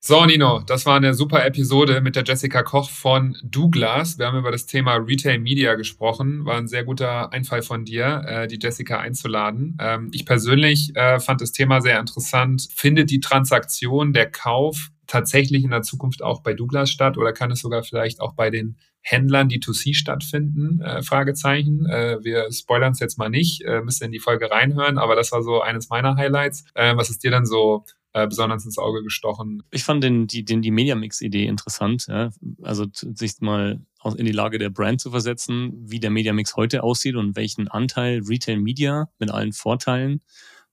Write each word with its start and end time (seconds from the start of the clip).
So, 0.00 0.24
Nino, 0.24 0.60
das 0.64 0.86
war 0.86 0.96
eine 0.96 1.12
super 1.12 1.44
Episode 1.44 2.00
mit 2.00 2.14
der 2.14 2.22
Jessica 2.24 2.62
Koch 2.62 2.88
von 2.88 3.36
Douglas. 3.42 4.16
Wir 4.16 4.26
haben 4.26 4.38
über 4.38 4.52
das 4.52 4.64
Thema 4.64 4.94
Retail 4.94 5.40
Media 5.40 5.74
gesprochen. 5.74 6.44
War 6.44 6.56
ein 6.56 6.68
sehr 6.68 6.84
guter 6.84 7.32
Einfall 7.32 7.62
von 7.62 7.84
dir, 7.84 8.22
äh, 8.24 8.46
die 8.46 8.60
Jessica 8.62 9.00
einzuladen. 9.00 9.76
Ähm, 9.80 10.10
ich 10.14 10.24
persönlich 10.24 10.94
äh, 10.94 11.18
fand 11.18 11.40
das 11.40 11.50
Thema 11.50 11.80
sehr 11.80 11.98
interessant. 11.98 12.68
Findet 12.72 13.10
die 13.10 13.18
Transaktion, 13.18 14.12
der 14.12 14.30
Kauf 14.30 14.90
tatsächlich 15.08 15.64
in 15.64 15.70
der 15.70 15.82
Zukunft 15.82 16.22
auch 16.22 16.42
bei 16.42 16.54
Douglas 16.54 16.90
statt 16.90 17.18
oder 17.18 17.32
kann 17.32 17.50
es 17.50 17.60
sogar 17.60 17.82
vielleicht 17.82 18.20
auch 18.20 18.34
bei 18.34 18.50
den 18.50 18.76
Händlern, 19.00 19.48
die 19.48 19.58
2C 19.58 19.94
stattfinden? 19.94 20.80
Äh, 20.80 21.02
Fragezeichen. 21.02 21.86
Äh, 21.86 22.18
wir 22.22 22.46
spoilern 22.52 22.92
es 22.92 23.00
jetzt 23.00 23.18
mal 23.18 23.30
nicht, 23.30 23.62
äh, 23.64 23.80
müsst 23.80 24.00
ihr 24.00 24.06
in 24.06 24.12
die 24.12 24.20
Folge 24.20 24.48
reinhören, 24.48 24.96
aber 24.96 25.16
das 25.16 25.32
war 25.32 25.42
so 25.42 25.60
eines 25.60 25.88
meiner 25.88 26.14
Highlights. 26.14 26.66
Äh, 26.74 26.94
was 26.96 27.10
ist 27.10 27.24
dir 27.24 27.32
dann 27.32 27.46
so 27.46 27.84
äh, 28.12 28.26
besonders 28.26 28.64
ins 28.64 28.78
Auge 28.78 29.02
gestochen. 29.02 29.62
Ich 29.70 29.84
fand 29.84 30.02
den, 30.02 30.26
die, 30.26 30.44
den, 30.44 30.62
die 30.62 30.70
Mediamix-Idee 30.70 31.46
interessant. 31.46 32.06
Ja? 32.08 32.30
Also 32.62 32.86
sich 32.92 33.40
mal 33.40 33.80
in 34.16 34.26
die 34.26 34.32
Lage 34.32 34.58
der 34.58 34.70
Brand 34.70 35.00
zu 35.00 35.10
versetzen, 35.10 35.72
wie 35.76 36.00
der 36.00 36.10
Mediamix 36.10 36.56
heute 36.56 36.82
aussieht 36.82 37.16
und 37.16 37.36
welchen 37.36 37.68
Anteil 37.68 38.22
Retail 38.26 38.58
Media 38.58 39.08
mit 39.18 39.30
allen 39.30 39.52
Vorteilen 39.52 40.22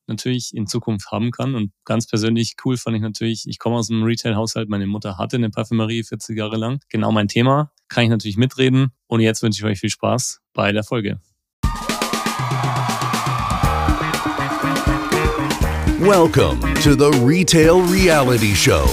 natürlich 0.08 0.54
in 0.54 0.68
Zukunft 0.68 1.12
haben 1.12 1.32
kann. 1.32 1.56
Und 1.56 1.72
ganz 1.84 2.08
persönlich 2.08 2.56
cool 2.64 2.78
fand 2.78 2.95
ich 2.95 3.02
natürlich, 3.02 3.45
ich 3.48 3.59
komme 3.59 3.78
aus 3.78 3.90
einem 3.90 4.04
Retail-Haushalt, 4.04 4.70
meine 4.70 4.88
Mutter 4.88 5.17
hatte 5.17 5.38
eine 5.38 5.50
Parfümerie 5.50 6.04
40 6.04 6.38
Jahre 6.38 6.58
lang. 6.58 6.80
Genau 6.90 7.12
mein 7.12 7.28
Thema, 7.28 7.72
kann 7.88 8.04
ich 8.04 8.09
natürlich 8.09 8.38
mitreden. 8.38 8.92
Und 9.08 9.22
jetzt 9.22 9.42
wünsche 9.42 9.59
ich 9.59 9.66
euch 9.66 9.80
viel 9.80 9.90
Spaß 9.90 10.42
bei 10.54 10.72
der 10.72 10.84
Folge. 10.84 11.20
Welcome 15.99 16.59
to 16.84 16.94
the 16.94 17.09
Retail 17.23 17.80
Reality 17.84 18.53
Show. 18.53 18.86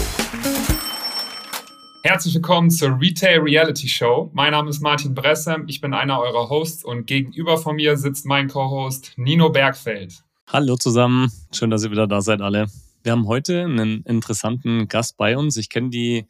Herzlich 2.04 2.36
willkommen 2.36 2.70
zur 2.70 2.96
Retail 3.00 3.40
Reality 3.40 3.88
Show. 3.88 4.30
Mein 4.32 4.52
Name 4.52 4.70
ist 4.70 4.80
Martin 4.80 5.12
Bresse, 5.12 5.56
ich 5.66 5.80
bin 5.80 5.94
einer 5.94 6.20
eurer 6.20 6.48
Hosts 6.48 6.84
und 6.84 7.08
gegenüber 7.08 7.58
von 7.58 7.74
mir 7.74 7.96
sitzt 7.96 8.24
mein 8.24 8.46
Co-Host 8.46 9.14
Nino 9.16 9.50
Bergfeld. 9.50 10.22
Hallo 10.46 10.76
zusammen, 10.76 11.32
schön, 11.52 11.70
dass 11.70 11.82
ihr 11.82 11.90
wieder 11.90 12.06
da 12.06 12.20
seid 12.20 12.40
alle. 12.40 12.68
Wir 13.02 13.10
haben 13.10 13.26
heute 13.26 13.64
einen 13.64 14.04
interessanten 14.04 14.86
Gast 14.86 15.16
bei 15.16 15.36
uns. 15.36 15.56
Ich 15.56 15.70
kenne 15.70 15.90
die 15.90 16.26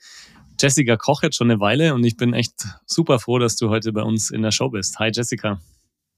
Jessica 0.58 0.96
Koch 0.96 1.22
jetzt 1.22 1.36
schon 1.36 1.50
eine 1.50 1.60
Weile 1.60 1.92
und 1.92 2.02
ich 2.02 2.16
bin 2.16 2.32
echt 2.32 2.54
super 2.86 3.18
froh, 3.18 3.38
dass 3.38 3.56
du 3.56 3.68
heute 3.68 3.92
bei 3.92 4.02
uns 4.02 4.30
in 4.30 4.40
der 4.40 4.52
Show 4.52 4.70
bist. 4.70 4.98
Hi 4.98 5.10
Jessica. 5.12 5.60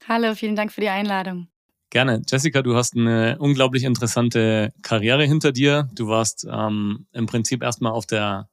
Hallo, 0.07 0.33
vielen 0.33 0.55
Dank 0.55 0.71
für 0.71 0.79
die 0.79 0.89
Einladung. 0.89 1.49
Gerne. 1.89 2.21
Jessica, 2.27 2.61
du 2.61 2.75
hast 2.75 2.95
eine 2.95 3.37
unglaublich 3.39 3.83
interessante 3.83 4.73
Karriere 4.81 5.25
hinter 5.25 5.51
dir. 5.51 5.87
Du 5.93 6.07
warst 6.07 6.45
ähm, 6.49 7.07
im 7.13 7.25
Prinzip 7.25 7.63
erstmal 7.63 7.93
auf 7.93 8.05
der, 8.05 8.49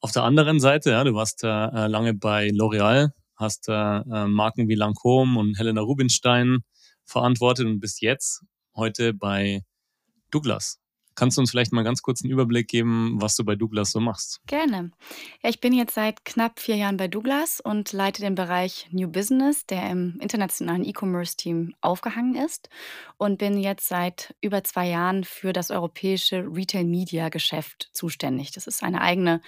auf 0.00 0.12
der 0.12 0.24
anderen 0.24 0.60
Seite. 0.60 0.90
Ja? 0.90 1.04
Du 1.04 1.14
warst 1.14 1.44
äh, 1.44 1.46
lange 1.46 2.14
bei 2.14 2.48
L'Oreal, 2.48 3.10
hast 3.36 3.68
äh, 3.68 3.72
äh, 3.72 4.26
Marken 4.26 4.68
wie 4.68 4.76
Lancôme 4.76 5.38
und 5.38 5.58
Helena 5.58 5.82
Rubinstein 5.82 6.64
verantwortet 7.04 7.66
und 7.66 7.80
bist 7.80 8.00
jetzt 8.02 8.42
heute 8.74 9.14
bei 9.14 9.62
Douglas. 10.30 10.80
Kannst 11.20 11.36
du 11.36 11.42
uns 11.42 11.50
vielleicht 11.50 11.74
mal 11.74 11.84
ganz 11.84 12.00
kurz 12.00 12.24
einen 12.24 12.32
Überblick 12.32 12.66
geben, 12.66 13.20
was 13.20 13.36
du 13.36 13.44
bei 13.44 13.54
Douglas 13.54 13.90
so 13.90 14.00
machst? 14.00 14.40
Gerne. 14.46 14.90
Ja, 15.42 15.50
ich 15.50 15.60
bin 15.60 15.74
jetzt 15.74 15.94
seit 15.94 16.24
knapp 16.24 16.58
vier 16.58 16.76
Jahren 16.76 16.96
bei 16.96 17.08
Douglas 17.08 17.60
und 17.60 17.92
leite 17.92 18.22
den 18.22 18.34
Bereich 18.34 18.88
New 18.90 19.06
Business, 19.06 19.66
der 19.66 19.90
im 19.90 20.16
internationalen 20.22 20.82
E-Commerce-Team 20.82 21.74
aufgehangen 21.82 22.36
ist 22.36 22.70
und 23.18 23.36
bin 23.36 23.58
jetzt 23.58 23.86
seit 23.86 24.34
über 24.40 24.64
zwei 24.64 24.88
Jahren 24.88 25.24
für 25.24 25.52
das 25.52 25.70
europäische 25.70 26.38
Retail-Media-Geschäft 26.38 27.90
zuständig. 27.92 28.52
Das 28.52 28.66
ist 28.66 28.82
eine 28.82 29.02
eigene 29.02 29.42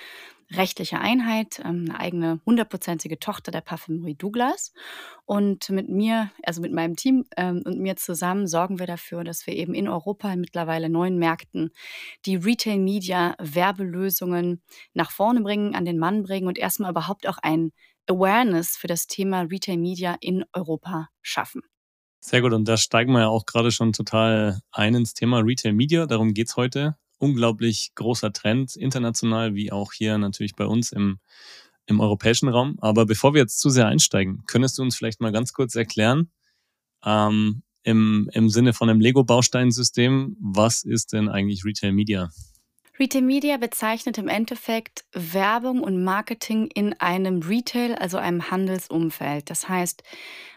rechtliche 0.54 1.00
Einheit, 1.00 1.60
ähm, 1.64 1.86
eine 1.88 2.00
eigene 2.00 2.40
hundertprozentige 2.46 3.18
Tochter 3.18 3.52
der 3.52 3.60
Parfümerie 3.60 4.14
Douglas. 4.14 4.72
Und 5.24 5.70
mit 5.70 5.88
mir, 5.88 6.30
also 6.42 6.60
mit 6.60 6.72
meinem 6.72 6.96
Team 6.96 7.24
ähm, 7.36 7.62
und 7.64 7.78
mir 7.78 7.96
zusammen 7.96 8.46
sorgen 8.46 8.78
wir 8.78 8.86
dafür, 8.86 9.24
dass 9.24 9.46
wir 9.46 9.54
eben 9.54 9.74
in 9.74 9.88
Europa 9.88 10.32
in 10.32 10.40
mittlerweile 10.40 10.88
neuen 10.88 11.18
Märkten 11.18 11.70
die 12.26 12.36
Retail 12.36 12.78
Media 12.78 13.34
Werbelösungen 13.38 14.62
nach 14.94 15.10
vorne 15.10 15.40
bringen, 15.40 15.74
an 15.74 15.84
den 15.84 15.98
Mann 15.98 16.22
bringen 16.22 16.48
und 16.48 16.58
erstmal 16.58 16.90
überhaupt 16.90 17.26
auch 17.26 17.38
ein 17.42 17.72
Awareness 18.08 18.76
für 18.76 18.88
das 18.88 19.06
Thema 19.06 19.42
Retail 19.42 19.78
Media 19.78 20.16
in 20.20 20.44
Europa 20.52 21.08
schaffen. 21.22 21.62
Sehr 22.24 22.40
gut, 22.40 22.52
und 22.52 22.68
da 22.68 22.76
steigen 22.76 23.12
wir 23.12 23.20
ja 23.20 23.28
auch 23.28 23.46
gerade 23.46 23.72
schon 23.72 23.92
total 23.92 24.60
ein 24.70 24.94
ins 24.94 25.12
Thema 25.14 25.40
Retail 25.40 25.72
Media. 25.72 26.06
Darum 26.06 26.34
geht 26.34 26.48
es 26.48 26.56
heute 26.56 26.96
unglaublich 27.22 27.92
großer 27.94 28.32
Trend, 28.32 28.74
international 28.74 29.54
wie 29.54 29.70
auch 29.70 29.92
hier 29.92 30.18
natürlich 30.18 30.56
bei 30.56 30.66
uns 30.66 30.90
im, 30.90 31.20
im 31.86 32.00
europäischen 32.00 32.48
Raum. 32.48 32.78
Aber 32.80 33.06
bevor 33.06 33.32
wir 33.32 33.42
jetzt 33.42 33.60
zu 33.60 33.70
sehr 33.70 33.86
einsteigen, 33.86 34.42
könntest 34.46 34.76
du 34.76 34.82
uns 34.82 34.96
vielleicht 34.96 35.20
mal 35.20 35.30
ganz 35.30 35.52
kurz 35.52 35.76
erklären, 35.76 36.32
ähm, 37.04 37.62
im, 37.84 38.28
im 38.32 38.48
Sinne 38.48 38.72
von 38.72 38.90
einem 38.90 39.00
Lego-Bausteinsystem, 39.00 40.36
was 40.40 40.82
ist 40.82 41.12
denn 41.12 41.28
eigentlich 41.28 41.64
Retail 41.64 41.92
Media? 41.92 42.30
Retail 42.98 43.22
Media 43.22 43.56
bezeichnet 43.56 44.18
im 44.18 44.28
Endeffekt 44.28 45.04
Werbung 45.12 45.80
und 45.80 46.02
Marketing 46.02 46.66
in 46.66 46.92
einem 47.00 47.42
Retail, 47.42 47.94
also 47.94 48.18
einem 48.18 48.50
Handelsumfeld. 48.50 49.48
Das 49.48 49.68
heißt, 49.68 50.02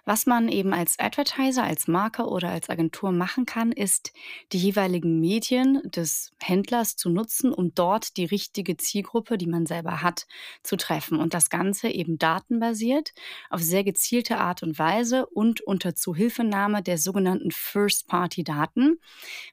was 0.06 0.28
man 0.28 0.50
eben 0.50 0.72
als 0.72 1.00
Advertiser, 1.00 1.64
als 1.64 1.88
Marker 1.88 2.32
oder 2.32 2.50
als 2.50 2.70
Agentur 2.70 3.12
machen 3.12 3.48
kann, 3.48 3.72
ist, 3.72 4.14
die 4.52 4.60
jeweiligen 4.60 5.20
Medien 5.20 5.82
des 5.84 6.32
Händlers 6.40 6.96
zu 6.96 7.10
nutzen, 7.10 7.52
um 7.52 7.74
dort 7.74 8.16
die 8.18 8.26
richtige 8.26 8.78
Zielgruppe, 8.78 9.40
die 9.40 9.48
man 9.48 9.66
selber 9.66 10.04
hat, 10.04 10.28
zu 10.62 10.78
treffen. 10.78 11.20
Und 11.20 11.34
das 11.34 11.50
Ganze 11.50 11.90
eben 11.90 12.20
datenbasiert, 12.20 13.14
auf 13.50 13.62
sehr 13.62 13.84
gezielte 13.84 14.38
Art 14.38 14.62
und 14.62 14.78
Weise 14.78 15.26
und 15.26 15.62
unter 15.62 15.96
Zuhilfenahme 15.96 16.84
der 16.84 17.00
sogenannten 17.00 17.50
First-Party-Daten. 17.50 19.00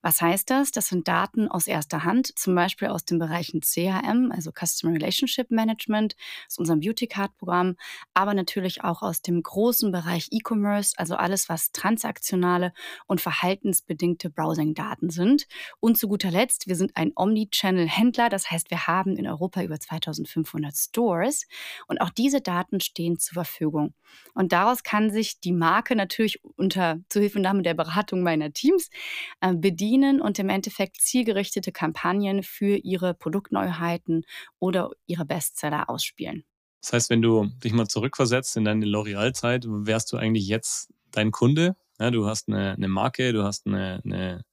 Was 0.03 0.21
heißt 0.21 0.51
das? 0.51 0.71
Das 0.71 0.89
sind 0.89 1.09
Daten 1.09 1.49
aus 1.49 1.67
erster 1.67 2.05
Hand, 2.05 2.39
zum 2.39 2.55
Beispiel 2.55 2.89
aus 2.89 3.07
den 3.07 3.19
Bereichen 3.19 3.63
CRM, 3.63 4.31
also 4.31 4.51
Customer 4.53 4.93
Relationship 4.93 5.51
Management, 5.51 6.15
aus 6.47 6.59
unserem 6.59 6.81
Beauty 6.81 7.07
Card 7.07 7.35
Programm, 7.39 7.77
aber 8.13 8.35
natürlich 8.35 8.85
auch 8.85 9.01
aus 9.01 9.23
dem 9.23 9.43
großen 9.43 9.91
Bereich 9.91 10.29
E 10.31 10.42
E-Commerce, 10.43 10.95
also 10.97 11.15
alles, 11.15 11.49
was 11.49 11.73
transaktionale 11.73 12.73
und 13.07 13.21
verhaltensbedingte 13.21 14.31
Browsing-Daten 14.31 15.11
sind. 15.11 15.47
Und 15.81 15.97
zu 15.97 16.09
guter 16.09 16.31
Letzt, 16.31 16.67
wir 16.67 16.77
sind 16.77 16.97
ein 16.97 17.13
Omnichannel-Händler, 17.15 18.29
das 18.29 18.51
heißt, 18.51 18.71
wir 18.71 18.87
haben 18.87 19.17
in 19.17 19.27
Europa 19.27 19.63
über 19.63 19.79
2500 19.79 20.75
Stores 20.77 21.47
und 21.87 22.01
auch 22.01 22.11
diese 22.11 22.41
Daten 22.41 22.81
stehen 22.81 23.19
zur 23.19 23.35
Verfügung. 23.35 23.95
Und 24.35 24.53
daraus 24.53 24.83
kann 24.83 25.11
sich 25.11 25.41
die 25.41 25.53
Marke 25.53 25.97
natürlich 25.97 26.43
unter 26.57 26.99
Zuhilfenahme 27.09 27.63
der 27.63 27.75
Beratung 27.75 28.23
meiner 28.23 28.53
Teams 28.53 28.91
äh, 29.41 29.55
bedienen 29.55 30.21
und 30.21 30.39
im 30.39 30.49
Endeffekt 30.49 31.01
zielgerichtete 31.01 31.73
Kampagnen 31.73 32.43
für 32.43 32.77
ihre 32.77 33.15
Produktneuheiten 33.15 34.25
oder 34.59 34.91
ihre 35.07 35.25
Bestseller 35.25 35.89
ausspielen. 35.89 36.45
Das 36.83 36.93
heißt, 36.93 37.11
wenn 37.11 37.23
du 37.23 37.47
dich 37.63 37.73
mal 37.73 37.89
zurückversetzt 37.89 38.57
in 38.57 38.65
deine 38.65 38.85
L'Oreal-Zeit, 38.87 39.65
wärst 39.67 40.13
du 40.13 40.17
eigentlich 40.17 40.47
jetzt 40.49 40.93
dein 41.13 41.31
Kunde. 41.31 41.77
Ja, 41.99 42.11
du 42.11 42.27
hast 42.27 42.49
eine, 42.49 42.73
eine 42.73 42.89
Marke, 42.89 43.33
du 43.33 43.45
hast 43.45 43.67
eine, 43.67 44.03
eine, 44.05 44.45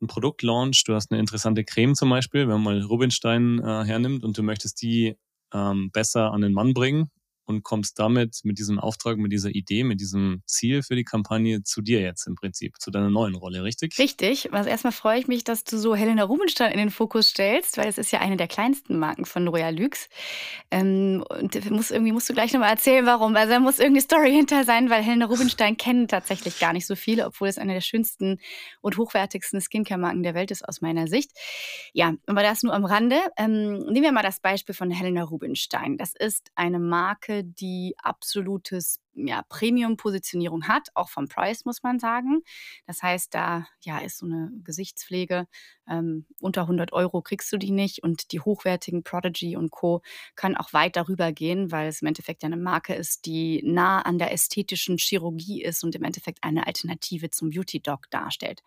einen 0.00 0.08
Produktlaunch, 0.08 0.82
du 0.84 0.94
hast 0.94 1.12
eine 1.12 1.20
interessante 1.20 1.64
Creme 1.64 1.94
zum 1.94 2.10
Beispiel, 2.10 2.42
wenn 2.42 2.60
man 2.60 2.62
mal 2.62 2.82
Rubinstein 2.82 3.60
äh, 3.60 3.84
hernimmt 3.84 4.24
und 4.24 4.36
du 4.36 4.42
möchtest 4.42 4.82
die 4.82 5.16
ähm, 5.54 5.90
besser 5.92 6.32
an 6.32 6.40
den 6.40 6.52
Mann 6.52 6.74
bringen 6.74 7.10
und 7.44 7.62
kommst 7.62 7.98
damit 7.98 8.40
mit 8.44 8.58
diesem 8.58 8.78
Auftrag, 8.78 9.18
mit 9.18 9.32
dieser 9.32 9.50
Idee, 9.50 9.84
mit 9.84 10.00
diesem 10.00 10.42
Ziel 10.46 10.82
für 10.82 10.96
die 10.96 11.04
Kampagne 11.04 11.62
zu 11.62 11.82
dir 11.82 12.00
jetzt 12.00 12.26
im 12.26 12.34
Prinzip, 12.34 12.80
zu 12.80 12.90
deiner 12.90 13.10
neuen 13.10 13.34
Rolle, 13.34 13.62
richtig? 13.64 13.98
Richtig. 13.98 14.52
Also 14.52 14.68
erstmal 14.68 14.92
freue 14.92 15.18
ich 15.18 15.28
mich, 15.28 15.44
dass 15.44 15.64
du 15.64 15.78
so 15.78 15.94
Helena 15.94 16.24
Rubinstein 16.24 16.72
in 16.72 16.78
den 16.78 16.90
Fokus 16.90 17.28
stellst, 17.28 17.76
weil 17.76 17.88
es 17.88 17.98
ist 17.98 18.12
ja 18.12 18.20
eine 18.20 18.36
der 18.36 18.48
kleinsten 18.48 18.98
Marken 18.98 19.24
von 19.24 19.48
Royal 19.48 19.76
Lux. 19.76 20.08
Ähm, 20.70 21.24
und 21.28 21.70
muss, 21.70 21.90
irgendwie 21.90 22.12
musst 22.12 22.28
du 22.28 22.34
gleich 22.34 22.52
nochmal 22.52 22.70
erzählen, 22.70 23.06
warum. 23.06 23.34
Also 23.36 23.52
da 23.52 23.60
muss 23.60 23.78
irgendeine 23.78 24.02
Story 24.02 24.30
hinter 24.36 24.64
sein, 24.64 24.90
weil 24.90 25.02
Helena 25.02 25.26
Rubinstein 25.26 25.76
kennen 25.76 26.08
tatsächlich 26.08 26.58
gar 26.58 26.72
nicht 26.72 26.86
so 26.86 26.96
viele, 26.96 27.26
obwohl 27.26 27.48
es 27.48 27.58
eine 27.58 27.74
der 27.74 27.80
schönsten 27.80 28.38
und 28.80 28.96
hochwertigsten 28.98 29.60
Skincare-Marken 29.60 30.22
der 30.22 30.34
Welt 30.34 30.50
ist 30.50 30.68
aus 30.68 30.80
meiner 30.80 31.06
Sicht. 31.06 31.32
Ja, 31.92 32.14
aber 32.26 32.42
das 32.42 32.62
nur 32.62 32.74
am 32.74 32.84
Rande. 32.84 33.20
Ähm, 33.36 33.78
nehmen 33.86 34.04
wir 34.04 34.12
mal 34.12 34.22
das 34.22 34.40
Beispiel 34.40 34.74
von 34.74 34.90
Helena 34.90 35.22
Rubinstein. 35.22 35.96
Das 35.96 36.14
ist 36.14 36.50
eine 36.54 36.78
Marke, 36.78 37.31
die 37.42 37.94
absolutes 37.98 39.00
ja, 39.14 39.42
Premium-Positionierung 39.48 40.68
hat, 40.68 40.88
auch 40.94 41.08
vom 41.08 41.28
Preis, 41.28 41.64
muss 41.64 41.82
man 41.82 41.98
sagen. 41.98 42.42
Das 42.86 43.02
heißt, 43.02 43.34
da 43.34 43.66
ja, 43.82 43.98
ist 43.98 44.18
so 44.18 44.26
eine 44.26 44.50
Gesichtspflege 44.64 45.46
ähm, 45.88 46.26
unter 46.40 46.62
100 46.62 46.92
Euro 46.92 47.22
kriegst 47.22 47.52
du 47.52 47.58
die 47.58 47.70
nicht 47.70 48.02
und 48.02 48.32
die 48.32 48.40
hochwertigen 48.40 49.02
Prodigy 49.02 49.56
und 49.56 49.70
Co. 49.70 50.02
können 50.36 50.56
auch 50.56 50.72
weit 50.72 50.96
darüber 50.96 51.32
gehen, 51.32 51.70
weil 51.72 51.88
es 51.88 52.02
im 52.02 52.08
Endeffekt 52.08 52.42
ja 52.42 52.46
eine 52.46 52.56
Marke 52.56 52.94
ist, 52.94 53.26
die 53.26 53.62
nah 53.64 54.00
an 54.02 54.18
der 54.18 54.32
ästhetischen 54.32 54.96
Chirurgie 54.98 55.62
ist 55.62 55.84
und 55.84 55.94
im 55.94 56.04
Endeffekt 56.04 56.38
eine 56.42 56.66
Alternative 56.66 57.30
zum 57.30 57.50
Beauty-Doc 57.50 58.10
darstellt. 58.10 58.62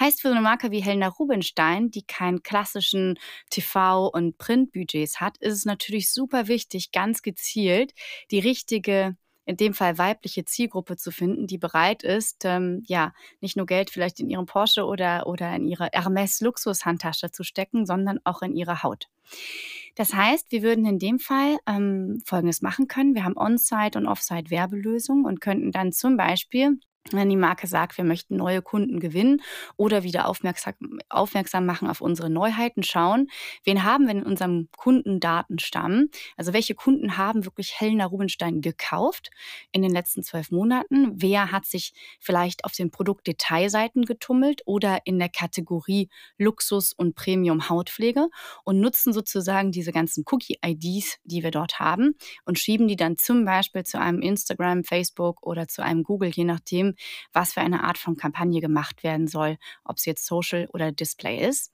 Heißt 0.00 0.20
für 0.20 0.30
eine 0.30 0.40
Marke 0.40 0.70
wie 0.70 0.82
Helena 0.82 1.08
Rubinstein, 1.08 1.90
die 1.90 2.02
keinen 2.02 2.42
klassischen 2.42 3.18
TV- 3.50 4.10
und 4.10 4.38
Printbudgets 4.38 5.20
hat, 5.20 5.38
ist 5.38 5.54
es 5.54 5.64
natürlich 5.64 6.10
super 6.10 6.48
wichtig, 6.48 6.92
ganz 6.92 7.22
gezielt 7.22 7.94
die 8.30 8.40
richtige 8.40 9.16
in 9.46 9.56
dem 9.56 9.74
Fall 9.74 9.98
weibliche 9.98 10.44
Zielgruppe 10.44 10.96
zu 10.96 11.10
finden, 11.10 11.46
die 11.46 11.58
bereit 11.58 12.02
ist, 12.02 12.44
ähm, 12.44 12.82
ja, 12.86 13.12
nicht 13.40 13.56
nur 13.56 13.66
Geld 13.66 13.90
vielleicht 13.90 14.20
in 14.20 14.30
ihrem 14.30 14.46
Porsche 14.46 14.84
oder, 14.84 15.26
oder 15.26 15.54
in 15.54 15.66
ihre 15.66 15.88
Hermes 15.92 16.40
Luxus-Handtasche 16.40 17.30
zu 17.30 17.44
stecken, 17.44 17.86
sondern 17.86 18.18
auch 18.24 18.42
in 18.42 18.54
ihre 18.54 18.82
Haut. 18.82 19.08
Das 19.94 20.14
heißt, 20.14 20.50
wir 20.50 20.62
würden 20.62 20.84
in 20.86 20.98
dem 20.98 21.18
Fall 21.18 21.58
ähm, 21.66 22.22
Folgendes 22.24 22.62
machen 22.62 22.88
können. 22.88 23.14
Wir 23.14 23.24
haben 23.24 23.36
On-Site 23.36 23.98
und 23.98 24.06
Off-Site 24.06 24.50
Werbelösungen 24.50 25.24
und 25.24 25.40
könnten 25.40 25.70
dann 25.70 25.92
zum 25.92 26.16
Beispiel 26.16 26.78
wenn 27.10 27.28
die 27.28 27.36
Marke 27.36 27.66
sagt, 27.66 27.98
wir 27.98 28.04
möchten 28.04 28.36
neue 28.36 28.62
Kunden 28.62 28.98
gewinnen 28.98 29.42
oder 29.76 30.02
wieder 30.04 30.26
aufmerksam, 30.26 30.74
aufmerksam 31.10 31.66
machen 31.66 31.88
auf 31.88 32.00
unsere 32.00 32.30
Neuheiten, 32.30 32.82
schauen, 32.82 33.28
wen 33.64 33.84
haben 33.84 34.06
wir 34.06 34.12
in 34.12 34.22
unserem 34.22 34.68
Kundendatenstamm? 34.76 36.08
Also 36.36 36.54
welche 36.54 36.74
Kunden 36.74 37.18
haben 37.18 37.44
wirklich 37.44 37.78
Helena 37.78 38.06
Rubinstein 38.06 38.62
gekauft 38.62 39.30
in 39.70 39.82
den 39.82 39.90
letzten 39.90 40.22
zwölf 40.22 40.50
Monaten? 40.50 41.12
Wer 41.14 41.52
hat 41.52 41.66
sich 41.66 41.92
vielleicht 42.20 42.64
auf 42.64 42.72
den 42.72 42.90
Produktdetailseiten 42.90 44.06
getummelt 44.06 44.62
oder 44.64 44.98
in 45.04 45.18
der 45.18 45.28
Kategorie 45.28 46.08
Luxus 46.38 46.94
und 46.94 47.14
Premium 47.14 47.68
Hautpflege 47.68 48.28
und 48.64 48.80
nutzen 48.80 49.12
sozusagen 49.12 49.72
diese 49.72 49.92
ganzen 49.92 50.24
Cookie-IDs, 50.30 51.18
die 51.24 51.42
wir 51.42 51.50
dort 51.50 51.80
haben 51.80 52.16
und 52.46 52.58
schieben 52.58 52.88
die 52.88 52.96
dann 52.96 53.18
zum 53.18 53.44
Beispiel 53.44 53.84
zu 53.84 54.00
einem 54.00 54.22
Instagram, 54.22 54.84
Facebook 54.84 55.46
oder 55.46 55.68
zu 55.68 55.82
einem 55.82 56.02
Google, 56.02 56.30
je 56.30 56.44
nachdem, 56.44 56.93
was 57.32 57.52
für 57.52 57.60
eine 57.60 57.84
Art 57.84 57.98
von 57.98 58.16
Kampagne 58.16 58.60
gemacht 58.60 59.02
werden 59.02 59.28
soll, 59.28 59.58
ob 59.84 59.96
es 59.96 60.04
jetzt 60.04 60.26
Social 60.26 60.68
oder 60.72 60.92
Display 60.92 61.46
ist. 61.46 61.72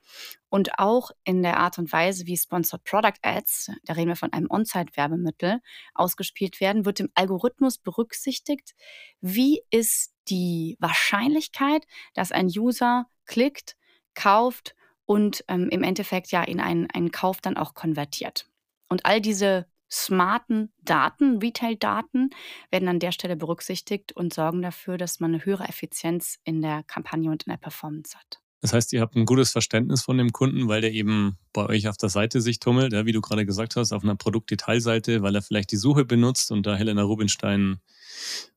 Und 0.48 0.78
auch 0.78 1.10
in 1.24 1.42
der 1.42 1.58
Art 1.58 1.78
und 1.78 1.92
Weise, 1.92 2.26
wie 2.26 2.36
Sponsored 2.36 2.84
Product 2.84 3.18
Ads, 3.22 3.70
da 3.84 3.92
reden 3.92 4.08
wir 4.08 4.16
von 4.16 4.32
einem 4.32 4.50
On-Site-Werbemittel, 4.50 5.60
ausgespielt 5.94 6.60
werden, 6.60 6.84
wird 6.84 7.00
im 7.00 7.10
Algorithmus 7.14 7.78
berücksichtigt, 7.78 8.74
wie 9.20 9.62
ist 9.70 10.12
die 10.28 10.76
Wahrscheinlichkeit, 10.80 11.86
dass 12.14 12.32
ein 12.32 12.46
User 12.46 13.06
klickt, 13.26 13.76
kauft 14.14 14.74
und 15.04 15.44
ähm, 15.48 15.68
im 15.70 15.82
Endeffekt 15.82 16.30
ja 16.30 16.42
in 16.42 16.60
einen, 16.60 16.90
einen 16.90 17.10
Kauf 17.10 17.40
dann 17.40 17.56
auch 17.56 17.74
konvertiert. 17.74 18.48
Und 18.88 19.06
all 19.06 19.20
diese 19.20 19.66
smarten 19.90 20.72
Daten, 20.82 21.38
Retail-Daten, 21.38 22.30
werden 22.70 22.88
an 22.88 22.98
der 22.98 23.12
Stelle 23.12 23.36
berücksichtigt 23.36 24.12
und 24.12 24.32
sorgen 24.32 24.62
dafür, 24.62 24.98
dass 24.98 25.20
man 25.20 25.34
eine 25.34 25.44
höhere 25.44 25.68
Effizienz 25.68 26.38
in 26.44 26.62
der 26.62 26.82
Kampagne 26.84 27.30
und 27.30 27.44
in 27.44 27.50
der 27.50 27.58
Performance 27.58 28.16
hat. 28.16 28.40
Das 28.62 28.74
heißt, 28.74 28.92
ihr 28.92 29.00
habt 29.00 29.16
ein 29.16 29.24
gutes 29.24 29.52
Verständnis 29.52 30.02
von 30.02 30.18
dem 30.18 30.32
Kunden, 30.32 30.68
weil 30.68 30.82
der 30.82 30.92
eben 30.92 31.38
bei 31.54 31.64
euch 31.66 31.88
auf 31.88 31.96
der 31.96 32.10
Seite 32.10 32.42
sich 32.42 32.60
tummelt, 32.60 32.92
ja, 32.92 33.06
wie 33.06 33.12
du 33.12 33.22
gerade 33.22 33.46
gesagt 33.46 33.76
hast, 33.76 33.92
auf 33.92 34.02
einer 34.02 34.16
Produktdetailseite, 34.16 35.22
weil 35.22 35.34
er 35.34 35.40
vielleicht 35.40 35.72
die 35.72 35.76
Suche 35.76 36.04
benutzt 36.04 36.50
und 36.50 36.66
da 36.66 36.76
Helena 36.76 37.02
Rubinstein 37.02 37.80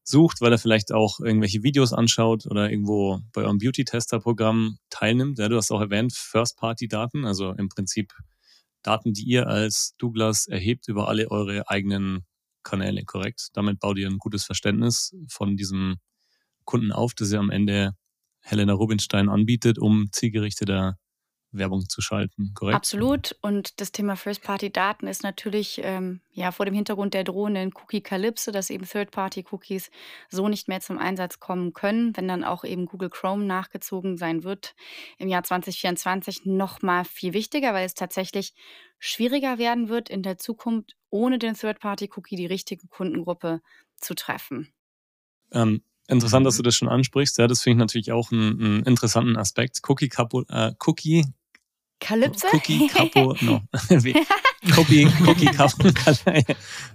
sucht, 0.03 0.41
weil 0.41 0.51
er 0.51 0.57
vielleicht 0.57 0.91
auch 0.91 1.21
irgendwelche 1.21 1.63
Videos 1.63 1.93
anschaut 1.93 2.45
oder 2.45 2.69
irgendwo 2.69 3.21
bei 3.31 3.43
eurem 3.43 3.59
Beauty-Tester-Programm 3.59 4.77
teilnimmt. 4.89 5.39
Ja, 5.39 5.47
du 5.47 5.55
hast 5.55 5.71
auch 5.71 5.79
erwähnt, 5.79 6.13
First-Party-Daten, 6.13 7.25
also 7.25 7.51
im 7.51 7.69
Prinzip 7.69 8.13
Daten, 8.83 9.13
die 9.13 9.23
ihr 9.23 9.47
als 9.47 9.95
Douglas 9.97 10.47
erhebt 10.47 10.87
über 10.87 11.07
alle 11.09 11.31
eure 11.31 11.69
eigenen 11.69 12.25
Kanäle, 12.63 13.03
korrekt? 13.05 13.49
Damit 13.53 13.79
baut 13.79 13.97
ihr 13.97 14.07
ein 14.09 14.19
gutes 14.19 14.43
Verständnis 14.45 15.15
von 15.29 15.57
diesem 15.57 15.97
Kunden 16.65 16.91
auf, 16.91 17.13
das 17.13 17.31
ihr 17.31 17.39
am 17.39 17.49
Ende 17.49 17.93
Helena 18.41 18.73
Rubinstein 18.73 19.29
anbietet, 19.29 19.79
um 19.79 20.09
zielgerichteter 20.11 20.97
Werbung 21.53 21.87
zu 21.87 22.01
schalten, 22.01 22.53
korrekt? 22.53 22.75
Absolut. 22.75 23.35
Und 23.41 23.79
das 23.79 23.91
Thema 23.91 24.15
First-Party-Daten 24.15 25.07
ist 25.07 25.23
natürlich 25.23 25.79
ähm, 25.83 26.21
ja 26.31 26.51
vor 26.51 26.65
dem 26.65 26.75
Hintergrund 26.75 27.13
der 27.13 27.23
drohenden 27.23 27.71
Cookie-Kalypse, 27.73 28.51
dass 28.51 28.69
eben 28.69 28.85
Third-Party-Cookies 28.85 29.91
so 30.29 30.49
nicht 30.49 30.67
mehr 30.67 30.81
zum 30.81 30.97
Einsatz 30.97 31.39
kommen 31.39 31.73
können, 31.73 32.15
wenn 32.17 32.27
dann 32.27 32.43
auch 32.43 32.63
eben 32.63 32.85
Google 32.85 33.09
Chrome 33.09 33.45
nachgezogen 33.45 34.17
sein 34.17 34.43
wird 34.43 34.75
im 35.17 35.29
Jahr 35.29 35.43
2024 35.43 36.45
noch 36.45 36.81
mal 36.81 37.05
viel 37.05 37.33
wichtiger, 37.33 37.73
weil 37.73 37.85
es 37.85 37.93
tatsächlich 37.93 38.53
schwieriger 38.99 39.57
werden 39.57 39.89
wird 39.89 40.09
in 40.09 40.23
der 40.23 40.37
Zukunft 40.37 40.95
ohne 41.09 41.37
den 41.37 41.55
Third-Party-Cookie 41.55 42.35
die 42.35 42.45
richtige 42.45 42.87
Kundengruppe 42.87 43.61
zu 43.97 44.15
treffen. 44.15 44.73
Ähm, 45.51 45.83
interessant, 46.07 46.45
dass 46.45 46.57
du 46.57 46.63
das 46.63 46.75
schon 46.75 46.89
ansprichst. 46.89 47.37
Ja, 47.37 47.47
das 47.47 47.61
finde 47.61 47.75
ich 47.75 47.79
natürlich 47.79 48.11
auch 48.11 48.31
einen, 48.31 48.59
einen 48.59 48.83
interessanten 48.83 49.37
Aspekt. 49.37 49.81
Cookie, 49.87 50.09
äh, 50.49 50.71
Cookie 50.85 51.25
Kalypse? 52.03 52.47
Cookie 52.51 52.87
Capo, 52.93 53.35
no. 53.41 53.61
Cookie, 54.75 55.05
Cookie 55.25 55.45
Capo. 55.45 55.89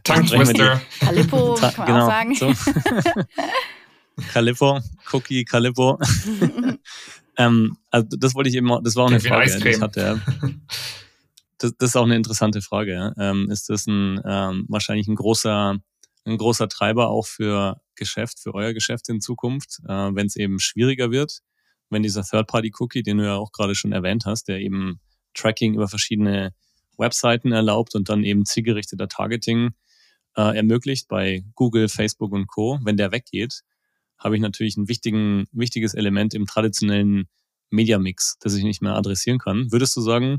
Tongue 0.05 0.27
Twister. 0.27 0.81
Calippo, 1.01 1.55
kann 1.55 1.75
man 1.79 1.87
genau, 1.87 2.05
auch 2.05 2.11
sagen. 2.11 2.35
So. 2.35 2.53
Calippo, 4.33 4.81
Cookie 5.13 5.45
Calippo. 5.45 5.99
ähm, 7.37 7.77
also 7.91 8.17
das 8.19 8.35
wollte 8.35 8.51
ich 8.51 8.57
eben, 8.57 8.69
das 8.85 8.97
war 8.97 9.05
auch 9.05 9.09
eine 9.09 9.21
Frage, 9.21 9.51
die 9.51 9.51
ich 9.51 9.57
Eiscreme. 9.57 9.81
hatte. 9.81 10.21
Das, 11.57 11.73
das 11.79 11.91
ist 11.91 11.97
auch 11.97 12.05
eine 12.05 12.17
interessante 12.17 12.61
Frage. 12.61 13.15
Ähm, 13.19 13.51
ist 13.51 13.71
das 13.71 13.87
ein 13.87 14.21
ähm, 14.25 14.67
wahrscheinlich 14.69 15.09
ein 15.09 15.17
großer, 15.17 15.77
ein 16.27 16.37
großer 16.39 16.69
Treiber 16.69 17.09
auch 17.09 17.27
für 17.27 17.81
Geschäft, 17.95 18.41
für 18.41 18.55
euer 18.55 18.75
Geschäft 18.75 19.09
in 19.09 19.21
Zukunft, 19.21 19.81
äh, 19.89 20.15
wenn 20.15 20.27
es 20.27 20.37
eben 20.37 20.61
schwieriger 20.61 21.11
wird? 21.11 21.41
Wenn 21.91 22.03
dieser 22.03 22.23
Third-Party-Cookie, 22.23 23.03
den 23.03 23.19
du 23.19 23.25
ja 23.25 23.37
auch 23.37 23.53
gerade 23.53 23.75
schon 23.75 23.93
erwähnt 23.93 24.27
hast, 24.27 24.49
der 24.49 24.61
eben 24.61 25.01
Tracking 25.35 25.75
über 25.75 25.89
verschiedene 25.89 26.53
Webseiten 26.97 27.53
erlaubt 27.53 27.95
und 27.95 28.09
dann 28.09 28.25
eben 28.25 28.45
zielgerichteter 28.45 29.09
Targeting 29.09 29.71
äh, 30.37 30.57
ermöglicht 30.57 31.09
bei 31.09 31.45
Google, 31.55 31.89
Facebook 31.89 32.33
und 32.33 32.47
Co. 32.47 32.79
Wenn 32.83 32.97
der 32.97 33.13
weggeht, 33.13 33.63
habe 34.19 34.37
ich 34.37 34.43
natürlich 34.43 34.77
ein 34.77 34.89
wichtigen, 34.89 35.47
wichtiges 35.53 35.95
Element 35.95 36.35
im 36.35 36.47
traditionellen 36.47 37.29
Media-Mix, 37.71 38.39
das 38.41 38.55
ich 38.55 38.65
nicht 38.65 38.83
mehr 38.83 38.95
adressieren 38.95 39.39
kann. 39.39 39.71
Würdest 39.71 39.97
du 39.97 40.01
sagen, 40.01 40.39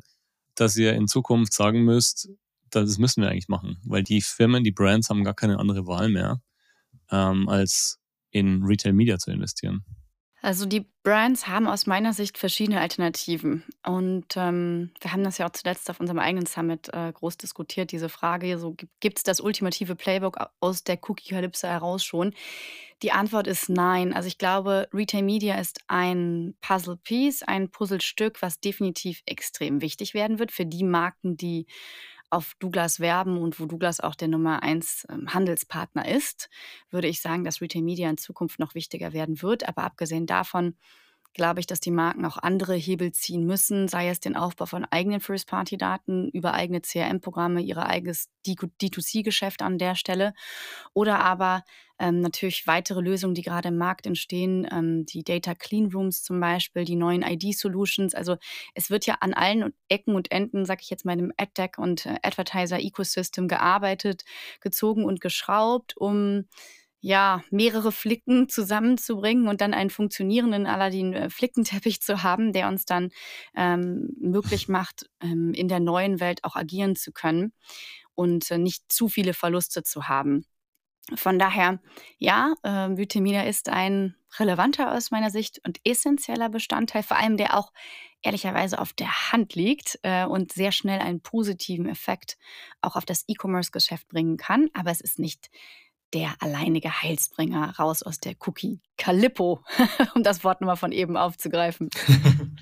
dass 0.56 0.76
ihr 0.76 0.94
in 0.94 1.08
Zukunft 1.08 1.54
sagen 1.54 1.84
müsst, 1.84 2.30
das 2.70 2.98
müssen 2.98 3.22
wir 3.22 3.30
eigentlich 3.30 3.48
machen, 3.48 3.78
weil 3.86 4.04
die 4.04 4.22
Firmen, 4.22 4.64
die 4.64 4.72
Brands 4.72 5.10
haben 5.10 5.24
gar 5.24 5.34
keine 5.34 5.60
andere 5.60 5.88
Wahl 5.88 6.10
mehr, 6.10 6.42
ähm, 7.10 7.48
als 7.48 8.00
in 8.32 8.64
Retail 8.64 8.94
Media 8.94 9.18
zu 9.18 9.32
investieren? 9.32 9.84
Also 10.42 10.66
die 10.66 10.86
Brands 11.04 11.48
haben 11.48 11.68
aus 11.68 11.86
meiner 11.86 12.14
Sicht 12.14 12.38
verschiedene 12.38 12.80
Alternativen. 12.80 13.64
Und 13.86 14.38
ähm, 14.38 14.92
wir 15.02 15.12
haben 15.12 15.24
das 15.24 15.38
ja 15.38 15.48
auch 15.48 15.52
zuletzt 15.52 15.90
auf 15.90 16.00
unserem 16.00 16.20
eigenen 16.20 16.46
Summit 16.46 16.90
äh, 16.94 17.12
groß 17.12 17.38
diskutiert, 17.38 17.92
diese 17.92 18.08
Frage, 18.08 18.58
so 18.58 18.76
gibt 19.00 19.18
es 19.18 19.24
das 19.24 19.42
ultimative 19.42 19.96
Playbook 19.96 20.38
aus 20.62 20.84
der 20.84 20.98
Cookie-Kalypse 21.02 21.68
heraus 21.68 22.04
schon? 22.06 22.34
Die 23.02 23.12
Antwort 23.12 23.48
ist 23.48 23.70
nein. 23.70 24.14
Also 24.14 24.28
ich 24.28 24.38
glaube, 24.38 24.88
Retail 24.94 25.24
Media 25.24 25.56
ist 25.56 25.82
ein 25.88 26.56
Puzzle-Piece, 26.62 27.44
ein 27.44 27.70
Puzzlestück, 27.70 28.42
was 28.42 28.60
definitiv 28.60 29.22
extrem 29.26 29.82
wichtig 29.82 30.14
werden 30.14 30.40
wird 30.40 30.52
für 30.52 30.66
die 30.66 30.84
Marken, 30.84 31.36
die 31.36 31.66
auf 32.30 32.54
Douglas 32.60 33.00
werben 33.00 33.38
und 33.38 33.60
wo 33.60 33.66
Douglas 33.66 34.00
auch 34.00 34.16
der 34.16 34.28
Nummer 34.28 34.64
eins 34.64 35.06
ähm, 35.10 35.34
Handelspartner 35.34 36.08
ist, 36.08 36.50
würde 36.90 37.08
ich 37.08 37.22
sagen, 37.22 37.44
dass 37.44 37.62
Retail 37.62 37.82
Media 37.82 38.10
in 38.10 38.18
Zukunft 38.18 38.60
noch 38.60 38.76
wichtiger 38.76 39.14
werden 39.14 39.42
wird. 39.42 39.68
Aber 39.68 39.84
abgesehen 39.84 40.26
davon 40.26 40.76
glaube 41.34 41.60
ich, 41.60 41.68
dass 41.68 41.80
die 41.80 41.92
Marken 41.92 42.26
auch 42.26 42.38
andere 42.38 42.76
Hebel 42.76 43.12
ziehen 43.12 43.46
müssen, 43.46 43.88
sei 43.88 44.10
es 44.10 44.20
den 44.20 44.36
Aufbau 44.36 44.66
von 44.66 44.86
eigenen 44.86 45.20
First-Party-Daten 45.20 46.30
über 46.30 46.54
eigene 46.54 46.82
CRM-Programme, 46.82 47.62
ihr 47.62 47.78
eigenes 47.78 48.30
D2C-Geschäft 48.46 49.62
an 49.62 49.78
der 49.78 49.96
Stelle 49.96 50.34
oder 50.94 51.20
aber 51.20 51.64
ähm, 52.00 52.22
natürlich 52.22 52.66
weitere 52.66 53.02
Lösungen, 53.02 53.36
die 53.36 53.42
gerade 53.42 53.68
im 53.70 53.78
Markt 53.78 54.08
entstehen, 54.08 54.68
ähm, 54.72 55.06
die 55.06 55.24
Data 55.24 55.54
Clean 55.54 55.92
Rooms 55.92 56.24
zum 56.24 56.40
Beispiel, 56.40 56.86
die 56.86 56.96
neuen 56.96 57.22
ID-Solutions. 57.22 58.16
Also 58.16 58.38
es 58.74 58.90
wird 58.90 59.06
ja 59.06 59.18
an 59.20 59.34
allen 59.34 59.74
Ecken 59.90 60.16
und 60.16 60.32
Enden, 60.32 60.66
sag 60.66 60.82
ich 60.82 60.90
jetzt 60.90 61.06
mal, 61.06 61.20
im 61.20 61.34
AdTech 61.38 61.78
und 61.78 62.06
äh, 62.06 62.16
Advertiser-Ecosystem 62.24 63.48
gearbeitet, 63.48 64.24
gezogen 64.62 65.04
und 65.06 65.22
geschraubt, 65.22 65.98
um 65.98 66.46
ja, 67.02 67.42
mehrere 67.50 67.92
Flicken 67.92 68.50
zusammenzubringen 68.50 69.48
und 69.48 69.62
dann 69.62 69.74
einen 69.74 69.90
funktionierenden 69.90 70.66
Aladdin-Flickenteppich 70.68 71.98
äh, 71.98 72.00
zu 72.00 72.24
haben, 72.24 72.52
der 72.52 72.68
uns 72.68 72.86
dann 72.86 73.12
ähm, 73.56 74.10
möglich 74.20 74.68
macht, 74.68 75.10
ähm, 75.22 75.54
in 75.54 75.70
der 75.70 75.80
neuen 75.80 76.20
Welt 76.20 76.44
auch 76.44 76.56
agieren 76.56 76.96
zu 76.96 77.12
können 77.14 77.54
und 78.16 78.52
äh, 78.52 78.58
nicht 78.58 78.92
zu 78.92 79.08
viele 79.08 79.34
Verluste 79.34 79.84
zu 79.84 80.10
haben. 80.10 80.46
Von 81.16 81.40
daher, 81.40 81.80
ja, 82.18 82.54
äh, 82.64 82.90
Vitamina 82.98 83.44
ist 83.44 83.70
ein 83.70 84.16
relevanter 84.38 84.94
aus 84.94 85.12
meiner 85.12 85.30
Sicht 85.30 85.60
und 85.66 85.80
essentieller 85.84 86.50
Bestandteil, 86.50 87.04
vor 87.04 87.18
allem 87.18 87.38
der 87.38 87.58
auch 87.58 87.72
ehrlicherweise 88.22 88.80
auf 88.80 88.94
der 88.94 89.32
Hand 89.32 89.56
liegt 89.56 90.00
äh, 90.04 90.26
und 90.26 90.52
sehr 90.52 90.72
schnell 90.72 91.00
einen 91.00 91.22
positiven 91.22 91.88
Effekt 91.88 92.38
auch 92.82 92.96
auf 92.96 93.06
das 93.06 93.24
E-Commerce-Geschäft 93.28 94.08
bringen 94.10 94.38
kann. 94.38 94.70
Aber 94.74 94.92
es 94.92 95.02
ist 95.02 95.20
nicht 95.20 95.50
der 96.14 96.36
alleinige 96.40 97.02
Heilsbringer 97.02 97.76
raus 97.78 98.04
aus 98.04 98.20
der 98.20 98.36
Cookie. 98.46 98.82
Calippo, 98.98 99.64
um 100.16 100.24
das 100.24 100.44
Wort 100.44 100.62
nochmal 100.62 100.76
von 100.76 100.92
eben 100.92 101.18
aufzugreifen. 101.18 101.90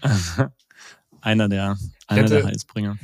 einer 1.22 1.50
der, 1.50 1.78
einer 2.08 2.22
hätte, 2.22 2.36
der 2.36 2.46
Heilsbringer. 2.46 2.98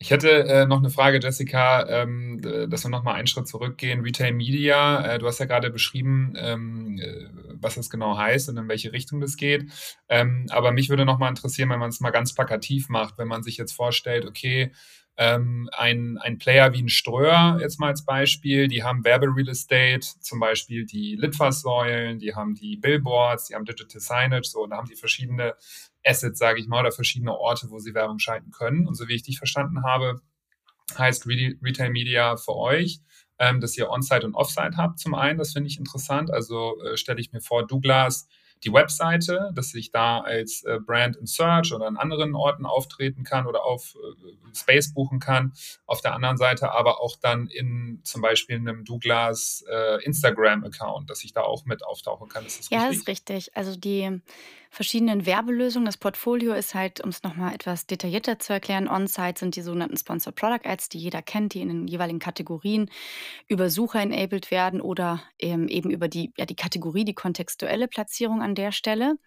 Ich 0.00 0.12
hätte 0.12 0.30
äh, 0.44 0.64
noch 0.64 0.78
eine 0.78 0.90
Frage, 0.90 1.18
Jessica, 1.20 1.84
ähm, 1.88 2.40
dass 2.70 2.84
wir 2.84 2.88
nochmal 2.90 3.16
einen 3.16 3.26
Schritt 3.26 3.48
zurückgehen. 3.48 4.02
Retail 4.02 4.32
Media, 4.32 5.04
äh, 5.04 5.18
du 5.18 5.26
hast 5.26 5.40
ja 5.40 5.46
gerade 5.46 5.70
beschrieben, 5.70 6.34
ähm, 6.36 6.98
äh, 7.00 7.26
was 7.54 7.74
das 7.74 7.90
genau 7.90 8.16
heißt 8.16 8.48
und 8.48 8.58
in 8.58 8.68
welche 8.68 8.92
Richtung 8.92 9.20
das 9.20 9.36
geht. 9.36 9.72
Ähm, 10.08 10.46
aber 10.50 10.70
mich 10.70 10.88
würde 10.88 11.04
nochmal 11.04 11.30
interessieren, 11.30 11.68
wenn 11.70 11.80
man 11.80 11.88
es 11.88 11.98
mal 11.98 12.10
ganz 12.10 12.32
plakativ 12.32 12.88
macht, 12.88 13.18
wenn 13.18 13.26
man 13.26 13.42
sich 13.42 13.56
jetzt 13.56 13.72
vorstellt, 13.72 14.24
okay, 14.24 14.70
ähm, 15.20 15.68
ein, 15.72 16.16
ein 16.18 16.38
Player 16.38 16.72
wie 16.72 16.82
ein 16.82 16.88
Ströer, 16.88 17.58
jetzt 17.60 17.80
mal 17.80 17.88
als 17.88 18.04
Beispiel, 18.04 18.68
die 18.68 18.84
haben 18.84 19.04
Werbereal 19.04 19.48
Estate, 19.48 20.06
zum 20.20 20.38
Beispiel 20.38 20.86
die 20.86 21.16
Litfaßsäulen, 21.16 22.20
die 22.20 22.36
haben 22.36 22.54
die 22.54 22.76
Billboards, 22.76 23.48
die 23.48 23.56
haben 23.56 23.64
Digital 23.64 24.00
Signage, 24.00 24.48
so, 24.48 24.62
und 24.62 24.70
da 24.70 24.76
haben 24.76 24.88
die 24.88 24.94
verschiedene 24.94 25.56
Assets, 26.04 26.38
sage 26.38 26.60
ich 26.60 26.68
mal, 26.68 26.80
oder 26.80 26.92
verschiedene 26.92 27.36
Orte, 27.36 27.68
wo 27.70 27.80
sie 27.80 27.94
Werbung 27.94 28.20
schalten 28.20 28.52
können. 28.52 28.86
Und 28.86 28.94
so 28.94 29.08
wie 29.08 29.14
ich 29.14 29.24
dich 29.24 29.38
verstanden 29.38 29.82
habe, 29.82 30.20
heißt 30.96 31.26
Retail 31.26 31.90
Media 31.90 32.36
für 32.36 32.54
euch, 32.54 33.00
ähm, 33.40 33.60
dass 33.60 33.76
ihr 33.76 33.90
On-Site 33.90 34.24
und 34.24 34.36
Off-Site 34.36 34.76
habt 34.76 35.00
zum 35.00 35.14
einen, 35.14 35.38
das 35.38 35.52
finde 35.52 35.68
ich 35.68 35.78
interessant. 35.78 36.30
Also 36.30 36.80
äh, 36.82 36.96
stelle 36.96 37.20
ich 37.20 37.32
mir 37.32 37.40
vor, 37.40 37.66
Douglas 37.66 38.28
die 38.64 38.72
Webseite, 38.72 39.50
dass 39.54 39.74
ich 39.74 39.90
da 39.90 40.20
als 40.20 40.64
äh, 40.64 40.78
Brand 40.80 41.16
in 41.16 41.26
Search 41.26 41.72
oder 41.72 41.86
an 41.86 41.96
anderen 41.96 42.34
Orten 42.34 42.66
auftreten 42.66 43.24
kann 43.24 43.46
oder 43.46 43.64
auf 43.64 43.96
äh, 43.96 44.56
Space 44.56 44.92
buchen 44.92 45.20
kann. 45.20 45.52
Auf 45.86 46.00
der 46.00 46.14
anderen 46.14 46.36
Seite 46.36 46.72
aber 46.72 47.00
auch 47.00 47.16
dann 47.16 47.46
in 47.48 48.00
zum 48.04 48.22
Beispiel 48.22 48.56
einem 48.56 48.84
Douglas 48.84 49.64
äh, 49.70 50.02
Instagram-Account, 50.04 51.10
dass 51.10 51.24
ich 51.24 51.32
da 51.32 51.42
auch 51.42 51.64
mit 51.64 51.84
auftauchen 51.84 52.28
kann. 52.28 52.46
Ist 52.46 52.58
das 52.58 52.70
ja, 52.70 52.82
richtig? 52.82 52.98
ist 52.98 53.08
richtig. 53.08 53.56
Also 53.56 53.76
die 53.76 54.20
verschiedenen 54.70 55.26
Werbelösungen. 55.26 55.86
Das 55.86 55.96
Portfolio 55.96 56.52
ist 56.52 56.74
halt, 56.74 57.02
um 57.02 57.10
es 57.10 57.22
nochmal 57.22 57.54
etwas 57.54 57.86
detaillierter 57.86 58.38
zu 58.38 58.52
erklären, 58.52 58.88
On-Site 58.88 59.38
sind 59.38 59.56
die 59.56 59.62
sogenannten 59.62 59.96
Sponsor 59.96 60.32
Product 60.32 60.66
Ads, 60.66 60.88
die 60.90 60.98
jeder 60.98 61.22
kennt, 61.22 61.54
die 61.54 61.60
in 61.60 61.68
den 61.68 61.86
jeweiligen 61.88 62.18
Kategorien 62.18 62.90
über 63.46 63.70
Sucher 63.70 64.00
enabled 64.00 64.50
werden 64.50 64.80
oder 64.80 65.22
eben 65.38 65.68
über 65.68 66.08
die, 66.08 66.32
ja, 66.36 66.46
die 66.46 66.56
Kategorie, 66.56 67.04
die 67.04 67.14
kontextuelle 67.14 67.88
Platzierung 67.88 68.42
an 68.42 68.54
der 68.54 68.72
Stelle. 68.72 69.18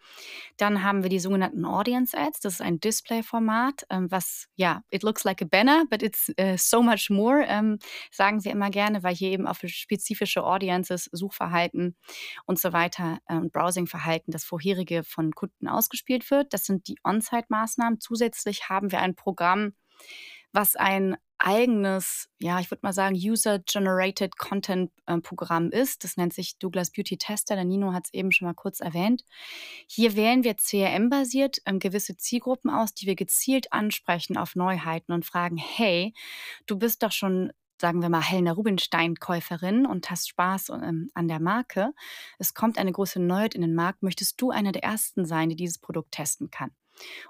Dann 0.57 0.83
haben 0.83 1.03
wir 1.03 1.09
die 1.09 1.19
sogenannten 1.19 1.65
Audience 1.65 2.17
Ads. 2.17 2.41
Das 2.41 2.53
ist 2.53 2.61
ein 2.61 2.79
Display-Format, 2.79 3.85
ähm, 3.89 4.11
was, 4.11 4.47
ja, 4.55 4.83
it 4.91 5.03
looks 5.03 5.23
like 5.23 5.41
a 5.41 5.45
banner, 5.45 5.85
but 5.89 6.03
it's 6.03 6.31
uh, 6.39 6.55
so 6.57 6.81
much 6.81 7.09
more, 7.09 7.43
ähm, 7.47 7.79
sagen 8.11 8.43
wir 8.43 8.51
immer 8.51 8.69
gerne, 8.69 9.03
weil 9.03 9.15
hier 9.15 9.31
eben 9.31 9.47
auf 9.47 9.59
spezifische 9.65 10.43
Audiences, 10.43 11.09
Suchverhalten 11.11 11.95
und 12.45 12.59
so 12.59 12.73
weiter 12.73 13.19
ähm, 13.29 13.49
Browsing-Verhalten 13.51 14.31
das 14.31 14.43
vorherige 14.43 15.03
von 15.03 15.30
Kunden 15.35 15.67
ausgespielt 15.67 16.29
wird. 16.31 16.53
Das 16.53 16.65
sind 16.65 16.87
die 16.87 16.97
On-Site-Maßnahmen. 17.03 17.99
Zusätzlich 17.99 18.69
haben 18.69 18.91
wir 18.91 18.99
ein 18.99 19.15
Programm, 19.15 19.73
was 20.51 20.75
ein 20.75 21.17
eigenes, 21.43 22.29
ja, 22.39 22.59
ich 22.59 22.69
würde 22.69 22.81
mal 22.83 22.93
sagen, 22.93 23.15
User-Generated 23.15 24.37
Content-Programm 24.37 25.71
äh, 25.71 25.81
ist. 25.81 26.03
Das 26.03 26.17
nennt 26.17 26.33
sich 26.33 26.57
Douglas 26.59 26.91
Beauty 26.91 27.17
Tester. 27.17 27.55
Der 27.55 27.65
Nino 27.65 27.93
hat 27.93 28.05
es 28.05 28.13
eben 28.13 28.31
schon 28.31 28.47
mal 28.47 28.53
kurz 28.53 28.79
erwähnt. 28.79 29.23
Hier 29.87 30.15
wählen 30.15 30.43
wir 30.43 30.55
CRM-basiert 30.55 31.61
ähm, 31.65 31.79
gewisse 31.79 32.15
Zielgruppen 32.15 32.69
aus, 32.69 32.93
die 32.93 33.07
wir 33.07 33.15
gezielt 33.15 33.73
ansprechen 33.73 34.37
auf 34.37 34.55
Neuheiten 34.55 35.13
und 35.13 35.25
fragen, 35.25 35.57
hey, 35.57 36.13
du 36.67 36.77
bist 36.77 37.01
doch 37.01 37.11
schon 37.11 37.51
sagen 37.81 38.01
wir 38.01 38.09
mal, 38.09 38.21
Helena 38.21 38.53
Rubinstein-Käuferin 38.53 39.85
und 39.85 40.09
hast 40.09 40.29
Spaß 40.29 40.69
ähm, 40.69 41.09
an 41.13 41.27
der 41.27 41.41
Marke. 41.41 41.91
Es 42.39 42.53
kommt 42.53 42.77
eine 42.77 42.93
große 42.93 43.19
Neuheit 43.19 43.55
in 43.55 43.61
den 43.61 43.75
Markt. 43.75 44.03
Möchtest 44.03 44.39
du 44.39 44.51
einer 44.51 44.71
der 44.71 44.83
Ersten 44.83 45.25
sein, 45.25 45.49
die 45.49 45.57
dieses 45.57 45.79
Produkt 45.79 46.13
testen 46.13 46.49
kann? 46.51 46.71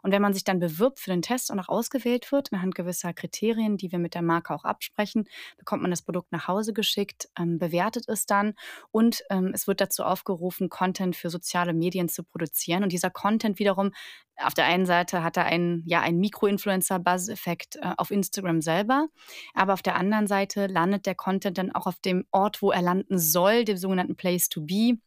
Und 0.02 0.12
wenn 0.12 0.22
man 0.22 0.34
sich 0.34 0.44
dann 0.44 0.60
bewirbt 0.60 1.00
für 1.00 1.10
den 1.10 1.22
Test 1.22 1.52
und 1.52 1.60
auch 1.60 1.70
ausgewählt 1.70 2.32
wird, 2.32 2.52
anhand 2.52 2.76
gewisser 2.76 3.14
Kriterien, 3.14 3.78
die 3.78 3.92
wir 3.92 4.00
mit 4.00 4.16
der 4.16 4.22
Marke 4.22 4.54
auch 4.54 4.64
absprechen, 4.64 5.28
bekommt 5.58 5.82
man 5.82 5.92
das 5.92 6.02
Produkt 6.02 6.32
nach 6.32 6.48
Hause 6.48 6.74
geschickt, 6.74 7.30
ähm, 7.38 7.58
bewertet 7.58 8.06
es 8.08 8.26
dann 8.26 8.54
und 8.92 9.24
ähm, 9.30 9.52
es 9.54 9.68
wird 9.68 9.82
dazu 9.82 10.04
aufgerufen, 10.04 10.70
Content 10.70 11.16
für 11.16 11.30
soziale 11.30 11.74
Medien 11.74 12.10
zu 12.10 12.24
produzieren. 12.24 12.84
Und 12.84 12.92
dieser 12.92 13.10
Content 13.10 13.60
wiederum, 13.60 13.92
auf 14.38 14.54
der 14.54 14.66
einen 14.66 14.86
Seite 14.86 15.24
hat 15.24 15.38
er 15.38 15.46
einen, 15.46 15.84
ja, 15.86 16.02
einen 16.02 16.20
Mikro-Influencer-Buzz-Effekt 16.20 17.76
äh, 17.78 17.94
auf 17.98 18.12
Instagram 18.12 18.62
selber, 18.62 19.08
aber 19.54 19.74
auf 19.74 19.82
der 19.82 19.96
anderen 19.96 20.28
Seite 20.28 20.68
landet 20.68 21.06
der 21.06 21.16
Content 21.16 21.58
dann 21.58 21.72
auch 21.72 21.88
auf 21.88 22.00
dem 22.00 22.26
Ort, 22.32 22.62
wo 22.62 22.72
er 22.72 22.82
landen 22.82 23.20
soll, 23.20 23.66
dem 23.66 23.78
sogenannten 23.78 24.16
Place 24.16 24.50
to 24.50 24.62
Be. 24.62 24.98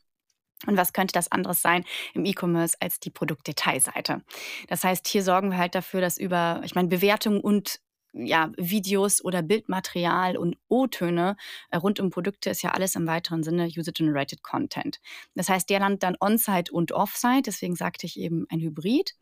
Und 0.66 0.76
was 0.76 0.92
könnte 0.92 1.12
das 1.12 1.30
anderes 1.30 1.62
sein 1.62 1.84
im 2.14 2.24
E-Commerce 2.24 2.76
als 2.80 3.00
die 3.00 3.10
Produktdetailseite? 3.10 4.22
Das 4.68 4.84
heißt, 4.84 5.08
hier 5.08 5.22
sorgen 5.22 5.50
wir 5.50 5.58
halt 5.58 5.74
dafür, 5.74 6.00
dass 6.00 6.18
über, 6.18 6.60
ich 6.64 6.74
meine, 6.74 6.88
Bewertungen 6.88 7.40
und 7.40 7.80
ja, 8.14 8.52
Videos 8.56 9.24
oder 9.24 9.42
Bildmaterial 9.42 10.36
und 10.36 10.56
O-Töne 10.68 11.36
äh, 11.70 11.76
rund 11.76 11.98
um 11.98 12.10
Produkte 12.10 12.50
ist 12.50 12.62
ja 12.62 12.70
alles 12.70 12.94
im 12.94 13.06
weiteren 13.06 13.42
Sinne 13.42 13.66
User-Generated 13.66 14.42
Content. 14.42 15.00
Das 15.34 15.48
heißt, 15.48 15.68
der 15.68 15.80
landet 15.80 16.04
dann 16.04 16.16
on-site 16.20 16.72
und 16.72 16.92
off-site, 16.92 17.42
deswegen 17.44 17.74
sagte 17.74 18.06
ich 18.06 18.18
eben 18.18 18.46
ein 18.50 18.60
Hybrid. 18.60 19.14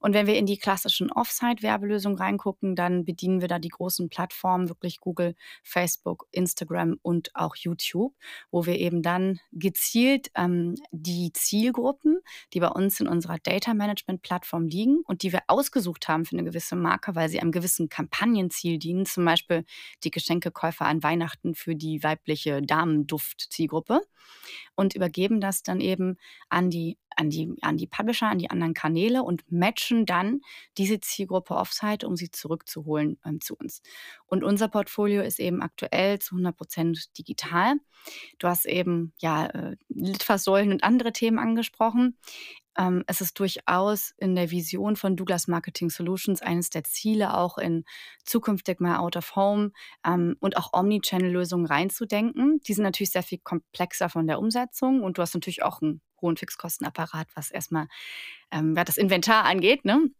Und 0.00 0.14
wenn 0.14 0.26
wir 0.26 0.36
in 0.36 0.46
die 0.46 0.58
klassischen 0.58 1.10
Offsite-Werbelösungen 1.10 2.18
reingucken, 2.18 2.76
dann 2.76 3.04
bedienen 3.04 3.40
wir 3.40 3.48
da 3.48 3.58
die 3.58 3.68
großen 3.68 4.08
Plattformen, 4.08 4.68
wirklich 4.68 5.00
Google, 5.00 5.34
Facebook, 5.62 6.26
Instagram 6.32 6.98
und 7.02 7.34
auch 7.34 7.56
YouTube, 7.56 8.14
wo 8.50 8.66
wir 8.66 8.78
eben 8.78 9.02
dann 9.02 9.40
gezielt 9.52 10.30
ähm, 10.34 10.74
die 10.90 11.32
Zielgruppen, 11.32 12.18
die 12.52 12.60
bei 12.60 12.68
uns 12.68 13.00
in 13.00 13.08
unserer 13.08 13.38
Data 13.38 13.74
Management-Plattform 13.74 14.66
liegen 14.66 15.00
und 15.04 15.22
die 15.22 15.32
wir 15.32 15.42
ausgesucht 15.48 16.08
haben 16.08 16.24
für 16.24 16.36
eine 16.36 16.44
gewisse 16.44 16.76
Marke, 16.76 17.14
weil 17.14 17.28
sie 17.28 17.40
einem 17.40 17.52
gewissen 17.52 17.88
Kampagnenziel 17.88 18.78
dienen, 18.78 19.06
zum 19.06 19.24
Beispiel 19.24 19.64
die 20.02 20.10
Geschenkekäufer 20.10 20.86
an 20.86 21.02
Weihnachten 21.02 21.54
für 21.54 21.74
die 21.74 22.02
weibliche 22.02 22.62
Damenduft-Zielgruppe 22.62 24.00
und 24.76 24.94
übergeben 24.94 25.40
das 25.40 25.62
dann 25.62 25.80
eben 25.80 26.16
an 26.48 26.70
die 26.70 26.98
an 27.16 27.30
die, 27.30 27.54
an 27.62 27.76
die 27.76 27.86
Publisher, 27.86 28.26
an 28.26 28.38
die 28.38 28.50
anderen 28.50 28.74
Kanäle 28.74 29.22
und 29.22 29.50
matchen 29.50 30.06
dann 30.06 30.40
diese 30.78 31.00
Zielgruppe 31.00 31.54
Offsite, 31.54 32.06
um 32.06 32.16
sie 32.16 32.30
zurückzuholen 32.30 33.18
ähm, 33.24 33.40
zu 33.40 33.54
uns. 33.54 33.82
Und 34.26 34.44
unser 34.44 34.68
Portfolio 34.68 35.22
ist 35.22 35.38
eben 35.38 35.62
aktuell 35.62 36.18
zu 36.18 36.34
100 36.34 36.56
Prozent 36.56 37.18
digital. 37.18 37.74
Du 38.38 38.48
hast 38.48 38.66
eben 38.66 39.12
ja 39.18 39.46
äh, 39.46 39.76
Litfaßsäulen 39.88 40.72
und 40.72 40.84
andere 40.84 41.12
Themen 41.12 41.38
angesprochen. 41.38 42.16
Ähm, 42.78 43.04
es 43.06 43.20
ist 43.20 43.38
durchaus 43.38 44.14
in 44.18 44.34
der 44.34 44.50
Vision 44.50 44.96
von 44.96 45.16
Douglas 45.16 45.48
Marketing 45.48 45.90
Solutions 45.90 46.42
eines 46.42 46.70
der 46.70 46.84
Ziele, 46.84 47.36
auch 47.36 47.58
in 47.58 47.84
zukünftig 48.24 48.80
mal 48.80 48.98
Out 48.98 49.16
of 49.16 49.36
Home 49.36 49.72
ähm, 50.06 50.36
und 50.40 50.56
auch 50.56 50.72
Omnichannel-Lösungen 50.72 51.66
reinzudenken. 51.66 52.60
Die 52.66 52.74
sind 52.74 52.84
natürlich 52.84 53.12
sehr 53.12 53.22
viel 53.22 53.38
komplexer 53.38 54.08
von 54.08 54.26
der 54.26 54.38
Umsetzung 54.38 55.02
und 55.02 55.18
du 55.18 55.22
hast 55.22 55.34
natürlich 55.34 55.62
auch 55.62 55.82
einen 55.82 56.00
hohen 56.20 56.36
Fixkostenapparat, 56.36 57.28
was 57.34 57.50
erstmal 57.50 57.88
ähm, 58.50 58.74
das 58.74 58.96
Inventar 58.96 59.44
angeht. 59.44 59.84
Ne? 59.84 60.10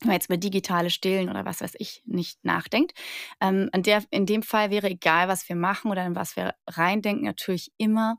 wenn 0.00 0.08
man 0.08 0.14
jetzt 0.14 0.26
über 0.26 0.36
digitale 0.36 0.90
Stillen 0.90 1.30
oder 1.30 1.44
was 1.44 1.60
weiß 1.60 1.74
ich 1.78 2.02
nicht 2.04 2.44
nachdenkt. 2.44 2.92
Ähm, 3.40 3.70
in, 3.72 3.82
der, 3.82 4.04
in 4.10 4.26
dem 4.26 4.42
Fall 4.42 4.70
wäre 4.70 4.90
egal, 4.90 5.28
was 5.28 5.48
wir 5.48 5.56
machen 5.56 5.90
oder 5.90 6.04
in 6.04 6.14
was 6.14 6.36
wir 6.36 6.54
reindenken, 6.66 7.24
natürlich 7.24 7.72
immer 7.78 8.18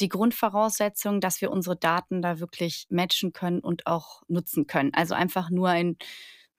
die 0.00 0.08
Grundvoraussetzung, 0.08 1.20
dass 1.20 1.40
wir 1.40 1.50
unsere 1.50 1.76
Daten 1.76 2.22
da 2.22 2.38
wirklich 2.38 2.86
matchen 2.90 3.32
können 3.32 3.60
und 3.60 3.86
auch 3.86 4.22
nutzen 4.28 4.66
können. 4.66 4.92
Also 4.94 5.14
einfach 5.14 5.50
nur 5.50 5.68
ein, 5.68 5.96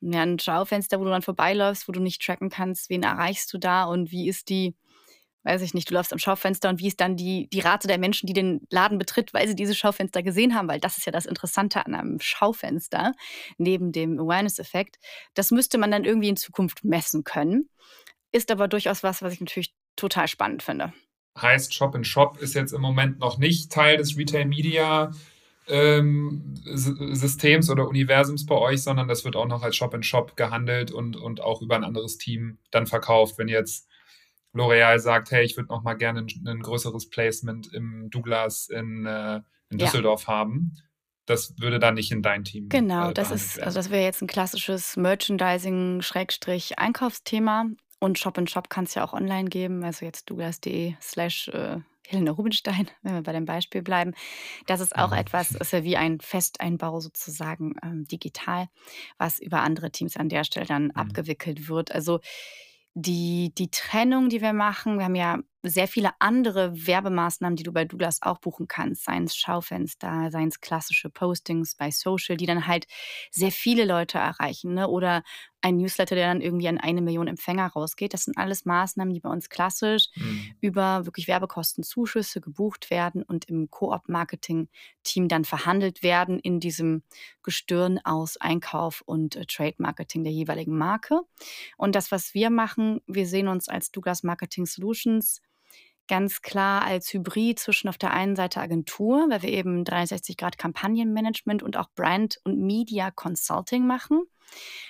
ja, 0.01 0.21
ein 0.21 0.39
Schaufenster, 0.39 0.99
wo 0.99 1.03
du 1.03 1.09
dann 1.09 1.21
vorbeiläufst, 1.21 1.87
wo 1.87 1.91
du 1.91 1.99
nicht 1.99 2.21
tracken 2.21 2.49
kannst, 2.49 2.89
wen 2.89 3.03
erreichst 3.03 3.53
du 3.53 3.57
da 3.57 3.85
und 3.85 4.11
wie 4.11 4.27
ist 4.27 4.49
die, 4.49 4.75
weiß 5.43 5.61
ich 5.61 5.73
nicht, 5.73 5.89
du 5.89 5.93
läufst 5.93 6.13
am 6.13 6.19
Schaufenster 6.19 6.69
und 6.69 6.79
wie 6.79 6.87
ist 6.87 6.99
dann 6.99 7.15
die, 7.15 7.47
die 7.49 7.59
Rate 7.59 7.87
der 7.87 7.97
Menschen, 7.97 8.27
die 8.27 8.33
den 8.33 8.61
Laden 8.69 8.97
betritt, 8.97 9.33
weil 9.33 9.47
sie 9.47 9.55
diese 9.55 9.75
Schaufenster 9.75 10.23
gesehen 10.23 10.55
haben, 10.55 10.67
weil 10.67 10.79
das 10.79 10.97
ist 10.97 11.05
ja 11.05 11.11
das 11.11 11.25
Interessante 11.25 11.85
an 11.85 11.95
einem 11.95 12.19
Schaufenster, 12.19 13.13
neben 13.57 13.91
dem 13.91 14.19
Awareness-Effekt. 14.19 14.97
Das 15.33 15.51
müsste 15.51 15.77
man 15.77 15.91
dann 15.91 16.03
irgendwie 16.05 16.29
in 16.29 16.37
Zukunft 16.37 16.83
messen 16.83 17.23
können. 17.23 17.69
Ist 18.31 18.51
aber 18.51 18.67
durchaus 18.67 19.03
was, 19.03 19.21
was 19.21 19.33
ich 19.33 19.39
natürlich 19.39 19.73
total 19.95 20.27
spannend 20.27 20.63
finde 20.63 20.93
heißt 21.41 21.73
Shop 21.73 21.95
in 21.95 22.03
Shop 22.03 22.37
ist 22.39 22.55
jetzt 22.55 22.73
im 22.73 22.81
Moment 22.81 23.19
noch 23.19 23.37
nicht 23.37 23.71
Teil 23.71 23.97
des 23.97 24.17
Retail 24.17 24.45
Media 24.45 25.11
ähm, 25.67 26.55
Systems 26.65 27.69
oder 27.69 27.87
Universums 27.87 28.45
bei 28.45 28.55
euch, 28.55 28.83
sondern 28.83 29.07
das 29.07 29.23
wird 29.25 29.35
auch 29.35 29.47
noch 29.47 29.63
als 29.63 29.75
Shop 29.75 29.93
in 29.93 30.03
Shop 30.03 30.37
gehandelt 30.37 30.91
und, 30.91 31.15
und 31.15 31.41
auch 31.41 31.61
über 31.61 31.75
ein 31.75 31.83
anderes 31.83 32.17
Team 32.17 32.57
dann 32.71 32.87
verkauft. 32.87 33.37
Wenn 33.37 33.49
jetzt 33.49 33.87
L'Oreal 34.53 34.99
sagt, 34.99 35.31
hey, 35.31 35.43
ich 35.43 35.57
würde 35.57 35.67
noch 35.69 35.83
mal 35.83 35.95
gerne 35.95 36.21
ein, 36.21 36.29
ein, 36.47 36.61
größeres 36.61 37.09
Placement 37.09 37.73
im 37.73 38.09
Douglas 38.09 38.69
in, 38.69 39.05
äh, 39.05 39.41
in 39.69 39.77
Düsseldorf 39.77 40.23
ja. 40.23 40.29
haben. 40.29 40.77
Das 41.25 41.59
würde 41.59 41.79
dann 41.79 41.95
nicht 41.95 42.13
in 42.13 42.21
dein 42.21 42.45
Team. 42.45 42.69
Genau, 42.69 43.09
äh, 43.09 43.13
das 43.13 43.31
ist, 43.31 43.59
also 43.59 43.79
das 43.79 43.89
wäre 43.89 44.03
jetzt 44.03 44.21
ein 44.21 44.27
klassisches 44.27 44.95
Merchandising-Einkaufsthema. 44.95 47.65
Und 47.99 48.19
Shop 48.19 48.37
in 48.37 48.47
Shop 48.47 48.69
kann 48.69 48.85
es 48.85 48.93
ja 48.93 49.03
auch 49.03 49.13
online 49.13 49.49
geben, 49.49 49.83
also 49.83 50.05
jetzt 50.05 50.29
douglas.de 50.29 50.93
slash 51.01 51.47
äh, 51.49 51.79
Helena 52.07 52.31
Rubinstein, 52.31 52.89
wenn 53.01 53.15
wir 53.15 53.23
bei 53.23 53.33
dem 53.33 53.45
Beispiel 53.45 53.81
bleiben. 53.81 54.13
Das 54.65 54.79
ist 54.79 54.95
auch 54.95 55.11
mhm. 55.11 55.17
etwas, 55.17 55.51
ist 55.51 55.73
ja 55.73 55.83
wie 55.83 55.97
ein 55.97 56.19
Festeinbau 56.19 56.99
sozusagen 56.99 57.75
ähm, 57.83 58.07
digital, 58.07 58.67
was 59.17 59.39
über 59.39 59.61
andere 59.61 59.91
Teams 59.91 60.17
an 60.17 60.29
der 60.29 60.43
Stelle 60.43 60.65
dann 60.65 60.85
mhm. 60.85 60.91
abgewickelt 60.91 61.67
wird. 61.67 61.91
Also 61.91 62.19
die, 62.93 63.53
die 63.55 63.69
Trennung, 63.69 64.29
die 64.29 64.41
wir 64.41 64.53
machen, 64.53 64.97
wir 64.97 65.05
haben 65.05 65.15
ja 65.15 65.39
sehr 65.69 65.87
viele 65.87 66.11
andere 66.19 66.87
Werbemaßnahmen, 66.87 67.55
die 67.55 67.63
du 67.63 67.71
bei 67.71 67.85
Douglas 67.85 68.21
auch 68.21 68.39
buchen 68.39 68.67
kannst, 68.67 69.05
seien 69.05 69.25
es 69.25 69.35
Schaufenster, 69.35 70.31
seien 70.31 70.49
es 70.49 70.61
klassische 70.61 71.09
Postings 71.09 71.75
bei 71.75 71.91
Social, 71.91 72.37
die 72.37 72.45
dann 72.45 72.67
halt 72.67 72.87
sehr 73.31 73.51
viele 73.51 73.85
Leute 73.85 74.17
erreichen, 74.17 74.73
ne? 74.73 74.87
oder 74.87 75.23
ein 75.61 75.77
Newsletter, 75.77 76.15
der 76.15 76.27
dann 76.27 76.41
irgendwie 76.41 76.67
an 76.67 76.77
eine 76.77 77.01
Million 77.01 77.27
Empfänger 77.27 77.67
rausgeht. 77.67 78.13
Das 78.13 78.23
sind 78.23 78.37
alles 78.37 78.65
Maßnahmen, 78.65 79.13
die 79.13 79.19
bei 79.19 79.29
uns 79.29 79.49
klassisch 79.49 80.07
mhm. 80.15 80.51
über 80.61 81.05
wirklich 81.05 81.27
Werbekostenzuschüsse 81.27 82.41
gebucht 82.41 82.89
werden 82.89 83.23
und 83.23 83.45
im 83.45 83.69
Koop-Marketing-Team 83.69 85.27
dann 85.27 85.45
verhandelt 85.45 86.03
werden 86.03 86.39
in 86.39 86.59
diesem 86.59 87.03
Gestirn 87.43 87.99
aus 88.03 88.37
Einkauf 88.37 89.01
und 89.05 89.35
äh, 89.35 89.45
Trade-Marketing 89.45 90.23
der 90.23 90.33
jeweiligen 90.33 90.77
Marke. 90.77 91.21
Und 91.77 91.95
das, 91.95 92.11
was 92.11 92.33
wir 92.33 92.49
machen, 92.49 93.01
wir 93.07 93.25
sehen 93.25 93.47
uns 93.47 93.67
als 93.67 93.91
Douglas 93.91 94.23
Marketing 94.23 94.65
Solutions 94.65 95.41
ganz 96.07 96.41
klar 96.41 96.83
als 96.83 97.13
Hybrid 97.13 97.59
zwischen 97.59 97.89
auf 97.89 97.97
der 97.97 98.11
einen 98.11 98.35
Seite 98.35 98.61
Agentur, 98.61 99.27
weil 99.29 99.41
wir 99.41 99.49
eben 99.49 99.83
360 99.83 100.37
Grad 100.37 100.57
Kampagnenmanagement 100.57 101.63
und 101.63 101.77
auch 101.77 101.89
Brand 101.95 102.39
und 102.43 102.59
Media 102.59 103.11
Consulting 103.11 103.85
machen. 103.85 104.23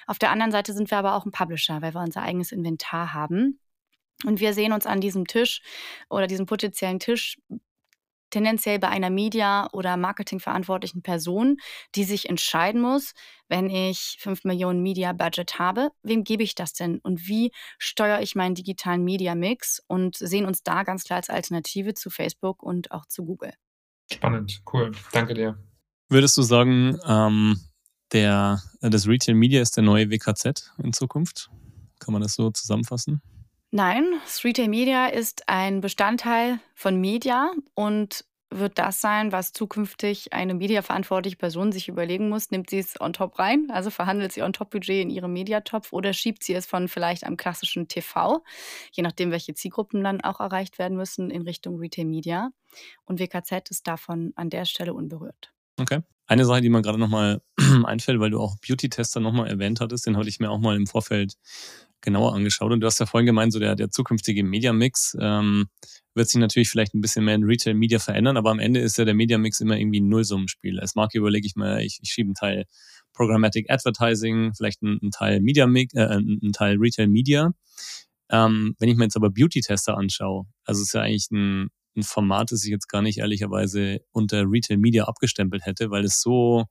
Auf 0.05 0.19
der 0.19 0.31
anderen 0.31 0.51
Seite 0.51 0.73
sind 0.73 0.91
wir 0.91 0.97
aber 0.97 1.15
auch 1.15 1.25
ein 1.25 1.31
Publisher, 1.31 1.81
weil 1.81 1.93
wir 1.93 2.01
unser 2.01 2.21
eigenes 2.21 2.51
Inventar 2.51 3.13
haben. 3.13 3.59
Und 4.25 4.39
wir 4.39 4.53
sehen 4.53 4.73
uns 4.73 4.85
an 4.85 5.01
diesem 5.01 5.27
Tisch 5.27 5.61
oder 6.09 6.27
diesem 6.27 6.45
potenziellen 6.45 6.99
Tisch 6.99 7.37
tendenziell 8.29 8.79
bei 8.79 8.89
einer 8.89 9.09
Media- 9.09 9.69
oder 9.73 9.97
Marketingverantwortlichen 9.97 11.01
Person, 11.01 11.57
die 11.95 12.03
sich 12.03 12.29
entscheiden 12.29 12.81
muss, 12.81 13.13
wenn 13.47 13.69
ich 13.69 14.17
5 14.19 14.43
Millionen 14.43 14.81
Media-Budget 14.81 15.59
habe, 15.59 15.89
wem 16.03 16.23
gebe 16.23 16.43
ich 16.43 16.55
das 16.55 16.73
denn 16.73 16.99
und 16.99 17.27
wie 17.27 17.51
steuere 17.77 18.21
ich 18.21 18.35
meinen 18.35 18.55
digitalen 18.55 19.03
Media-Mix 19.03 19.81
und 19.87 20.17
sehen 20.17 20.45
uns 20.45 20.63
da 20.63 20.83
ganz 20.83 21.03
klar 21.03 21.17
als 21.17 21.29
Alternative 21.29 21.93
zu 21.93 22.09
Facebook 22.09 22.63
und 22.63 22.91
auch 22.91 23.05
zu 23.05 23.25
Google. 23.25 23.53
Spannend, 24.11 24.61
cool, 24.73 24.91
danke 25.11 25.33
dir. 25.33 25.57
Würdest 26.09 26.37
du 26.37 26.41
sagen, 26.41 26.97
ähm, 27.05 27.59
der, 28.13 28.61
das 28.79 29.07
Retail 29.07 29.33
Media 29.33 29.61
ist 29.61 29.75
der 29.75 29.83
neue 29.83 30.09
WKZ 30.09 30.71
in 30.81 30.93
Zukunft? 30.93 31.49
Kann 31.99 32.13
man 32.13 32.21
das 32.21 32.35
so 32.35 32.49
zusammenfassen? 32.51 33.21
Nein, 33.77 34.15
Retail 34.43 34.69
Media 34.69 35.05
ist 35.05 35.47
ein 35.47 35.81
Bestandteil 35.81 36.59
von 36.73 36.99
Media 36.99 37.51
und 37.75 38.25
wird 38.49 38.79
das 38.79 39.01
sein, 39.01 39.31
was 39.31 39.53
zukünftig 39.53 40.33
eine 40.33 40.55
mediaverantwortliche 40.55 41.37
Person 41.37 41.71
sich 41.71 41.87
überlegen 41.87 42.27
muss. 42.27 42.49
Nimmt 42.49 42.71
sie 42.71 42.79
es 42.79 42.99
on 42.99 43.13
top 43.13 43.37
rein, 43.37 43.67
also 43.69 43.91
verhandelt 43.91 44.31
sie 44.31 44.41
on 44.41 44.51
top 44.51 44.71
Budget 44.71 45.03
in 45.03 45.11
ihrem 45.11 45.31
Mediatopf 45.31 45.93
oder 45.93 46.13
schiebt 46.13 46.43
sie 46.43 46.55
es 46.55 46.65
von 46.65 46.87
vielleicht 46.87 47.23
einem 47.23 47.37
klassischen 47.37 47.87
TV, 47.87 48.43
je 48.93 49.03
nachdem, 49.03 49.29
welche 49.29 49.53
Zielgruppen 49.53 50.03
dann 50.03 50.21
auch 50.21 50.39
erreicht 50.39 50.79
werden 50.79 50.97
müssen, 50.97 51.29
in 51.29 51.43
Richtung 51.43 51.77
Retail 51.77 52.05
Media. 52.05 52.49
Und 53.05 53.19
WKZ 53.19 53.69
ist 53.69 53.85
davon 53.85 54.33
an 54.35 54.49
der 54.49 54.65
Stelle 54.65 54.95
unberührt. 54.95 55.53
Okay. 55.79 55.99
Eine 56.25 56.45
Sache, 56.45 56.61
die 56.61 56.69
mir 56.69 56.81
gerade 56.81 56.97
nochmal 56.97 57.41
einfällt, 57.85 58.19
weil 58.19 58.31
du 58.31 58.39
auch 58.39 58.57
Beauty-Tester 58.57 59.19
nochmal 59.19 59.47
erwähnt 59.47 59.79
hattest, 59.79 60.07
den 60.07 60.17
hatte 60.17 60.29
ich 60.29 60.39
mir 60.39 60.49
auch 60.49 60.57
mal 60.57 60.75
im 60.75 60.87
Vorfeld 60.87 61.35
genauer 62.01 62.33
angeschaut. 62.33 62.71
Und 62.71 62.81
du 62.81 62.87
hast 62.87 62.99
ja 62.99 63.05
vorhin 63.05 63.25
gemeint, 63.25 63.53
so 63.53 63.59
der, 63.59 63.75
der 63.75 63.89
zukünftige 63.89 64.43
Media-Mix 64.43 65.17
ähm, 65.19 65.67
wird 66.13 66.29
sich 66.29 66.39
natürlich 66.39 66.69
vielleicht 66.69 66.93
ein 66.93 67.01
bisschen 67.01 67.25
mehr 67.25 67.35
in 67.35 67.43
Retail-Media 67.43 67.99
verändern, 67.99 68.37
aber 68.37 68.51
am 68.51 68.59
Ende 68.59 68.79
ist 68.79 68.97
ja 68.97 69.05
der 69.05 69.13
Media-Mix 69.13 69.59
immer 69.59 69.77
irgendwie 69.77 69.99
ein 69.99 70.09
Nullsummenspiel. 70.09 70.79
Als 70.79 70.95
Marke 70.95 71.17
überlege 71.17 71.47
ich 71.47 71.55
mir, 71.55 71.81
ich, 71.81 71.99
ich 72.01 72.09
schiebe 72.09 72.27
einen 72.27 72.35
Teil 72.35 72.65
Programmatic 73.13 73.69
Advertising, 73.69 74.53
vielleicht 74.55 74.81
einen, 74.83 74.99
einen 75.01 75.11
Teil 75.11 75.41
Media, 75.41 75.65
äh, 75.65 75.99
einen 76.01 76.53
Teil 76.53 76.77
Retail 76.79 77.07
Media. 77.07 77.51
Ähm, 78.29 78.75
wenn 78.79 78.89
ich 78.89 78.97
mir 78.97 79.05
jetzt 79.05 79.15
aber 79.15 79.29
Beauty-Tester 79.29 79.97
anschaue, 79.97 80.45
also 80.65 80.81
ist 80.81 80.93
ja 80.93 81.01
eigentlich 81.01 81.31
ein, 81.31 81.69
ein 81.95 82.03
Format, 82.03 82.51
das 82.51 82.63
ich 82.63 82.69
jetzt 82.69 82.89
gar 82.89 83.01
nicht 83.01 83.19
ehrlicherweise 83.19 84.01
unter 84.11 84.43
Retail 84.47 84.77
Media 84.77 85.05
abgestempelt 85.05 85.65
hätte, 85.65 85.89
weil 85.89 86.03
es 86.03 86.21
so 86.21 86.65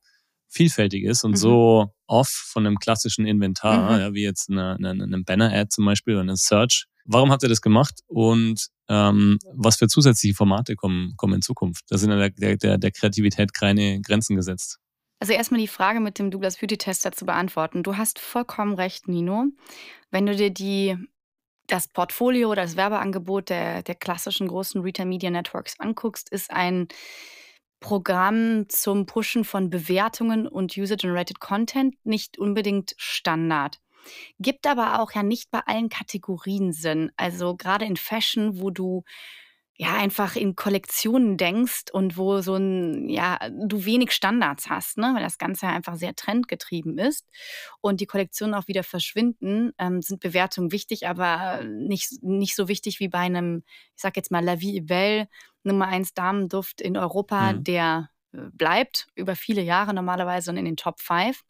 vielfältig 0.49 1.03
ist 1.03 1.23
und 1.23 1.31
mhm. 1.31 1.37
so 1.37 1.93
off 2.07 2.29
von 2.29 2.65
einem 2.65 2.77
klassischen 2.77 3.25
Inventar, 3.25 3.93
mhm. 3.93 3.99
ja, 3.99 4.13
wie 4.13 4.23
jetzt 4.23 4.49
eine, 4.49 4.75
eine, 4.75 4.91
eine 4.91 5.23
Banner-Ad 5.23 5.69
zum 5.69 5.85
Beispiel 5.85 6.13
oder 6.13 6.23
eine 6.23 6.37
Search. 6.37 6.85
Warum 7.05 7.31
habt 7.31 7.43
ihr 7.43 7.49
das 7.49 7.61
gemacht 7.61 8.01
und 8.07 8.67
ähm, 8.89 9.39
was 9.53 9.77
für 9.77 9.87
zusätzliche 9.87 10.35
Formate 10.35 10.75
kommen, 10.75 11.13
kommen 11.15 11.35
in 11.35 11.41
Zukunft? 11.41 11.85
Da 11.89 11.97
sind 11.97 12.11
ja 12.11 12.29
der, 12.29 12.57
der, 12.57 12.77
der 12.77 12.91
Kreativität 12.91 13.53
keine 13.53 14.01
Grenzen 14.01 14.35
gesetzt. 14.35 14.79
Also 15.19 15.33
erstmal 15.33 15.59
die 15.59 15.67
Frage 15.67 15.99
mit 15.99 16.19
dem 16.19 16.31
Douglas 16.31 16.57
Beauty 16.57 16.77
Tester 16.77 17.11
zu 17.11 17.25
beantworten. 17.25 17.81
Du 17.81 17.97
hast 17.97 18.19
vollkommen 18.19 18.75
recht, 18.75 19.07
Nino. 19.07 19.45
Wenn 20.11 20.25
du 20.25 20.35
dir 20.35 20.51
die, 20.51 20.95
das 21.67 21.87
Portfolio 21.87 22.51
oder 22.51 22.63
das 22.63 22.75
Werbeangebot 22.75 23.49
der, 23.49 23.83
der 23.83 23.95
klassischen 23.95 24.47
großen 24.47 24.81
Retail 24.81 25.05
Media 25.05 25.29
Networks 25.29 25.79
anguckst, 25.79 26.29
ist 26.29 26.51
ein 26.51 26.87
Programm 27.79 28.67
zum 28.69 29.05
Pushen 29.05 29.43
von 29.43 29.69
Bewertungen 29.69 30.47
und 30.47 30.77
User-Generated 30.77 31.39
Content 31.39 31.95
nicht 32.03 32.37
unbedingt 32.37 32.93
Standard. 32.97 33.79
Gibt 34.39 34.67
aber 34.67 35.01
auch 35.01 35.11
ja 35.11 35.23
nicht 35.23 35.51
bei 35.51 35.59
allen 35.65 35.89
Kategorien 35.89 36.71
Sinn. 36.71 37.11
Also 37.17 37.55
gerade 37.55 37.85
in 37.85 37.97
Fashion, 37.97 38.59
wo 38.59 38.71
du 38.71 39.03
ja 39.79 39.95
einfach 39.95 40.35
in 40.35 40.55
Kollektionen 40.55 41.37
denkst 41.37 41.91
und 41.91 42.17
wo 42.17 42.41
so 42.41 42.55
ein, 42.55 43.07
ja, 43.09 43.37
du 43.51 43.85
wenig 43.85 44.11
Standards 44.11 44.69
hast, 44.69 44.97
ne? 44.97 45.11
weil 45.13 45.21
das 45.21 45.37
Ganze 45.37 45.67
ja 45.67 45.71
einfach 45.71 45.95
sehr 45.95 46.15
trendgetrieben 46.15 46.97
ist 46.97 47.29
und 47.79 48.01
die 48.01 48.07
Kollektionen 48.07 48.55
auch 48.55 48.67
wieder 48.67 48.83
verschwinden, 48.83 49.73
ähm, 49.77 50.01
sind 50.01 50.19
Bewertungen 50.19 50.71
wichtig, 50.71 51.07
aber 51.07 51.63
nicht, 51.63 52.23
nicht 52.23 52.55
so 52.55 52.67
wichtig 52.67 52.99
wie 52.99 53.07
bei 53.07 53.19
einem, 53.19 53.63
ich 53.95 54.01
sag 54.01 54.17
jetzt 54.17 54.31
mal, 54.31 54.43
La 54.43 54.59
Vie 54.59 54.81
Belle, 54.81 55.27
Nummer 55.63 55.87
1 55.87 56.15
Damenduft 56.15 56.81
in 56.81 56.97
Europa, 56.97 57.53
mhm. 57.53 57.63
der 57.63 58.09
äh, 58.33 58.49
bleibt 58.53 59.07
über 59.13 59.35
viele 59.35 59.61
Jahre 59.61 59.93
normalerweise 59.93 60.49
in 60.51 60.65
den 60.65 60.77
Top 60.77 60.99
5. 61.01 61.43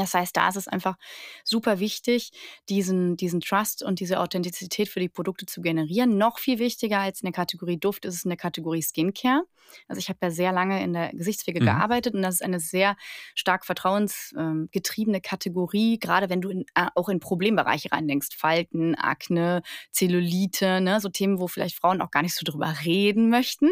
Das 0.00 0.14
heißt, 0.14 0.36
da 0.36 0.48
ist 0.48 0.56
es 0.56 0.68
einfach 0.68 0.96
super 1.44 1.80
wichtig, 1.80 2.30
diesen, 2.68 3.16
diesen 3.16 3.40
Trust 3.40 3.82
und 3.82 4.00
diese 4.00 4.20
Authentizität 4.20 4.88
für 4.88 5.00
die 5.00 5.08
Produkte 5.08 5.46
zu 5.46 5.60
generieren. 5.60 6.18
Noch 6.18 6.38
viel 6.38 6.58
wichtiger 6.58 7.00
als 7.00 7.20
in 7.20 7.26
der 7.26 7.32
Kategorie 7.32 7.78
Duft 7.78 8.04
ist 8.04 8.14
es 8.14 8.24
in 8.24 8.30
der 8.30 8.38
Kategorie 8.38 8.82
Skincare. 8.82 9.44
Also 9.88 9.98
ich 9.98 10.08
habe 10.08 10.18
ja 10.22 10.30
sehr 10.30 10.52
lange 10.52 10.82
in 10.82 10.92
der 10.92 11.10
Gesichtspflege 11.12 11.60
mhm. 11.60 11.66
gearbeitet 11.66 12.14
und 12.14 12.22
das 12.22 12.36
ist 12.36 12.42
eine 12.42 12.60
sehr 12.60 12.96
stark 13.34 13.64
vertrauensgetriebene 13.64 15.20
Kategorie, 15.20 15.98
gerade 15.98 16.28
wenn 16.28 16.40
du 16.40 16.50
in, 16.50 16.62
äh, 16.74 16.86
auch 16.94 17.08
in 17.08 17.20
Problembereiche 17.20 17.92
reindenkst. 17.92 18.34
Falten, 18.34 18.94
Akne, 18.94 19.62
Zellulite, 19.90 20.80
ne, 20.80 21.00
so 21.00 21.08
Themen, 21.08 21.38
wo 21.38 21.46
vielleicht 21.48 21.76
Frauen 21.76 22.00
auch 22.00 22.10
gar 22.10 22.22
nicht 22.22 22.34
so 22.34 22.44
drüber 22.44 22.74
reden 22.84 23.30
möchten. 23.30 23.70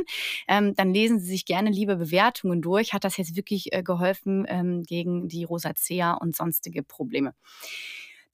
Ähm, 0.48 0.74
dann 0.74 0.92
lesen 0.92 1.18
sie 1.20 1.26
sich 1.26 1.44
gerne 1.44 1.70
lieber 1.70 1.96
Bewertungen 1.96 2.62
durch. 2.62 2.92
Hat 2.92 3.04
das 3.04 3.16
jetzt 3.16 3.36
wirklich 3.36 3.72
äh, 3.72 3.82
geholfen 3.82 4.46
ähm, 4.48 4.82
gegen 4.82 5.28
die 5.28 5.44
Rosacea 5.44 6.13
und 6.20 6.36
sonstige 6.36 6.82
Probleme. 6.82 7.34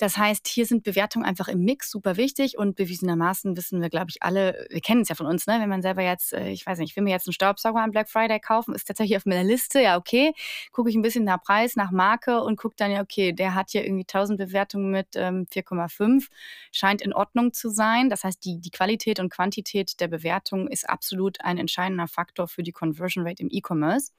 Das 0.01 0.17
heißt, 0.17 0.49
hier 0.49 0.65
sind 0.65 0.83
Bewertungen 0.83 1.27
einfach 1.27 1.47
im 1.47 1.63
Mix 1.63 1.91
super 1.91 2.17
wichtig 2.17 2.57
und 2.57 2.75
bewiesenermaßen 2.75 3.55
wissen 3.55 3.83
wir, 3.83 3.91
glaube 3.91 4.07
ich, 4.09 4.23
alle, 4.23 4.67
wir 4.71 4.81
kennen 4.81 5.03
es 5.03 5.11
ja 5.11 5.15
von 5.15 5.27
uns, 5.27 5.47
ne? 5.47 5.59
wenn 5.61 5.69
man 5.69 5.83
selber 5.83 6.01
jetzt, 6.01 6.33
äh, 6.33 6.49
ich 6.49 6.65
weiß 6.65 6.79
nicht, 6.79 6.93
ich 6.93 6.97
will 6.97 7.05
mir 7.05 7.11
jetzt 7.11 7.29
einen 7.29 7.35
Staubsauger 7.35 7.83
am 7.83 7.91
Black 7.91 8.09
Friday 8.09 8.41
kaufen, 8.41 8.75
ist 8.75 8.89
tatsächlich 8.89 9.19
auf 9.19 9.27
meiner 9.27 9.45
Liste, 9.45 9.83
ja, 9.83 9.99
okay, 9.99 10.33
gucke 10.73 10.89
ich 10.89 10.97
ein 10.97 11.03
bisschen 11.03 11.25
nach 11.25 11.43
Preis, 11.43 11.77
nach 11.77 11.91
Marke 11.91 12.41
und 12.41 12.57
gucke 12.57 12.77
dann, 12.79 12.91
ja, 12.91 13.03
okay, 13.03 13.35
der 13.35 13.55
hat 13.55 13.73
hier 13.73 13.85
irgendwie 13.85 14.05
1000 14.05 14.39
Bewertungen 14.39 14.91
mit 14.91 15.09
ähm, 15.17 15.47
4,5, 15.53 16.29
scheint 16.73 17.03
in 17.03 17.13
Ordnung 17.13 17.53
zu 17.53 17.69
sein. 17.69 18.09
Das 18.09 18.25
heißt, 18.25 18.43
die, 18.43 18.59
die 18.59 18.71
Qualität 18.71 19.21
und 19.21 19.29
Quantität 19.29 20.01
der 20.01 20.09
Bewertung 20.09 20.67
ist 20.67 20.89
absolut 20.89 21.45
ein 21.45 21.59
entscheidender 21.59 22.09
Faktor 22.09 22.49
für 22.49 22.63
die 22.63 22.73
Conversion 22.73 23.27
Rate 23.27 23.43
im 23.43 23.51
E-Commerce. 23.51 24.13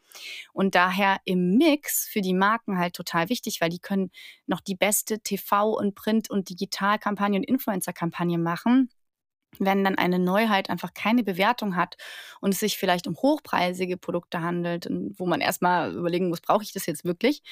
Und 0.54 0.76
daher 0.76 1.18
im 1.26 1.58
Mix 1.58 2.08
für 2.08 2.22
die 2.22 2.34
Marken 2.34 2.78
halt 2.78 2.94
total 2.94 3.30
wichtig, 3.30 3.62
weil 3.62 3.70
die 3.70 3.80
können 3.80 4.12
noch 4.46 4.62
die 4.62 4.76
beste 4.76 5.16
TV- 5.16 5.71
und 5.72 5.96
Print- 5.96 6.30
und 6.30 6.50
Digitalkampagne 6.50 7.38
und 7.38 7.44
Influencer-Kampagne 7.44 8.38
machen 8.38 8.90
wenn 9.60 9.84
dann 9.84 9.98
eine 9.98 10.20
Neuheit 10.20 10.70
einfach 10.70 10.94
keine 10.94 11.24
Bewertung 11.24 11.76
hat 11.76 11.98
und 12.40 12.54
es 12.54 12.60
sich 12.60 12.78
vielleicht 12.78 13.08
um 13.08 13.16
hochpreisige 13.16 13.98
Produkte 13.98 14.42
handelt, 14.42 14.88
wo 15.18 15.26
man 15.26 15.42
erstmal 15.42 15.94
überlegen 15.94 16.30
muss, 16.30 16.42
brauche 16.42 16.64
ich 16.64 16.74
das 16.74 16.86
jetzt 16.86 17.04
wirklich, 17.04 17.44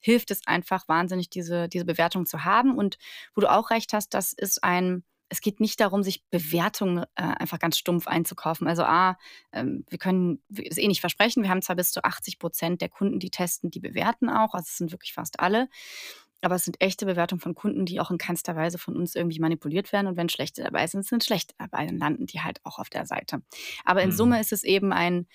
hilft 0.00 0.30
es 0.30 0.46
einfach 0.46 0.86
wahnsinnig, 0.88 1.30
diese, 1.30 1.68
diese 1.68 1.84
Bewertung 1.84 2.26
zu 2.26 2.44
haben. 2.44 2.76
Und 2.76 2.98
wo 3.34 3.40
du 3.40 3.50
auch 3.50 3.70
recht 3.70 3.92
hast, 3.92 4.14
das 4.14 4.32
ist 4.32 4.62
ein 4.62 5.02
es 5.30 5.42
geht 5.42 5.60
nicht 5.60 5.78
darum, 5.80 6.02
sich 6.02 6.24
Bewertungen 6.30 7.04
äh, 7.14 7.22
einfach 7.22 7.58
ganz 7.58 7.76
stumpf 7.76 8.06
einzukaufen. 8.06 8.66
Also 8.66 8.84
A, 8.84 9.18
ähm, 9.52 9.84
wir 9.90 9.98
können 9.98 10.42
es 10.54 10.78
eh 10.78 10.88
nicht 10.88 11.02
versprechen. 11.02 11.42
Wir 11.42 11.50
haben 11.50 11.60
zwar 11.60 11.76
bis 11.76 11.92
zu 11.92 12.02
80 12.02 12.38
Prozent 12.38 12.80
der 12.80 12.88
Kunden, 12.88 13.18
die 13.18 13.28
testen, 13.28 13.70
die 13.70 13.80
bewerten 13.80 14.30
auch. 14.30 14.54
Also 14.54 14.64
es 14.68 14.78
sind 14.78 14.90
wirklich 14.90 15.12
fast 15.12 15.40
alle. 15.40 15.68
Aber 16.40 16.54
es 16.54 16.64
sind 16.64 16.80
echte 16.80 17.06
Bewertungen 17.06 17.40
von 17.40 17.54
Kunden, 17.54 17.84
die 17.84 18.00
auch 18.00 18.10
in 18.10 18.18
keinster 18.18 18.54
Weise 18.54 18.78
von 18.78 18.96
uns 18.96 19.14
irgendwie 19.14 19.40
manipuliert 19.40 19.92
werden. 19.92 20.06
Und 20.06 20.16
wenn 20.16 20.28
schlechte 20.28 20.62
dabei 20.62 20.86
sind, 20.86 21.04
sind 21.04 21.24
schlechte 21.24 21.54
dabei, 21.58 21.86
dann 21.86 21.98
landen 21.98 22.26
die 22.26 22.40
halt 22.40 22.60
auch 22.64 22.78
auf 22.78 22.90
der 22.90 23.06
Seite. 23.06 23.42
Aber 23.84 24.02
in 24.02 24.10
mhm. 24.10 24.14
Summe 24.14 24.40
ist 24.40 24.52
es 24.52 24.62
eben 24.62 24.92
ein, 24.92 25.26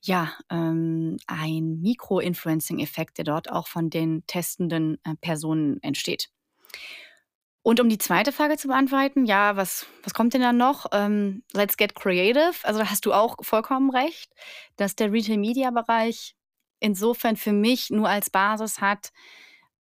ja, 0.00 0.32
ähm, 0.50 1.16
ein 1.26 1.80
Mikro-Influencing-Effekt, 1.80 3.18
der 3.18 3.24
dort 3.24 3.50
auch 3.50 3.66
von 3.66 3.90
den 3.90 4.24
testenden 4.26 4.98
äh, 5.04 5.14
Personen 5.20 5.82
entsteht. 5.82 6.28
Und 7.66 7.80
um 7.80 7.88
die 7.88 7.96
zweite 7.96 8.30
Frage 8.30 8.58
zu 8.58 8.68
beantworten, 8.68 9.24
ja, 9.24 9.56
was, 9.56 9.86
was 10.02 10.12
kommt 10.12 10.34
denn 10.34 10.42
da 10.42 10.52
noch? 10.52 10.84
Ähm, 10.92 11.42
let's 11.54 11.78
get 11.78 11.94
creative. 11.94 12.52
Also 12.62 12.80
da 12.80 12.90
hast 12.90 13.06
du 13.06 13.14
auch 13.14 13.36
vollkommen 13.40 13.88
recht, 13.90 14.30
dass 14.76 14.96
der 14.96 15.10
Retail-Media-Bereich 15.10 16.36
insofern 16.80 17.36
für 17.36 17.54
mich 17.54 17.88
nur 17.88 18.06
als 18.06 18.28
Basis 18.28 18.82
hat, 18.82 19.12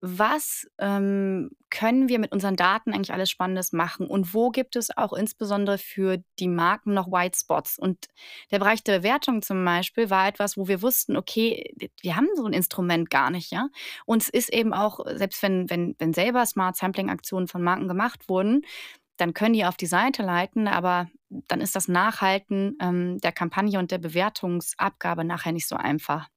was 0.05 0.67
ähm, 0.79 1.51
können 1.69 2.09
wir 2.09 2.19
mit 2.19 2.33
unseren 2.33 2.57
Daten 2.57 2.91
eigentlich 2.91 3.13
alles 3.13 3.29
Spannendes 3.29 3.71
machen 3.71 4.05
und 4.05 4.33
wo 4.33 4.49
gibt 4.49 4.75
es 4.75 4.95
auch 4.97 5.13
insbesondere 5.13 5.77
für 5.77 6.21
die 6.39 6.49
Marken 6.49 6.93
noch 6.93 7.09
White 7.09 7.39
Spots? 7.39 7.79
Und 7.79 8.07
der 8.51 8.59
Bereich 8.59 8.83
der 8.83 8.99
Bewertung 8.99 9.41
zum 9.41 9.63
Beispiel 9.63 10.09
war 10.09 10.27
etwas, 10.27 10.57
wo 10.57 10.67
wir 10.67 10.81
wussten, 10.81 11.15
okay, 11.15 11.73
wir 12.01 12.17
haben 12.17 12.27
so 12.35 12.45
ein 12.45 12.51
Instrument 12.51 13.09
gar 13.09 13.29
nicht, 13.29 13.49
ja. 13.51 13.69
Und 14.05 14.23
es 14.23 14.27
ist 14.27 14.51
eben 14.51 14.73
auch, 14.73 14.99
selbst 15.05 15.41
wenn, 15.41 15.69
wenn, 15.69 15.95
wenn 15.99 16.11
selber 16.11 16.45
Smart 16.45 16.75
Sampling-Aktionen 16.75 17.47
von 17.47 17.63
Marken 17.63 17.87
gemacht 17.87 18.27
wurden, 18.27 18.65
dann 19.15 19.33
können 19.33 19.53
die 19.53 19.63
auf 19.63 19.77
die 19.77 19.85
Seite 19.85 20.21
leiten, 20.21 20.67
aber 20.67 21.07
dann 21.29 21.61
ist 21.61 21.77
das 21.77 21.87
Nachhalten 21.87 22.77
ähm, 22.81 23.19
der 23.19 23.31
Kampagne 23.31 23.79
und 23.79 23.89
der 23.89 23.99
Bewertungsabgabe 23.99 25.23
nachher 25.23 25.53
nicht 25.53 25.67
so 25.69 25.77
einfach. 25.77 26.27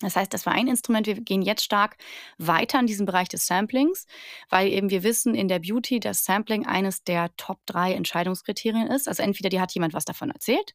Das 0.00 0.16
heißt, 0.16 0.32
das 0.32 0.46
war 0.46 0.54
ein 0.54 0.66
Instrument. 0.66 1.06
Wir 1.06 1.20
gehen 1.20 1.42
jetzt 1.42 1.62
stark 1.62 1.96
weiter 2.38 2.80
in 2.80 2.86
diesem 2.86 3.06
Bereich 3.06 3.28
des 3.28 3.46
Samplings, 3.46 4.06
weil 4.48 4.68
eben 4.68 4.90
wir 4.90 5.02
wissen 5.02 5.34
in 5.34 5.48
der 5.48 5.58
Beauty, 5.58 6.00
dass 6.00 6.24
Sampling 6.24 6.66
eines 6.66 7.04
der 7.04 7.34
Top 7.36 7.60
drei 7.66 7.92
Entscheidungskriterien 7.92 8.86
ist. 8.86 9.08
Also 9.08 9.22
entweder 9.22 9.50
dir 9.50 9.60
hat 9.60 9.72
jemand 9.72 9.92
was 9.92 10.04
davon 10.04 10.30
erzählt, 10.30 10.74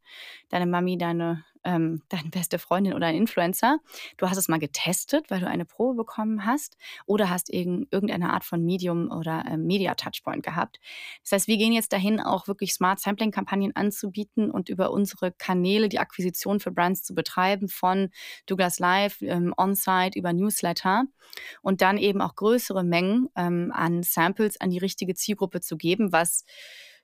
deine 0.50 0.68
Mami, 0.68 0.98
deine 0.98 1.44
ähm, 1.66 2.02
deine 2.10 2.30
beste 2.30 2.60
Freundin 2.60 2.94
oder 2.94 3.08
ein 3.08 3.16
Influencer. 3.16 3.80
Du 4.18 4.30
hast 4.30 4.38
es 4.38 4.48
mal 4.48 4.60
getestet, 4.60 5.30
weil 5.30 5.40
du 5.40 5.48
eine 5.48 5.66
Probe 5.66 5.96
bekommen 5.96 6.46
hast 6.46 6.78
oder 7.06 7.30
hast 7.30 7.50
irgendeine 7.50 8.32
Art 8.32 8.44
von 8.44 8.64
Medium 8.64 9.12
oder 9.12 9.44
ähm, 9.50 9.66
Media-Touchpoint 9.66 10.44
gehabt. 10.44 10.80
Das 11.24 11.32
heißt, 11.34 11.48
wir 11.48 11.58
gehen 11.58 11.74
jetzt 11.74 11.92
dahin, 11.94 12.20
auch 12.20 12.48
wirklich 12.48 12.74
Smart 12.74 13.00
Sampling-Kampagnen 13.00 13.76
anzubieten 13.76 14.52
und 14.52 14.70
über 14.70 14.92
unsere 14.92 15.32
Kanäle 15.32 15.90
die 15.90 16.00
Akquisition 16.00 16.60
für 16.60 16.72
Brands 16.72 17.04
zu 17.04 17.14
betreiben, 17.14 17.68
von 17.68 18.10
Douglas 18.46 18.80
Live, 18.80 19.22
ähm, 19.22 19.54
On-Site 19.58 20.18
über 20.18 20.34
Newsletter 20.34 21.06
und 21.62 21.82
dann 21.82 21.98
eben 21.98 22.22
auch 22.22 22.36
größere 22.36 22.84
Mengen 22.84 23.30
ähm, 23.36 23.72
an 23.74 24.04
Samples 24.04 24.60
an 24.62 24.70
die 24.70 24.78
richtige 24.78 25.16
Zielgruppe 25.16 25.62
zu 25.62 25.78
geben, 25.78 26.12
was 26.12 26.46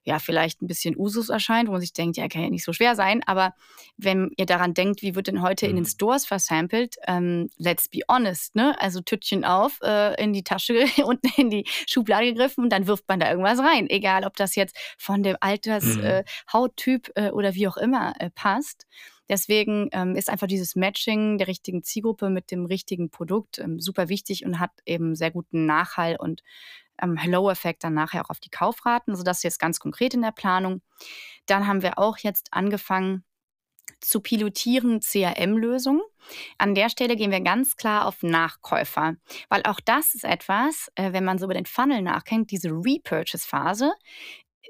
ja 0.04 0.20
vielleicht 0.20 0.62
ein 0.62 0.68
bisschen 0.68 0.98
Usus 0.98 1.30
erscheint, 1.30 1.68
wo 1.68 1.74
man 1.74 1.82
sich 1.82 1.94
denkt, 1.94 2.18
ja, 2.18 2.28
kann 2.28 2.44
ja 2.44 2.50
nicht 2.50 2.64
so 2.64 2.74
schwer 2.74 2.96
sein. 2.96 3.22
Aber 3.26 3.54
wenn 3.98 4.32
ihr 4.38 4.46
daran 4.46 4.74
denkt, 4.74 5.02
wie 5.02 5.16
wird 5.16 5.28
denn 5.28 5.42
heute 5.42 5.66
mhm. 5.66 5.70
in 5.70 5.76
den 5.78 5.84
mhm. 5.84 5.90
Stores 5.90 6.26
versampelt, 6.26 6.96
ähm, 7.08 7.50
let's 7.58 7.88
be 7.88 8.00
honest, 8.10 8.56
ne? 8.56 8.80
Also 8.80 9.02
Tütchen 9.02 9.46
auf, 9.46 9.80
äh, 9.84 10.22
in 10.22 10.34
die 10.34 10.44
Tasche 10.44 10.86
und 11.06 11.20
in 11.38 11.50
die 11.50 11.66
Schublade 11.88 12.28
gegriffen 12.28 12.64
und 12.64 12.70
dann 12.72 12.88
wirft 12.88 13.08
man 13.08 13.20
da 13.20 13.30
irgendwas 13.30 13.60
rein. 13.60 13.90
Egal, 13.90 14.26
ob 14.26 14.36
das 14.36 14.56
jetzt 14.56 14.76
von 14.98 15.24
dem 15.24 15.38
Alters, 15.40 15.86
mhm. 15.86 16.04
äh, 16.04 16.24
Hauttyp 16.52 17.12
äh, 17.16 17.30
oder 17.30 17.54
wie 17.54 17.68
auch 17.68 17.78
immer 17.78 18.14
äh, 18.20 18.30
passt. 18.30 18.88
Deswegen 19.30 19.88
ähm, 19.94 20.18
ist 20.18 20.30
einfach 20.30 20.48
dieses 20.48 20.76
Matching 20.76 21.38
der 21.38 21.48
richtigen 21.48 21.84
Zielgruppe 21.84 22.30
mit 22.30 22.52
dem 22.52 22.66
richtigen 22.66 23.10
Produkt 23.10 23.60
ähm, 23.60 23.80
super 23.80 24.10
wichtig 24.10 24.46
und 24.46 24.60
hat 24.60 24.72
eben 24.86 25.16
sehr 25.16 25.32
guten 25.32 25.66
Nachhall 25.66 26.18
und 26.20 26.44
ähm, 27.02 27.18
Hello-Effekt 27.18 27.84
dann 27.84 27.94
nachher 27.94 28.24
auch 28.24 28.30
auf 28.30 28.40
die 28.40 28.50
Kaufraten. 28.50 29.12
Also 29.12 29.24
das 29.24 29.44
jetzt 29.44 29.60
ganz 29.60 29.80
konkret 29.80 30.14
in 30.14 30.22
der 30.22 30.32
Planung. 30.32 30.82
Dann 31.46 31.68
haben 31.68 31.82
wir 31.82 31.98
auch 32.00 32.18
jetzt 32.18 32.48
angefangen, 32.52 33.24
zu 34.00 34.20
pilotieren 34.20 35.00
CRM-Lösungen. 35.00 36.02
An 36.58 36.76
der 36.76 36.90
Stelle 36.90 37.16
gehen 37.16 37.32
wir 37.32 37.42
ganz 37.42 37.76
klar 37.76 38.08
auf 38.08 38.24
Nachkäufer, 38.24 39.16
weil 39.50 39.64
auch 39.64 39.80
das 39.80 40.16
ist 40.16 40.24
etwas, 40.24 40.92
äh, 40.96 41.14
wenn 41.14 41.24
man 41.24 41.38
so 41.38 41.46
über 41.46 41.54
den 41.54 41.66
Funnel 41.66 42.02
nachdenkt, 42.02 42.52
diese 42.52 42.70
Repurchase-Phase, 42.70 43.94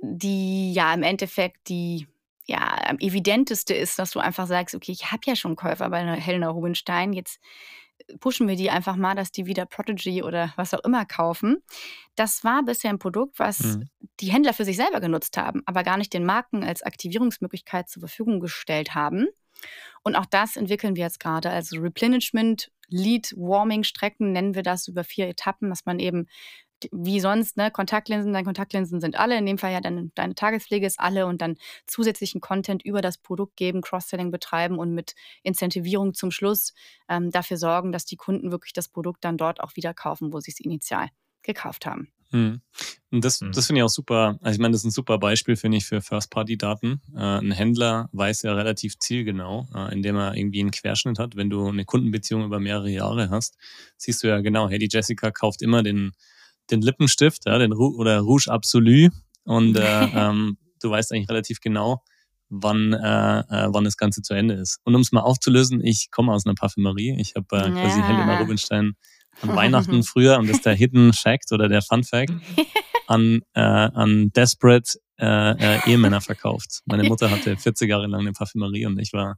die 0.01 0.73
ja 0.73 0.93
im 0.93 1.03
Endeffekt 1.03 1.69
die 1.69 2.07
ja, 2.45 2.75
am 2.87 2.97
evidenteste 2.99 3.73
ist, 3.73 3.99
dass 3.99 4.11
du 4.11 4.19
einfach 4.19 4.47
sagst, 4.47 4.75
okay, 4.75 4.91
ich 4.91 5.11
habe 5.11 5.21
ja 5.25 5.35
schon 5.35 5.55
Käufer 5.55 5.89
bei 5.89 6.03
Helena 6.19 6.49
Rubinstein, 6.49 7.13
jetzt 7.13 7.39
pushen 8.19 8.47
wir 8.47 8.55
die 8.55 8.69
einfach 8.69 8.95
mal, 8.95 9.15
dass 9.15 9.31
die 9.31 9.45
wieder 9.45 9.65
Prodigy 9.65 10.23
oder 10.23 10.53
was 10.55 10.73
auch 10.73 10.83
immer 10.83 11.05
kaufen. 11.05 11.63
Das 12.15 12.43
war 12.43 12.63
bisher 12.63 12.89
ein 12.89 12.99
Produkt, 12.99 13.39
was 13.39 13.59
mhm. 13.59 13.89
die 14.19 14.31
Händler 14.31 14.53
für 14.53 14.65
sich 14.65 14.77
selber 14.77 14.99
genutzt 14.99 15.37
haben, 15.37 15.61
aber 15.65 15.83
gar 15.83 15.97
nicht 15.97 16.13
den 16.13 16.25
Marken 16.25 16.63
als 16.63 16.83
Aktivierungsmöglichkeit 16.83 17.89
zur 17.89 18.01
Verfügung 18.01 18.39
gestellt 18.39 18.95
haben. 18.95 19.27
Und 20.03 20.15
auch 20.15 20.25
das 20.25 20.55
entwickeln 20.55 20.95
wir 20.95 21.03
jetzt 21.03 21.19
gerade. 21.19 21.49
Also 21.49 21.77
Replenishment, 21.79 22.71
Lead 22.87 23.33
Warming 23.37 23.83
Strecken 23.83 24.31
nennen 24.31 24.55
wir 24.55 24.63
das 24.63 24.87
über 24.87 25.03
vier 25.03 25.27
Etappen, 25.27 25.69
dass 25.69 25.85
man 25.85 25.99
eben 25.99 26.27
wie 26.91 27.19
sonst, 27.19 27.57
ne, 27.57 27.71
Kontaktlinsen, 27.71 28.33
deine 28.33 28.45
Kontaktlinsen 28.45 28.99
sind 29.01 29.17
alle, 29.17 29.37
in 29.37 29.45
dem 29.45 29.57
Fall 29.57 29.71
ja 29.71 29.81
deine, 29.81 30.11
deine 30.15 30.35
Tagespflege 30.35 30.85
ist 30.85 30.99
alle 30.99 31.25
und 31.25 31.41
dann 31.41 31.57
zusätzlichen 31.87 32.41
Content 32.41 32.83
über 32.83 33.01
das 33.01 33.17
Produkt 33.17 33.55
geben, 33.55 33.81
Cross-Selling 33.81 34.31
betreiben 34.31 34.77
und 34.77 34.93
mit 34.93 35.15
Incentivierung 35.43 36.13
zum 36.13 36.31
Schluss 36.31 36.73
ähm, 37.09 37.31
dafür 37.31 37.57
sorgen, 37.57 37.91
dass 37.91 38.05
die 38.05 38.17
Kunden 38.17 38.51
wirklich 38.51 38.73
das 38.73 38.87
Produkt 38.87 39.23
dann 39.23 39.37
dort 39.37 39.61
auch 39.61 39.75
wieder 39.75 39.93
kaufen, 39.93 40.33
wo 40.33 40.39
sie 40.39 40.51
es 40.51 40.59
initial 40.59 41.09
gekauft 41.43 41.85
haben. 41.85 42.11
Hm. 42.31 42.61
Und 43.11 43.25
das, 43.25 43.41
hm. 43.41 43.51
das 43.51 43.67
finde 43.67 43.81
ich 43.81 43.83
auch 43.83 43.89
super. 43.89 44.37
Also 44.41 44.55
ich 44.55 44.61
meine, 44.61 44.71
das 44.71 44.81
ist 44.81 44.85
ein 44.85 44.91
super 44.91 45.17
Beispiel, 45.17 45.57
finde 45.57 45.77
ich, 45.77 45.85
für 45.85 46.01
First-Party-Daten. 46.01 47.01
Äh, 47.13 47.19
ein 47.19 47.51
Händler 47.51 48.09
weiß 48.13 48.43
ja 48.43 48.53
relativ 48.53 48.97
zielgenau, 48.99 49.67
äh, 49.75 49.93
indem 49.93 50.15
er 50.15 50.35
irgendwie 50.35 50.61
einen 50.61 50.71
Querschnitt 50.71 51.19
hat. 51.19 51.35
Wenn 51.35 51.49
du 51.49 51.67
eine 51.67 51.83
Kundenbeziehung 51.83 52.45
über 52.45 52.59
mehrere 52.59 52.89
Jahre 52.89 53.29
hast, 53.29 53.57
siehst 53.97 54.23
du 54.23 54.27
ja 54.27 54.39
genau, 54.39 54.69
hey, 54.69 54.79
die 54.79 54.89
Jessica 54.89 55.31
kauft 55.31 55.61
immer 55.61 55.83
den 55.83 56.13
den 56.71 56.81
Lippenstift, 56.81 57.45
ja, 57.45 57.57
den 57.57 57.71
Rouge 57.71 57.97
oder 57.97 58.19
Rouge 58.19 58.47
Absolu 58.47 59.09
und 59.43 59.77
äh, 59.77 60.03
ähm, 60.15 60.57
du 60.81 60.89
weißt 60.89 61.11
eigentlich 61.11 61.29
relativ 61.29 61.59
genau, 61.59 62.03
wann, 62.49 62.93
äh, 62.93 63.39
äh, 63.39 63.67
wann 63.71 63.83
das 63.83 63.97
Ganze 63.97 64.21
zu 64.21 64.33
Ende 64.33 64.55
ist. 64.55 64.79
Und 64.83 64.95
um 64.95 65.01
es 65.01 65.11
mal 65.11 65.21
aufzulösen, 65.21 65.83
ich 65.83 66.11
komme 66.11 66.33
aus 66.33 66.45
einer 66.45 66.55
Parfümerie. 66.55 67.15
Ich 67.19 67.33
habe 67.35 67.57
äh, 67.57 67.71
quasi 67.71 67.99
ja. 67.99 68.07
Helena 68.07 68.39
Rubinstein 68.39 68.93
an 69.41 69.55
Weihnachten 69.55 70.03
früher, 70.03 70.37
und 70.37 70.47
das 70.47 70.57
ist 70.57 70.65
der 70.65 70.75
Hidden 70.75 71.13
Fact 71.13 71.51
oder 71.51 71.69
der 71.69 71.81
Fun 71.81 72.03
Fact, 72.03 72.33
an, 73.07 73.41
äh, 73.53 73.61
an 73.61 74.31
Desperate 74.33 74.99
äh, 75.17 75.51
äh, 75.77 75.89
Ehemänner 75.89 76.21
verkauft. 76.21 76.81
Meine 76.85 77.03
Mutter 77.03 77.31
hatte 77.31 77.55
40 77.55 77.89
Jahre 77.89 78.07
lang 78.07 78.21
eine 78.21 78.33
Parfümerie 78.33 78.85
und 78.85 78.99
ich 78.99 79.13
war 79.13 79.37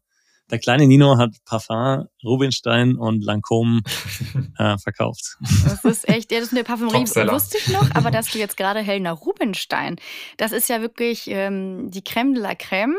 der 0.51 0.60
kleine 0.60 0.88
Nino 0.88 1.17
hat 1.17 1.32
Parfum, 1.45 2.08
Rubinstein 2.23 2.95
und 2.95 3.23
Lancôme 3.23 3.82
äh, 4.58 4.77
verkauft. 4.77 5.38
Das 5.65 5.84
ist 5.84 6.08
echt, 6.08 6.32
ja, 6.32 6.39
das 6.39 6.47
ist 6.47 6.53
eine 6.53 6.63
Parfümerie, 6.63 7.01
wusste 7.32 7.58
ich 7.58 7.69
noch, 7.69 7.89
aber 7.95 8.12
dass 8.12 8.29
du 8.32 8.39
jetzt 8.39 8.58
gerade 8.58 8.82
Helena 8.82 9.12
Rubinstein, 9.12 9.97
das 10.38 10.51
ist 10.51 10.69
ja 10.69 10.82
wirklich 10.82 11.27
ähm, 11.27 11.89
die 11.89 12.01
Crème 12.01 12.34
de 12.34 12.41
la 12.41 12.51
Crème 12.51 12.95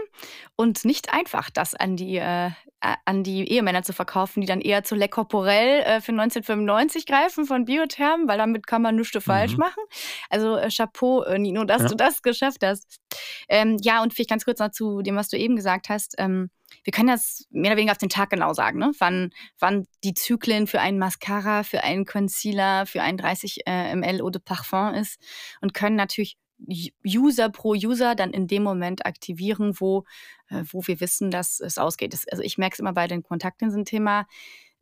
und 0.57 0.85
nicht 0.85 1.13
einfach, 1.13 1.51
das 1.51 1.75
an 1.75 1.97
die, 1.97 2.17
äh, 2.17 2.51
an 3.05 3.25
die 3.25 3.49
Ehemänner 3.49 3.83
zu 3.83 3.93
verkaufen, 3.93 4.41
die 4.41 4.47
dann 4.47 4.61
eher 4.61 4.85
zu 4.85 4.95
Le 4.95 5.09
Corporel 5.09 5.81
äh, 5.81 6.01
für 6.01 6.13
1995 6.13 7.07
greifen 7.07 7.47
von 7.47 7.65
Biotherm, 7.65 8.29
weil 8.29 8.39
damit 8.39 8.67
kann 8.67 8.83
man 8.83 8.97
nichts 8.97 9.23
falsch 9.23 9.53
mhm. 9.53 9.59
machen. 9.59 9.83
Also 10.31 10.57
äh, 10.57 10.69
Chapeau, 10.71 11.23
äh, 11.23 11.39
Nino, 11.39 11.65
dass 11.65 11.83
ja. 11.83 11.89
du 11.89 11.95
das 11.97 12.23
geschafft 12.23 12.65
hast. 12.65 13.01
Ähm, 13.49 13.79
ja, 13.83 14.03
und 14.03 14.15
vielleicht 14.15 14.31
ganz 14.31 14.45
kurz 14.45 14.59
noch 14.59 14.71
zu 14.71 15.03
dem, 15.03 15.17
was 15.17 15.29
du 15.29 15.39
eben 15.39 15.57
gesagt 15.57 15.89
hast. 15.89 16.15
Ähm, 16.19 16.51
wir 16.85 16.93
können 16.93 17.09
das 17.09 17.47
mehr 17.51 17.73
oder 17.73 17.79
weniger 17.79 17.93
auf 17.93 17.99
den 17.99 18.09
Tag 18.09 18.31
genau 18.31 18.53
sagen, 18.53 18.79
ne? 18.79 18.93
wann, 18.99 19.31
wann 19.59 19.87
die 20.05 20.15
Zyklen 20.15 20.67
für 20.67 20.81
einen 20.81 20.99
Mascara, 20.99 21.63
für 21.63 21.83
einen 21.83 22.05
Concealer, 22.05 22.87
für 22.87 23.03
einen 23.03 23.19
30 23.19 23.67
äh, 23.67 23.97
ml 23.97 24.21
Eau 24.21 24.31
de 24.31 24.41
Parfum 24.45 24.95
ist 24.95 25.21
und 25.61 25.75
können 25.75 25.97
natürlich 25.97 26.37
User 27.05 27.51
pro 27.51 27.73
User 27.73 28.15
dann 28.15 28.31
in 28.31 28.47
dem 28.47 28.63
Moment 28.63 29.07
aktivieren, 29.07 29.75
wo, 29.81 30.05
äh, 30.49 30.63
wo 30.71 30.87
wir 30.87 31.01
wissen, 31.01 31.31
dass 31.31 31.61
es 31.61 31.79
ausgeht. 31.79 32.13
Das, 32.13 32.29
also 32.29 32.43
ich 32.43 32.59
merke 32.59 32.75
es 32.75 32.81
immer 32.81 32.93
bei 32.93 33.07
den 33.07 33.23
Kontaktlinsen-Thema, 33.23 34.27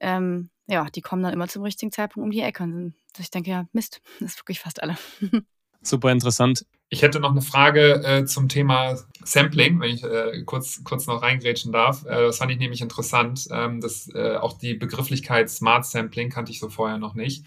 ähm, 0.01 0.51
ja, 0.67 0.89
die 0.91 1.01
kommen 1.01 1.23
dann 1.23 1.33
immer 1.33 1.49
zum 1.49 1.63
richtigen 1.63 1.93
Zeitpunkt 1.93 2.27
um 2.27 2.31
die 2.31 2.41
Ecke. 2.41 2.63
Und 2.63 2.95
ich 3.19 3.31
denke, 3.31 3.51
ja, 3.51 3.67
Mist, 3.73 4.01
das 4.21 4.33
ist 4.33 4.41
wirklich 4.41 4.61
fast 4.61 4.83
alle. 4.83 4.97
Super 5.83 6.13
interessant. 6.13 6.67
Ich 6.89 7.03
hätte 7.03 7.21
noch 7.21 7.31
eine 7.31 7.43
Frage 7.43 8.03
äh, 8.05 8.25
zum 8.25 8.49
Thema 8.49 8.97
Sampling, 9.25 9.81
wenn 9.81 9.91
ich 9.91 10.05
äh, 10.05 10.43
kurz, 10.45 10.83
kurz 10.85 11.07
noch 11.07 11.23
reingrätschen 11.23 11.73
darf. 11.73 12.05
Äh, 12.05 12.27
das 12.27 12.39
fand 12.39 12.53
ich 12.53 12.59
nämlich 12.59 12.81
interessant. 12.81 13.49
Ähm, 13.51 13.81
dass, 13.81 14.09
äh, 14.15 14.37
auch 14.37 14.59
die 14.59 14.75
Begrifflichkeit 14.75 15.51
Smart 15.51 15.87
Sampling 15.87 16.31
kannte 16.31 16.53
ich 16.53 16.61
so 16.61 16.69
vorher 16.69 16.99
noch 16.99 17.15
nicht. 17.15 17.45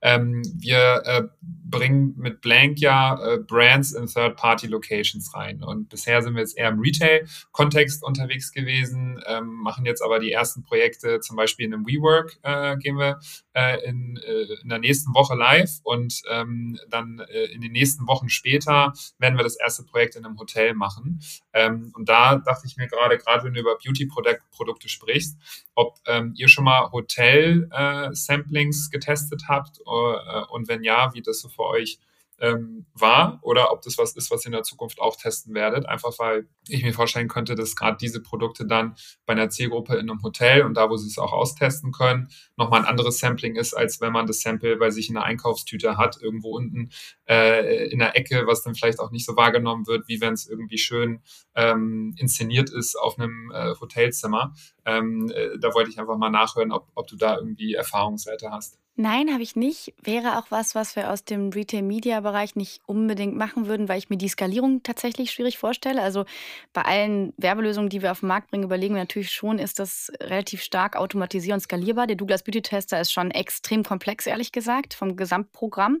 Ähm, 0.00 0.42
wir 0.54 1.02
äh, 1.04 1.22
bringen 1.40 2.14
mit 2.16 2.40
Blank 2.40 2.78
ja 2.78 3.18
äh, 3.20 3.38
Brands 3.38 3.92
in 3.92 4.06
Third-Party-Locations 4.06 5.34
rein. 5.34 5.62
Und 5.62 5.88
bisher 5.88 6.22
sind 6.22 6.34
wir 6.34 6.40
jetzt 6.40 6.56
eher 6.56 6.68
im 6.68 6.80
Retail-Kontext 6.80 8.04
unterwegs 8.04 8.52
gewesen, 8.52 9.20
ähm, 9.26 9.46
machen 9.62 9.84
jetzt 9.84 10.02
aber 10.02 10.20
die 10.20 10.30
ersten 10.30 10.62
Projekte, 10.62 11.20
zum 11.20 11.36
Beispiel 11.36 11.66
in 11.66 11.74
einem 11.74 11.86
WeWork 11.86 12.38
äh, 12.42 12.76
gehen 12.76 12.96
wir 12.96 13.18
äh, 13.54 13.84
in, 13.84 14.16
äh, 14.18 14.60
in 14.62 14.68
der 14.68 14.78
nächsten 14.78 15.12
Woche 15.14 15.34
live 15.34 15.80
und 15.82 16.22
ähm, 16.30 16.78
dann 16.88 17.18
äh, 17.18 17.46
in 17.46 17.60
den 17.60 17.72
nächsten 17.72 18.06
Wochen 18.06 18.28
später 18.28 18.92
werden 19.18 19.36
wir 19.36 19.44
das 19.44 19.56
erste 19.56 19.82
Projekt 19.82 20.14
in 20.14 20.24
einem 20.24 20.38
Hotel 20.38 20.74
machen. 20.74 21.17
Ähm, 21.52 21.92
und 21.94 22.08
da 22.08 22.36
dachte 22.36 22.66
ich 22.66 22.76
mir 22.76 22.88
gerade, 22.88 23.18
gerade 23.18 23.44
wenn 23.44 23.54
du 23.54 23.60
über 23.60 23.76
Beauty-Produkte 23.76 24.88
sprichst, 24.88 25.38
ob 25.74 25.98
ähm, 26.06 26.34
ihr 26.36 26.48
schon 26.48 26.64
mal 26.64 26.90
Hotel-Samplings 26.92 28.88
äh, 28.88 28.90
getestet 28.90 29.44
habt 29.48 29.80
äh, 29.80 30.44
und 30.50 30.68
wenn 30.68 30.82
ja, 30.82 31.12
wie 31.14 31.22
das 31.22 31.40
so 31.40 31.48
für 31.48 31.64
euch 31.64 31.98
ähm, 32.40 32.86
war 32.94 33.40
oder 33.42 33.72
ob 33.72 33.82
das 33.82 33.98
was 33.98 34.14
ist, 34.16 34.30
was 34.30 34.44
ihr 34.44 34.48
in 34.48 34.52
der 34.52 34.62
Zukunft 34.62 35.00
auch 35.00 35.16
testen 35.16 35.54
werdet. 35.54 35.86
Einfach 35.86 36.18
weil 36.18 36.48
ich 36.68 36.82
mir 36.82 36.92
vorstellen 36.92 37.28
könnte, 37.28 37.54
dass 37.54 37.76
gerade 37.76 37.96
diese 38.00 38.22
Produkte 38.22 38.66
dann 38.66 38.94
bei 39.26 39.32
einer 39.32 39.50
Zielgruppe 39.50 39.94
in 39.94 40.10
einem 40.10 40.22
Hotel 40.22 40.62
und 40.62 40.74
da, 40.74 40.90
wo 40.90 40.96
sie 40.96 41.08
es 41.08 41.18
auch 41.18 41.32
austesten 41.32 41.92
können, 41.92 42.28
nochmal 42.56 42.80
ein 42.80 42.86
anderes 42.86 43.18
Sampling 43.18 43.56
ist, 43.56 43.74
als 43.74 44.00
wenn 44.00 44.12
man 44.12 44.26
das 44.26 44.40
Sample 44.40 44.76
bei 44.76 44.90
sich 44.90 45.10
in 45.10 45.16
einer 45.16 45.26
Einkaufstüte 45.26 45.96
hat, 45.96 46.20
irgendwo 46.20 46.56
unten 46.56 46.90
äh, 47.28 47.88
in 47.88 47.98
der 47.98 48.16
Ecke, 48.16 48.46
was 48.46 48.62
dann 48.62 48.74
vielleicht 48.74 49.00
auch 49.00 49.10
nicht 49.10 49.26
so 49.26 49.36
wahrgenommen 49.36 49.86
wird, 49.86 50.08
wie 50.08 50.20
wenn 50.20 50.34
es 50.34 50.48
irgendwie 50.48 50.78
schön 50.78 51.20
ähm, 51.58 52.14
inszeniert 52.16 52.70
ist 52.70 52.94
auf 52.94 53.18
einem 53.18 53.50
äh, 53.52 53.74
Hotelzimmer. 53.80 54.54
Ähm, 54.86 55.30
äh, 55.34 55.58
da 55.58 55.74
wollte 55.74 55.90
ich 55.90 55.98
einfach 55.98 56.16
mal 56.16 56.30
nachhören, 56.30 56.70
ob, 56.70 56.86
ob 56.94 57.08
du 57.08 57.16
da 57.16 57.36
irgendwie 57.36 57.74
Erfahrungswerte 57.74 58.50
hast. 58.50 58.78
Nein, 59.00 59.32
habe 59.32 59.44
ich 59.44 59.54
nicht. 59.54 59.94
Wäre 60.02 60.38
auch 60.38 60.46
was, 60.50 60.74
was 60.74 60.96
wir 60.96 61.12
aus 61.12 61.24
dem 61.24 61.50
Retail-Media-Bereich 61.50 62.56
nicht 62.56 62.80
unbedingt 62.84 63.36
machen 63.36 63.68
würden, 63.68 63.88
weil 63.88 63.98
ich 63.98 64.10
mir 64.10 64.16
die 64.16 64.26
Skalierung 64.26 64.82
tatsächlich 64.82 65.30
schwierig 65.30 65.56
vorstelle. 65.56 66.02
Also 66.02 66.24
bei 66.72 66.82
allen 66.82 67.32
Werbelösungen, 67.36 67.90
die 67.90 68.02
wir 68.02 68.10
auf 68.10 68.20
den 68.20 68.26
Markt 68.26 68.50
bringen, 68.50 68.64
überlegen 68.64 68.96
wir 68.96 69.02
natürlich 69.02 69.30
schon, 69.30 69.60
ist 69.60 69.78
das 69.78 70.10
relativ 70.20 70.62
stark 70.62 70.96
automatisiert 70.96 71.54
und 71.54 71.60
skalierbar. 71.60 72.08
Der 72.08 72.16
Douglas 72.16 72.42
Beauty 72.42 72.60
Tester 72.60 73.00
ist 73.00 73.12
schon 73.12 73.30
extrem 73.30 73.84
komplex, 73.84 74.26
ehrlich 74.26 74.50
gesagt, 74.50 74.94
vom 74.94 75.14
Gesamtprogramm. 75.14 75.98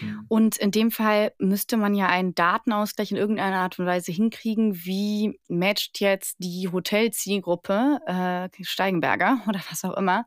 Mhm. 0.00 0.24
Und 0.26 0.56
in 0.56 0.72
dem 0.72 0.90
Fall 0.90 1.30
müsste 1.38 1.76
man 1.76 1.94
ja 1.94 2.06
einen 2.08 2.34
Datenausgleich 2.34 3.12
in 3.12 3.16
irgendeiner 3.16 3.58
Art 3.58 3.78
und 3.78 3.86
Weise 3.86 4.10
hinkriegen. 4.10 4.67
Wie 4.74 5.38
matcht 5.48 6.00
jetzt 6.00 6.36
die 6.38 6.68
Hotelzielgruppe, 6.70 8.00
äh, 8.06 8.64
Steigenberger 8.64 9.40
oder 9.48 9.60
was 9.70 9.84
auch 9.84 9.96
immer, 9.96 10.26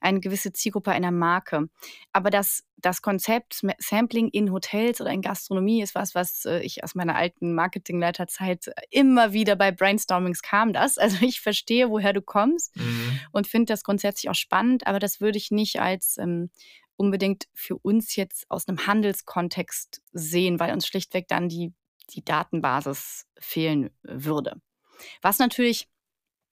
eine 0.00 0.20
gewisse 0.20 0.52
Zielgruppe 0.52 0.90
einer 0.90 1.10
Marke? 1.10 1.68
Aber 2.12 2.30
das, 2.30 2.64
das 2.76 3.02
Konzept 3.02 3.62
Sampling 3.78 4.28
in 4.28 4.52
Hotels 4.52 5.00
oder 5.00 5.10
in 5.10 5.22
Gastronomie 5.22 5.82
ist 5.82 5.94
was, 5.94 6.14
was 6.14 6.44
äh, 6.44 6.60
ich 6.60 6.84
aus 6.84 6.94
meiner 6.94 7.16
alten 7.16 7.54
Marketingleiterzeit 7.54 8.66
immer 8.90 9.32
wieder 9.32 9.56
bei 9.56 9.72
Brainstormings 9.72 10.42
kam 10.42 10.72
das. 10.72 10.96
Also 11.02 11.24
ich 11.26 11.40
verstehe, 11.40 11.90
woher 11.90 12.12
du 12.12 12.22
kommst 12.22 12.76
mhm. 12.76 13.18
und 13.32 13.48
finde 13.48 13.72
das 13.72 13.82
grundsätzlich 13.82 14.30
auch 14.30 14.36
spannend, 14.36 14.86
aber 14.86 15.00
das 15.00 15.20
würde 15.20 15.36
ich 15.36 15.50
nicht 15.50 15.80
als 15.80 16.16
ähm, 16.16 16.48
unbedingt 16.96 17.48
für 17.52 17.76
uns 17.76 18.14
jetzt 18.16 18.48
aus 18.48 18.68
einem 18.68 18.86
Handelskontext 18.86 20.02
sehen, 20.12 20.60
weil 20.60 20.72
uns 20.72 20.86
schlichtweg 20.86 21.26
dann 21.26 21.48
die, 21.48 21.72
die 22.10 22.24
Datenbasis 22.24 23.26
fehlen 23.38 23.90
würde. 24.02 24.60
Was 25.20 25.38
natürlich 25.38 25.88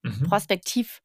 mhm. 0.03 0.29
prospektiv 0.29 1.03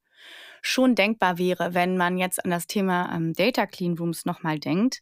schon 0.62 0.96
denkbar 0.96 1.38
wäre, 1.38 1.74
wenn 1.74 1.96
man 1.96 2.18
jetzt 2.18 2.44
an 2.44 2.52
das 2.52 2.68
Thema 2.68 3.14
ähm, 3.16 3.34
Data 3.34 3.68
Clean 3.68 3.98
Rooms 3.98 4.26
nochmal 4.26 4.60
denkt. 4.60 5.02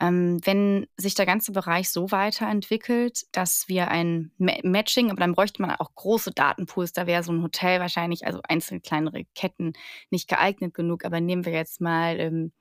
Ähm, 0.00 0.40
wenn 0.44 0.86
sich 0.96 1.14
der 1.14 1.26
ganze 1.26 1.50
Bereich 1.50 1.90
so 1.90 2.12
weiterentwickelt, 2.12 3.26
dass 3.32 3.66
wir 3.66 3.88
ein 3.88 4.30
Ma 4.38 4.52
Matching, 4.62 5.10
aber 5.10 5.20
dann 5.20 5.34
bräuchte 5.34 5.60
man 5.60 5.72
auch 5.72 5.92
große 5.94 6.30
Datenpools, 6.30 6.92
da 6.92 7.08
wäre 7.08 7.24
so 7.24 7.32
ein 7.32 7.42
Hotel 7.42 7.80
wahrscheinlich, 7.80 8.24
also 8.24 8.40
einzelne 8.48 8.80
kleinere 8.80 9.24
Ketten 9.34 9.72
nicht 10.10 10.28
geeignet 10.28 10.74
genug, 10.74 11.04
aber 11.04 11.20
nehmen 11.20 11.44
wir 11.44 11.52
jetzt 11.52 11.80
mal 11.80 12.20
ähm, 12.20 12.52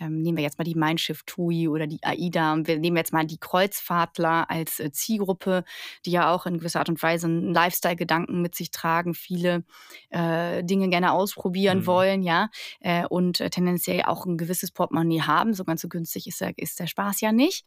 ähm, 0.00 0.22
nehmen 0.22 0.36
wir 0.36 0.44
jetzt 0.44 0.58
mal 0.58 0.64
die 0.64 0.74
Mindshift 0.74 1.26
TUI 1.26 1.68
oder 1.68 1.86
die 1.86 2.02
AIDA 2.02 2.56
wir 2.66 2.78
nehmen 2.78 2.96
jetzt 2.96 3.12
mal 3.12 3.26
die 3.26 3.38
Kreuzfahrtler 3.38 4.50
als 4.50 4.80
äh, 4.80 4.90
Zielgruppe, 4.92 5.64
die 6.04 6.10
ja 6.10 6.32
auch 6.32 6.46
in 6.46 6.58
gewisser 6.58 6.80
Art 6.80 6.88
und 6.88 7.02
Weise 7.02 7.26
einen 7.26 7.52
Lifestyle-Gedanken 7.52 8.42
mit 8.42 8.54
sich 8.54 8.70
tragen, 8.70 9.14
viele 9.14 9.64
äh, 10.10 10.62
Dinge 10.64 10.88
gerne 10.88 11.12
ausprobieren 11.12 11.80
mhm. 11.80 11.86
wollen, 11.86 12.22
ja, 12.22 12.50
äh, 12.80 13.06
und 13.06 13.40
äh, 13.40 13.50
tendenziell 13.50 14.02
auch 14.02 14.26
ein 14.26 14.38
gewisses 14.38 14.70
Portemonnaie 14.70 15.22
haben. 15.22 15.54
So 15.54 15.64
ganz 15.64 15.82
so 15.82 15.88
günstig 15.88 16.26
ist 16.26 16.40
der, 16.40 16.52
ist 16.56 16.78
der 16.80 16.86
Spaß 16.86 17.20
ja 17.20 17.32
nicht. 17.32 17.64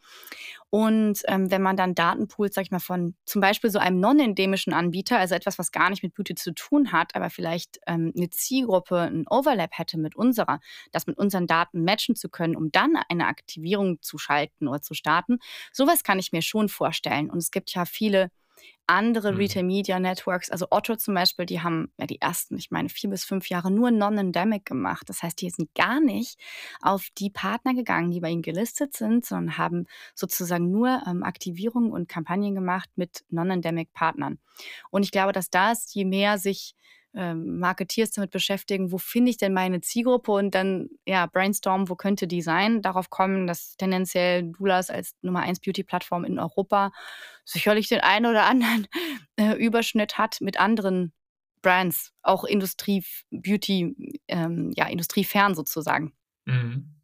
Und 0.71 1.21
ähm, 1.27 1.51
wenn 1.51 1.61
man 1.61 1.75
dann 1.75 1.95
Datenpools, 1.95 2.55
sag 2.55 2.63
ich 2.63 2.71
mal, 2.71 2.79
von 2.79 3.13
zum 3.25 3.41
Beispiel 3.41 3.69
so 3.69 3.77
einem 3.77 3.99
non-endemischen 3.99 4.71
Anbieter, 4.71 5.19
also 5.19 5.35
etwas, 5.35 5.59
was 5.59 5.73
gar 5.73 5.89
nicht 5.89 6.01
mit 6.01 6.13
Beauty 6.13 6.33
zu 6.33 6.53
tun 6.53 6.93
hat, 6.93 7.13
aber 7.13 7.29
vielleicht 7.29 7.79
ähm, 7.87 8.13
eine 8.15 8.29
Zielgruppe, 8.29 9.01
ein 9.01 9.25
Overlap 9.29 9.77
hätte 9.77 9.99
mit 9.99 10.15
unserer, 10.15 10.61
das 10.93 11.07
mit 11.07 11.17
unseren 11.17 11.45
Daten 11.45 11.83
matchen 11.83 12.15
zu 12.15 12.29
können, 12.29 12.55
um 12.55 12.71
dann 12.71 12.95
eine 13.09 13.27
Aktivierung 13.27 14.01
zu 14.01 14.17
schalten 14.17 14.69
oder 14.69 14.81
zu 14.81 14.93
starten, 14.93 15.39
sowas 15.73 16.03
kann 16.03 16.19
ich 16.19 16.31
mir 16.31 16.41
schon 16.41 16.69
vorstellen. 16.69 17.29
Und 17.29 17.39
es 17.39 17.51
gibt 17.51 17.73
ja 17.73 17.83
viele 17.83 18.31
andere 18.87 19.31
mhm. 19.31 19.37
Retail 19.37 19.63
Media 19.63 19.99
Networks, 19.99 20.49
also 20.49 20.67
Otto 20.69 20.95
zum 20.95 21.13
Beispiel, 21.13 21.45
die 21.45 21.61
haben 21.61 21.91
ja 21.97 22.05
die 22.05 22.19
ersten, 22.19 22.57
ich 22.57 22.71
meine, 22.71 22.89
vier 22.89 23.09
bis 23.09 23.23
fünf 23.23 23.47
Jahre 23.47 23.71
nur 23.71 23.89
non-endemic 23.89 24.65
gemacht. 24.65 25.07
Das 25.07 25.23
heißt, 25.23 25.39
die 25.41 25.49
sind 25.49 25.73
gar 25.75 26.01
nicht 26.01 26.37
auf 26.81 27.07
die 27.17 27.29
Partner 27.29 27.73
gegangen, 27.73 28.11
die 28.11 28.19
bei 28.19 28.29
ihnen 28.29 28.41
gelistet 28.41 28.95
sind, 28.95 29.25
sondern 29.25 29.57
haben 29.57 29.85
sozusagen 30.13 30.69
nur 30.71 31.01
ähm, 31.07 31.23
Aktivierungen 31.23 31.91
und 31.91 32.09
Kampagnen 32.09 32.53
gemacht 32.53 32.89
mit 32.95 33.23
non-endemic 33.29 33.93
Partnern. 33.93 34.39
Und 34.89 35.03
ich 35.03 35.11
glaube, 35.11 35.31
dass 35.31 35.49
das, 35.49 35.93
je 35.93 36.05
mehr 36.05 36.37
sich 36.37 36.75
ähm, 37.13 37.59
Marketeers 37.59 38.11
damit 38.11 38.31
beschäftigen, 38.31 38.91
wo 38.91 38.97
finde 38.97 39.31
ich 39.31 39.37
denn 39.37 39.53
meine 39.53 39.81
Zielgruppe 39.81 40.31
und 40.31 40.55
dann 40.55 40.89
ja 41.05 41.25
brainstormen, 41.25 41.89
wo 41.89 41.95
könnte 41.95 42.27
die 42.27 42.41
sein. 42.41 42.81
Darauf 42.81 43.09
kommen, 43.09 43.47
dass 43.47 43.75
tendenziell 43.77 44.43
Dulas 44.43 44.89
als 44.89 45.15
Nummer 45.21 45.41
1 45.41 45.59
Beauty-Plattform 45.59 46.23
in 46.25 46.39
Europa 46.39 46.91
sicherlich 47.43 47.89
den 47.89 47.99
einen 47.99 48.27
oder 48.27 48.45
anderen 48.45 48.87
äh, 49.35 49.53
Überschnitt 49.53 50.17
hat 50.17 50.39
mit 50.41 50.59
anderen 50.59 51.13
Brands, 51.61 52.11
auch 52.23 52.43
Industrie, 52.43 53.03
Beauty, 53.29 54.19
ähm, 54.27 54.71
ja, 54.75 54.87
industriefern 54.87 55.53
sozusagen. 55.55 56.13
Mhm. 56.45 56.95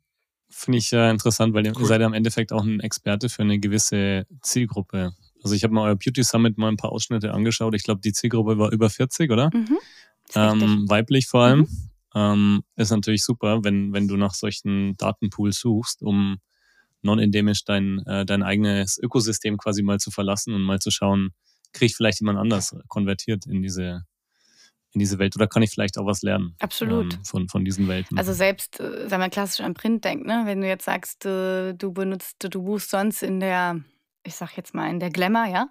Finde 0.49 0.77
ich 0.77 0.93
äh, 0.93 1.09
interessant, 1.09 1.53
weil 1.53 1.67
cool. 1.67 1.81
ihr 1.81 1.85
seid 1.85 2.01
ja 2.01 2.07
im 2.07 2.13
Endeffekt 2.13 2.53
auch 2.53 2.63
ein 2.63 2.79
Experte 2.79 3.29
für 3.29 3.41
eine 3.41 3.59
gewisse 3.59 4.25
Zielgruppe. 4.41 5.13
Also 5.47 5.55
ich 5.55 5.63
habe 5.63 5.73
mal 5.73 5.83
euer 5.83 5.95
Beauty 5.95 6.25
Summit 6.25 6.57
mal 6.57 6.67
ein 6.67 6.75
paar 6.75 6.91
Ausschnitte 6.91 7.33
angeschaut. 7.33 7.73
Ich 7.73 7.83
glaube, 7.83 8.01
die 8.01 8.11
Zielgruppe 8.11 8.57
war 8.57 8.73
über 8.73 8.89
40, 8.89 9.31
oder? 9.31 9.49
Mhm. 9.53 9.77
Ähm, 10.35 10.89
weiblich 10.89 11.27
vor 11.27 11.43
allem. 11.43 11.59
Mhm. 11.59 11.89
Ähm, 12.15 12.63
ist 12.75 12.91
natürlich 12.91 13.23
super, 13.23 13.63
wenn, 13.63 13.93
wenn 13.93 14.09
du 14.09 14.17
nach 14.17 14.33
solchen 14.33 14.97
Datenpools 14.97 15.57
suchst, 15.57 16.01
um 16.01 16.39
non-endemisch 17.01 17.63
dein, 17.63 18.05
äh, 18.07 18.25
dein 18.25 18.43
eigenes 18.43 18.97
Ökosystem 19.01 19.57
quasi 19.57 19.83
mal 19.83 20.01
zu 20.01 20.11
verlassen 20.11 20.53
und 20.53 20.63
mal 20.63 20.79
zu 20.79 20.91
schauen, 20.91 21.29
kriege 21.71 21.85
ich 21.85 21.95
vielleicht 21.95 22.19
jemand 22.19 22.39
anders 22.39 22.75
konvertiert 22.89 23.45
in 23.45 23.61
diese, 23.61 24.03
in 24.91 24.99
diese 24.99 25.17
Welt 25.17 25.33
oder 25.37 25.47
kann 25.47 25.63
ich 25.63 25.69
vielleicht 25.69 25.97
auch 25.97 26.05
was 26.05 26.23
lernen? 26.23 26.57
Absolut. 26.59 27.13
Ähm, 27.13 27.23
von, 27.23 27.47
von 27.47 27.63
diesen 27.63 27.87
Welten. 27.87 28.17
Also 28.17 28.33
selbst, 28.33 28.81
äh, 28.81 29.07
sagen 29.07 29.23
wir 29.23 29.29
klassisch 29.29 29.63
an 29.63 29.75
Print 29.75 30.03
denkt, 30.03 30.27
ne? 30.27 30.41
wenn 30.43 30.59
du 30.59 30.67
jetzt 30.67 30.83
sagst, 30.83 31.25
äh, 31.25 31.71
du 31.71 31.93
benutzt, 31.93 32.35
du 32.39 32.61
buchst 32.61 32.89
sonst 32.89 33.23
in 33.23 33.39
der 33.39 33.79
ich 34.27 34.35
sag 34.35 34.55
jetzt 34.57 34.73
mal, 34.75 34.89
in 34.89 34.99
der 34.99 35.09
Glamour, 35.09 35.45
ja, 35.45 35.69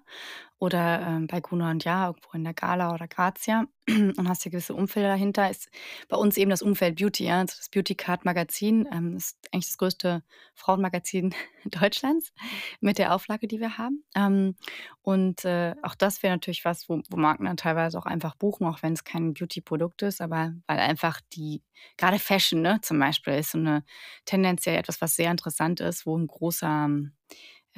oder 0.59 1.01
ähm, 1.01 1.27
bei 1.27 1.39
Gruner 1.39 1.69
und 1.69 1.83
Ja, 1.85 2.07
irgendwo 2.07 2.31
in 2.33 2.43
der 2.43 2.53
Gala 2.53 2.93
oder 2.93 3.07
Grazia 3.07 3.65
und 3.87 4.27
hast 4.27 4.43
ja 4.45 4.51
gewisse 4.51 4.73
Umfelder 4.73 5.09
dahinter, 5.09 5.49
ist 5.49 5.69
bei 6.09 6.17
uns 6.17 6.35
eben 6.37 6.49
das 6.49 6.61
Umfeld 6.63 6.97
Beauty, 6.97 7.25
ja. 7.25 7.39
Also 7.39 7.55
das 7.57 7.69
Beauty 7.69 7.95
Card 7.95 8.25
Magazin 8.25 8.87
ähm, 8.91 9.15
ist 9.17 9.37
eigentlich 9.53 9.67
das 9.67 9.77
größte 9.77 10.23
Frauenmagazin 10.55 11.35
Deutschlands 11.65 12.33
mit 12.81 12.97
der 12.97 13.13
Auflage, 13.13 13.47
die 13.47 13.59
wir 13.59 13.77
haben. 13.77 14.03
Ähm, 14.15 14.55
und 15.01 15.45
äh, 15.45 15.75
auch 15.83 15.95
das 15.95 16.23
wäre 16.23 16.33
natürlich 16.33 16.65
was, 16.65 16.89
wo, 16.89 17.01
wo 17.09 17.17
Marken 17.17 17.45
dann 17.45 17.57
teilweise 17.57 17.97
auch 17.97 18.05
einfach 18.05 18.35
buchen, 18.35 18.65
auch 18.67 18.81
wenn 18.83 18.93
es 18.93 19.03
kein 19.03 19.33
Beauty-Produkt 19.33 20.01
ist, 20.01 20.21
aber 20.21 20.53
weil 20.67 20.79
einfach 20.79 21.21
die, 21.33 21.63
gerade 21.97 22.19
Fashion, 22.19 22.61
ne, 22.61 22.79
zum 22.81 22.99
Beispiel, 22.99 23.33
ist 23.33 23.51
so 23.51 23.57
eine 23.59 23.83
tendenziell 24.25 24.77
etwas, 24.77 25.01
was 25.01 25.15
sehr 25.15 25.31
interessant 25.31 25.79
ist, 25.79 26.05
wo 26.05 26.17
ein 26.17 26.27
großer 26.27 26.89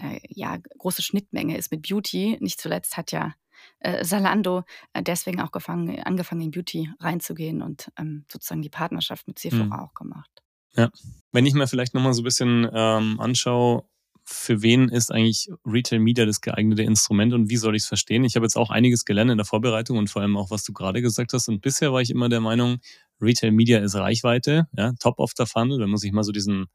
äh, 0.02 0.20
ja, 0.30 0.58
große 0.78 1.02
Schnittmenge 1.02 1.58
ist 1.58 1.72
mit 1.72 1.88
Beauty. 1.88 2.38
Nicht 2.40 2.60
zuletzt 2.60 2.98
hat 2.98 3.12
ja 3.12 3.34
äh, 3.80 4.04
Salando 4.04 4.64
äh, 4.94 5.04
deswegen 5.04 5.42
auch 5.42 5.52
gefangen, 5.52 6.02
angefangen, 6.04 6.42
in 6.42 6.52
Beauty 6.52 6.90
reinzugehen 7.00 7.62
und 7.62 7.92
ähm, 7.98 8.26
sozusagen 8.32 8.62
die 8.62 8.70
Partnerschaft 8.70 9.28
mit 9.28 9.40
Sephora 9.40 9.66
mhm. 9.66 9.74
auch 9.74 9.94
gemacht. 9.94 10.30
Ja, 10.76 10.90
wenn 11.32 11.46
ich 11.46 11.54
mir 11.54 11.68
vielleicht 11.68 11.94
nochmal 11.94 12.14
so 12.14 12.22
ein 12.22 12.26
bisschen 12.26 12.70
ähm, 12.72 13.20
anschaue, 13.20 13.84
für 14.24 14.62
wen 14.62 14.90
ist 14.90 15.12
eigentlich 15.12 15.50
Retail 15.66 16.00
Media 16.00 16.24
das 16.26 16.42
geeignete 16.42 16.84
Instrument 16.84 17.34
und 17.34 17.50
wie 17.50 17.58
soll 17.58 17.76
ich 17.76 17.82
es 17.82 17.88
verstehen? 17.88 18.24
Ich 18.24 18.36
habe 18.36 18.46
jetzt 18.46 18.58
auch 18.58 18.70
einiges 18.70 19.04
gelernt 19.04 19.32
in 19.32 19.38
der 19.38 19.46
Vorbereitung 19.46 19.98
und 19.98 20.10
vor 20.10 20.22
allem 20.22 20.38
auch, 20.38 20.52
was 20.52 20.64
du 20.64 20.72
gerade 20.72 21.02
gesagt 21.02 21.34
hast. 21.34 21.50
Und 21.50 21.62
bisher 21.62 21.92
war 21.92 22.02
ich 22.02 22.12
immer 22.12 22.30
der 22.30 22.40
Meinung, 22.40 22.78
Retail 23.20 23.52
Media 23.52 23.80
ist 23.80 23.96
Reichweite, 23.96 24.68
ja, 24.78 24.94
top 25.00 25.18
of 25.18 25.32
the 25.36 25.46
funnel, 25.48 25.80
wenn 25.80 25.90
man 25.90 25.98
sich 25.98 26.12
mal 26.12 26.24
so 26.24 26.32
diesen 26.32 26.68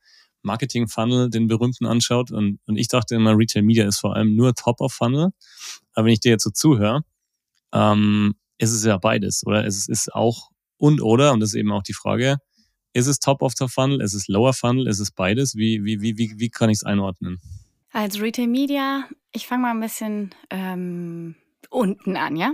Marketing-Funnel, 0.45 1.31
den 1.31 1.47
berühmten, 1.47 1.87
anschaut. 1.87 2.31
Und, 2.31 2.59
und 2.67 2.77
ich 2.77 2.89
dachte 2.89 3.15
immer, 3.15 3.37
Retail 3.37 3.63
Media 3.63 3.87
ist 3.87 4.01
vor 4.01 4.15
allem 4.15 4.35
nur 4.37 4.55
Top 4.55 4.81
of 4.81 4.93
Funnel. 4.93 5.31
Aber 5.95 6.07
wenn 6.07 6.13
ich 6.13 6.21
dir 6.21 6.31
jetzt 6.31 6.45
so 6.45 6.51
zuhöre, 6.51 7.03
ähm, 7.73 8.35
ist 8.59 8.73
es 8.73 8.85
ja 8.85 8.97
beides, 8.99 9.45
oder? 9.47 9.65
Es 9.67 9.89
ist 9.89 10.15
auch 10.15 10.51
und 10.77 11.01
oder, 11.03 11.33
und 11.33 11.41
das 11.41 11.51
ist 11.51 11.57
eben 11.57 11.73
auch 11.73 11.83
die 11.83 11.95
Frage, 11.95 12.39
ist 12.93 13.07
es 13.07 13.19
Top 13.19 13.43
of 13.43 13.53
the 13.59 13.67
Funnel, 13.69 14.01
ist 14.01 14.15
es 14.15 14.29
Lower 14.29 14.53
Funnel, 14.53 14.87
ist 14.87 15.01
es 15.01 15.11
beides? 15.11 15.57
Wie, 15.57 15.85
wie, 15.85 16.01
wie, 16.01 16.17
wie, 16.17 16.35
wie 16.37 16.51
kann 16.51 16.71
ich 16.71 16.79
es 16.79 16.85
einordnen? 16.85 17.41
Als 17.91 18.21
Retail 18.21 18.49
Media, 18.49 19.09
ich 19.33 19.47
fange 19.47 19.63
mal 19.63 19.71
ein 19.71 19.81
bisschen 19.81 20.35
ähm, 20.51 21.35
unten 21.71 22.17
an, 22.17 22.37
ja. 22.37 22.53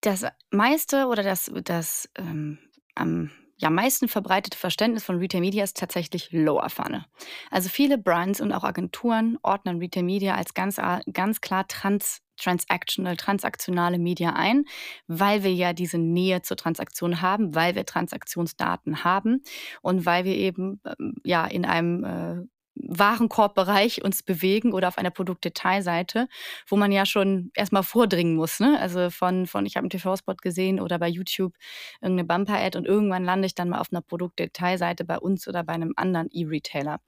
Das 0.00 0.24
meiste 0.50 1.06
oder 1.06 1.22
das, 1.22 1.50
das 1.64 2.08
ähm, 2.16 2.58
am 2.94 3.30
ja, 3.58 3.70
meisten 3.70 4.08
verbreitete 4.08 4.58
Verständnis 4.58 5.04
von 5.04 5.18
Retail 5.18 5.40
Media 5.40 5.64
ist 5.64 5.76
tatsächlich 5.76 6.30
Lower 6.30 6.68
Funnel. 6.68 7.04
Also 7.50 7.68
viele 7.68 7.96
Brands 7.96 8.40
und 8.40 8.52
auch 8.52 8.64
Agenturen 8.64 9.38
ordnen 9.42 9.78
Retail 9.78 10.02
Media 10.02 10.34
als 10.34 10.54
ganz, 10.54 10.76
ganz 11.12 11.40
klar 11.40 11.66
trans 11.66 12.22
transactional, 12.38 13.16
transaktionale 13.16 13.98
Media 13.98 14.34
ein, 14.34 14.66
weil 15.06 15.42
wir 15.42 15.54
ja 15.54 15.72
diese 15.72 15.96
Nähe 15.96 16.42
zur 16.42 16.58
Transaktion 16.58 17.22
haben, 17.22 17.54
weil 17.54 17.74
wir 17.74 17.86
Transaktionsdaten 17.86 19.04
haben 19.04 19.42
und 19.80 20.04
weil 20.04 20.26
wir 20.26 20.36
eben 20.36 20.80
ähm, 20.84 21.14
ja 21.24 21.46
in 21.46 21.64
einem 21.64 22.04
äh, 22.04 22.46
Warenkorbbereich 22.76 24.04
uns 24.04 24.22
bewegen 24.22 24.72
oder 24.72 24.88
auf 24.88 24.98
einer 24.98 25.10
Produktdetailseite, 25.10 26.28
wo 26.68 26.76
man 26.76 26.92
ja 26.92 27.06
schon 27.06 27.50
erstmal 27.54 27.82
vordringen 27.82 28.36
muss. 28.36 28.60
Ne? 28.60 28.78
Also 28.80 29.10
von, 29.10 29.46
von 29.46 29.66
ich 29.66 29.76
habe 29.76 29.84
einen 29.84 29.90
TV-Spot 29.90 30.34
gesehen 30.34 30.80
oder 30.80 30.98
bei 30.98 31.08
YouTube 31.08 31.54
irgendeine 32.00 32.26
Bumper-Ad 32.26 32.78
und 32.78 32.86
irgendwann 32.86 33.24
lande 33.24 33.46
ich 33.46 33.54
dann 33.54 33.70
mal 33.70 33.80
auf 33.80 33.88
einer 33.90 34.02
Produktdetailseite 34.02 35.04
bei 35.04 35.18
uns 35.18 35.48
oder 35.48 35.64
bei 35.64 35.72
einem 35.72 35.94
anderen 35.96 36.28
E-Retailer. 36.30 37.00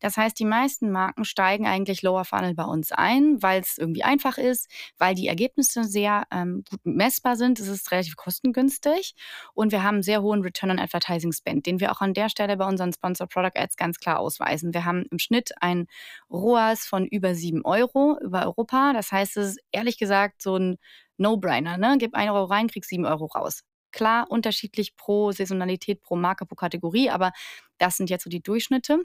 Das 0.00 0.16
heißt, 0.16 0.38
die 0.38 0.44
meisten 0.44 0.90
Marken 0.90 1.24
steigen 1.24 1.66
eigentlich 1.66 2.02
Lower 2.02 2.24
Funnel 2.24 2.54
bei 2.54 2.64
uns 2.64 2.92
ein, 2.92 3.42
weil 3.42 3.60
es 3.60 3.78
irgendwie 3.78 4.04
einfach 4.04 4.38
ist, 4.38 4.70
weil 4.98 5.14
die 5.14 5.26
Ergebnisse 5.26 5.84
sehr 5.84 6.24
ähm, 6.30 6.64
gut 6.70 6.80
messbar 6.84 7.36
sind. 7.36 7.58
Es 7.58 7.68
ist 7.68 7.90
relativ 7.90 8.16
kostengünstig 8.16 9.14
und 9.54 9.72
wir 9.72 9.82
haben 9.82 9.96
einen 9.96 10.02
sehr 10.02 10.22
hohen 10.22 10.42
Return 10.42 10.70
on 10.70 10.78
Advertising 10.78 11.32
Spend, 11.32 11.66
den 11.66 11.80
wir 11.80 11.92
auch 11.92 12.00
an 12.00 12.14
der 12.14 12.28
Stelle 12.28 12.56
bei 12.56 12.66
unseren 12.66 12.92
Sponsor 12.92 13.26
Product 13.26 13.56
Ads 13.56 13.76
ganz 13.76 13.98
klar 13.98 14.18
ausweisen. 14.18 14.72
Wir 14.72 14.84
haben 14.84 14.99
im 15.10 15.18
Schnitt 15.18 15.52
ein 15.60 15.86
ROAS 16.30 16.86
von 16.86 17.06
über 17.06 17.34
7 17.34 17.64
Euro 17.64 18.18
über 18.20 18.44
Europa. 18.44 18.92
Das 18.92 19.12
heißt, 19.12 19.36
es 19.36 19.50
ist 19.50 19.60
ehrlich 19.72 19.98
gesagt 19.98 20.42
so 20.42 20.56
ein 20.56 20.78
No-Brainer. 21.18 21.76
Ne? 21.78 21.96
Gib 21.98 22.14
1 22.14 22.30
Euro 22.30 22.44
rein, 22.44 22.68
krieg 22.68 22.84
7 22.84 23.04
Euro 23.06 23.26
raus. 23.26 23.62
Klar, 23.92 24.30
unterschiedlich 24.30 24.96
pro 24.96 25.32
Saisonalität, 25.32 26.00
pro 26.00 26.16
Marke, 26.16 26.46
pro 26.46 26.54
Kategorie, 26.54 27.10
aber 27.10 27.32
das 27.78 27.96
sind 27.96 28.10
jetzt 28.10 28.24
so 28.24 28.30
die 28.30 28.42
Durchschnitte. 28.42 29.00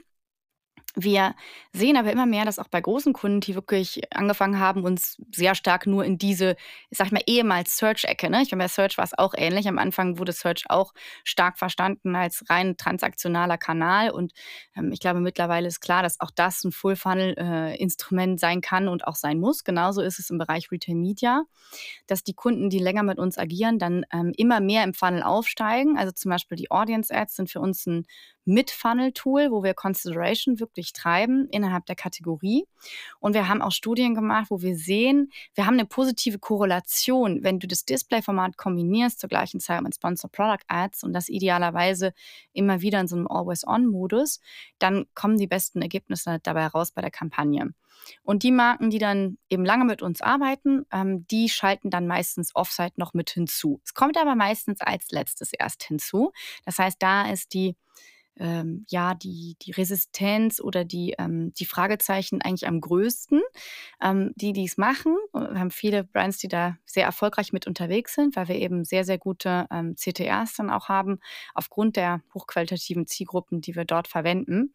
Wir 0.98 1.34
sehen 1.74 1.98
aber 1.98 2.10
immer 2.10 2.24
mehr, 2.24 2.46
dass 2.46 2.58
auch 2.58 2.68
bei 2.68 2.80
großen 2.80 3.12
Kunden, 3.12 3.40
die 3.40 3.54
wirklich 3.54 4.00
angefangen 4.14 4.58
haben, 4.58 4.82
uns 4.82 5.20
sehr 5.30 5.54
stark 5.54 5.86
nur 5.86 6.06
in 6.06 6.16
diese, 6.16 6.56
ich 6.88 6.96
sag 6.96 7.12
mal, 7.12 7.20
ehemals 7.26 7.76
Search-Ecke, 7.76 8.30
ne? 8.30 8.40
Ich 8.40 8.50
meine, 8.50 8.64
bei 8.64 8.68
Search 8.68 8.96
war 8.96 9.04
es 9.04 9.16
auch 9.16 9.34
ähnlich. 9.36 9.68
Am 9.68 9.76
Anfang 9.76 10.18
wurde 10.18 10.32
Search 10.32 10.64
auch 10.70 10.94
stark 11.22 11.58
verstanden 11.58 12.16
als 12.16 12.48
rein 12.48 12.78
transaktionaler 12.78 13.58
Kanal. 13.58 14.10
Und 14.10 14.32
ähm, 14.74 14.90
ich 14.90 15.00
glaube, 15.00 15.20
mittlerweile 15.20 15.68
ist 15.68 15.80
klar, 15.80 16.02
dass 16.02 16.18
auch 16.18 16.30
das 16.34 16.64
ein 16.64 16.72
Full-Funnel-Instrument 16.72 18.38
äh, 18.38 18.40
sein 18.40 18.62
kann 18.62 18.88
und 18.88 19.06
auch 19.06 19.16
sein 19.16 19.38
muss. 19.38 19.64
Genauso 19.64 20.00
ist 20.00 20.18
es 20.18 20.30
im 20.30 20.38
Bereich 20.38 20.70
Retail 20.72 20.94
Media, 20.94 21.44
dass 22.06 22.24
die 22.24 22.32
Kunden, 22.34 22.70
die 22.70 22.78
länger 22.78 23.02
mit 23.02 23.18
uns 23.18 23.36
agieren, 23.36 23.78
dann 23.78 24.06
ähm, 24.14 24.32
immer 24.38 24.60
mehr 24.60 24.82
im 24.82 24.94
Funnel 24.94 25.22
aufsteigen. 25.22 25.98
Also 25.98 26.12
zum 26.12 26.30
Beispiel 26.30 26.56
die 26.56 26.70
Audience 26.70 27.14
Ads 27.14 27.36
sind 27.36 27.50
für 27.50 27.60
uns 27.60 27.84
ein 27.84 28.06
mit-Funnel-Tool, 28.46 29.50
wo 29.50 29.62
wir 29.62 29.74
Consideration 29.74 30.60
wirklich 30.60 30.85
treiben 30.92 31.48
innerhalb 31.50 31.86
der 31.86 31.96
Kategorie. 31.96 32.66
Und 33.20 33.34
wir 33.34 33.48
haben 33.48 33.62
auch 33.62 33.72
Studien 33.72 34.14
gemacht, 34.14 34.46
wo 34.50 34.62
wir 34.62 34.76
sehen, 34.76 35.30
wir 35.54 35.66
haben 35.66 35.74
eine 35.74 35.86
positive 35.86 36.38
Korrelation, 36.38 37.42
wenn 37.42 37.58
du 37.58 37.66
das 37.66 37.84
Display-Format 37.84 38.56
kombinierst 38.56 39.20
zur 39.20 39.28
gleichen 39.28 39.60
Zeit 39.60 39.82
mit 39.82 39.94
Sponsor 39.94 40.30
Product 40.30 40.64
Ads 40.68 41.04
und 41.04 41.12
das 41.12 41.28
idealerweise 41.28 42.12
immer 42.52 42.80
wieder 42.80 43.00
in 43.00 43.08
so 43.08 43.16
einem 43.16 43.26
Always-On-Modus, 43.28 44.40
dann 44.78 45.06
kommen 45.14 45.38
die 45.38 45.46
besten 45.46 45.82
Ergebnisse 45.82 46.38
dabei 46.42 46.66
raus 46.66 46.92
bei 46.92 47.00
der 47.00 47.10
Kampagne. 47.10 47.72
Und 48.22 48.42
die 48.42 48.52
Marken, 48.52 48.90
die 48.90 48.98
dann 48.98 49.38
eben 49.48 49.64
lange 49.64 49.84
mit 49.84 50.02
uns 50.02 50.20
arbeiten, 50.20 50.86
ähm, 50.92 51.26
die 51.28 51.48
schalten 51.48 51.90
dann 51.90 52.06
meistens 52.06 52.54
Offsite 52.54 52.94
noch 52.96 53.14
mit 53.14 53.30
hinzu. 53.30 53.80
Es 53.84 53.94
kommt 53.94 54.16
aber 54.16 54.34
meistens 54.34 54.80
als 54.80 55.10
letztes 55.10 55.52
erst 55.52 55.84
hinzu. 55.84 56.32
Das 56.64 56.78
heißt, 56.78 56.96
da 57.00 57.30
ist 57.30 57.54
die 57.54 57.76
ähm, 58.38 58.84
ja, 58.88 59.14
die, 59.14 59.56
die 59.62 59.70
Resistenz 59.72 60.60
oder 60.60 60.84
die, 60.84 61.14
ähm, 61.18 61.52
die 61.54 61.64
Fragezeichen 61.64 62.42
eigentlich 62.42 62.66
am 62.68 62.80
größten. 62.80 63.42
Ähm, 64.02 64.32
die, 64.36 64.52
die 64.52 64.64
es 64.64 64.76
machen, 64.76 65.16
wir 65.32 65.58
haben 65.58 65.70
viele 65.70 66.04
Brands, 66.04 66.38
die 66.38 66.48
da 66.48 66.76
sehr 66.84 67.04
erfolgreich 67.04 67.52
mit 67.52 67.66
unterwegs 67.66 68.14
sind, 68.14 68.36
weil 68.36 68.48
wir 68.48 68.56
eben 68.56 68.84
sehr, 68.84 69.04
sehr 69.04 69.18
gute 69.18 69.66
ähm, 69.70 69.96
CTRs 69.96 70.54
dann 70.54 70.70
auch 70.70 70.88
haben, 70.88 71.18
aufgrund 71.54 71.96
der 71.96 72.22
hochqualitativen 72.34 73.06
Zielgruppen, 73.06 73.60
die 73.60 73.74
wir 73.74 73.84
dort 73.84 74.08
verwenden. 74.08 74.74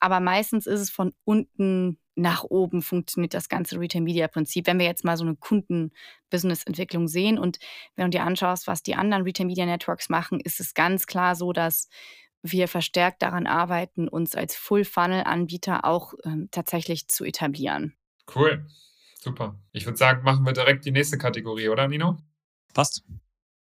Aber 0.00 0.20
meistens 0.20 0.66
ist 0.66 0.80
es 0.80 0.90
von 0.90 1.14
unten 1.24 1.98
nach 2.18 2.42
oben 2.42 2.82
funktioniert 2.82 3.32
das 3.32 3.48
ganze 3.48 3.78
Retail-Media-Prinzip. 3.78 4.66
Wenn 4.66 4.80
wir 4.80 4.86
jetzt 4.86 5.04
mal 5.04 5.16
so 5.16 5.24
eine 5.24 5.36
Kunden-Business-Entwicklung 5.36 7.06
sehen 7.06 7.38
und 7.38 7.58
wenn 7.94 8.10
du 8.10 8.18
dir 8.18 8.24
anschaust, 8.24 8.66
was 8.66 8.82
die 8.82 8.96
anderen 8.96 9.22
Retail-Media-Networks 9.22 10.08
machen, 10.08 10.40
ist 10.40 10.58
es 10.58 10.74
ganz 10.74 11.06
klar 11.06 11.36
so, 11.36 11.52
dass 11.52 11.88
wir 12.42 12.68
verstärkt 12.68 13.22
daran 13.22 13.46
arbeiten, 13.46 14.08
uns 14.08 14.34
als 14.34 14.54
Full-Funnel-Anbieter 14.56 15.84
auch 15.84 16.14
ähm, 16.24 16.48
tatsächlich 16.50 17.08
zu 17.08 17.24
etablieren. 17.24 17.94
Cool, 18.34 18.66
super. 19.20 19.58
Ich 19.72 19.86
würde 19.86 19.98
sagen, 19.98 20.22
machen 20.22 20.44
wir 20.44 20.52
direkt 20.52 20.84
die 20.84 20.92
nächste 20.92 21.18
Kategorie, 21.18 21.68
oder 21.68 21.88
Nino? 21.88 22.18
Passt. 22.74 23.02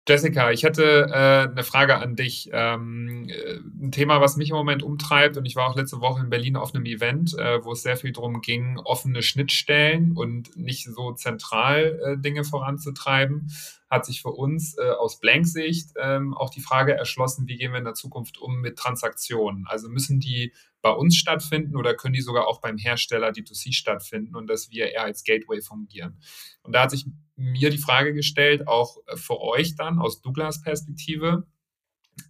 Jessica, 0.06 0.50
ich 0.50 0.64
hätte 0.64 1.06
äh, 1.10 1.50
eine 1.50 1.64
Frage 1.64 1.96
an 1.96 2.14
dich. 2.14 2.50
Ähm, 2.52 3.26
äh, 3.30 3.56
ein 3.82 3.90
Thema, 3.90 4.20
was 4.20 4.36
mich 4.36 4.50
im 4.50 4.56
Moment 4.56 4.82
umtreibt, 4.82 5.38
und 5.38 5.46
ich 5.46 5.56
war 5.56 5.70
auch 5.70 5.76
letzte 5.76 6.00
Woche 6.00 6.22
in 6.22 6.28
Berlin 6.28 6.56
auf 6.56 6.74
einem 6.74 6.84
Event, 6.84 7.38
äh, 7.38 7.64
wo 7.64 7.72
es 7.72 7.82
sehr 7.82 7.96
viel 7.96 8.12
darum 8.12 8.42
ging, 8.42 8.78
offene 8.78 9.22
Schnittstellen 9.22 10.12
und 10.12 10.54
nicht 10.58 10.84
so 10.84 11.12
zentral 11.12 11.98
äh, 12.04 12.18
Dinge 12.18 12.44
voranzutreiben, 12.44 13.50
hat 13.94 14.04
sich 14.04 14.20
für 14.20 14.30
uns 14.30 14.76
äh, 14.76 14.90
aus 14.90 15.20
Blank-Sicht 15.20 15.90
ähm, 15.98 16.34
auch 16.34 16.50
die 16.50 16.60
Frage 16.60 16.92
erschlossen, 16.92 17.48
wie 17.48 17.56
gehen 17.56 17.72
wir 17.72 17.78
in 17.78 17.84
der 17.84 17.94
Zukunft 17.94 18.38
um 18.38 18.60
mit 18.60 18.76
Transaktionen? 18.76 19.66
Also 19.66 19.88
müssen 19.88 20.20
die 20.20 20.52
bei 20.82 20.90
uns 20.90 21.16
stattfinden 21.16 21.76
oder 21.76 21.94
können 21.94 22.12
die 22.12 22.20
sogar 22.20 22.46
auch 22.46 22.60
beim 22.60 22.76
Hersteller 22.76 23.30
D2C 23.30 23.72
stattfinden 23.72 24.36
und 24.36 24.48
dass 24.48 24.70
wir 24.70 24.92
eher 24.92 25.04
als 25.04 25.24
Gateway 25.24 25.62
fungieren? 25.62 26.20
Und 26.62 26.74
da 26.74 26.82
hat 26.82 26.90
sich 26.90 27.06
mir 27.36 27.70
die 27.70 27.78
Frage 27.78 28.12
gestellt, 28.12 28.68
auch 28.68 28.98
äh, 29.06 29.16
für 29.16 29.40
euch 29.40 29.76
dann 29.76 29.98
aus 29.98 30.20
Douglas 30.20 30.60
Perspektive, 30.60 31.46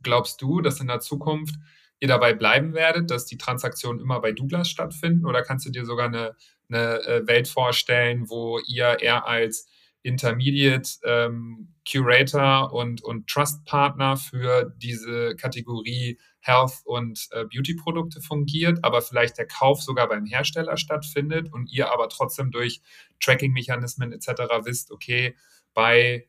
glaubst 0.03 0.41
du, 0.41 0.61
dass 0.61 0.81
in 0.81 0.87
der 0.87 1.01
Zukunft 1.01 1.57
ihr 2.01 2.09
dabei 2.09 2.35
bleiben 2.35 2.75
werdet, 2.75 3.11
dass 3.11 3.27
die 3.27 3.39
Transaktionen 3.39 4.01
immer 4.01 4.21
bei 4.21 4.33
Douglas 4.33 4.69
stattfinden 4.69 5.27
oder 5.27 5.43
kannst 5.43 5.67
du 5.67 5.71
dir 5.71 5.85
sogar 5.85 6.09
eine, 6.09 6.37
eine 6.69 7.03
äh, 7.07 7.27
Welt 7.27 7.49
vorstellen, 7.49 8.29
wo 8.29 8.61
ihr 8.67 9.01
eher 9.01 9.27
als 9.27 9.67
Intermediate 10.05 10.91
ähm, 11.05 11.75
Curator 11.91 12.73
und, 12.73 13.03
und 13.03 13.27
Trust 13.27 13.65
Partner 13.65 14.17
für 14.17 14.73
diese 14.77 15.35
Kategorie 15.35 16.19
Health 16.41 16.83
und 16.85 17.29
äh, 17.33 17.45
Beauty 17.45 17.75
Produkte 17.75 18.21
fungiert, 18.21 18.79
aber 18.83 19.01
vielleicht 19.01 19.39
der 19.39 19.47
Kauf 19.47 19.83
sogar 19.83 20.09
beim 20.09 20.27
Hersteller 20.27 20.77
stattfindet 20.77 21.51
und 21.51 21.73
ihr 21.73 21.91
aber 21.91 22.11
trotzdem 22.11 22.51
durch 22.51 22.83
Tracking-Mechanismen 23.21 24.13
etc. 24.13 24.29
wisst, 24.65 24.93
okay, 24.93 25.37
bei 25.73 26.29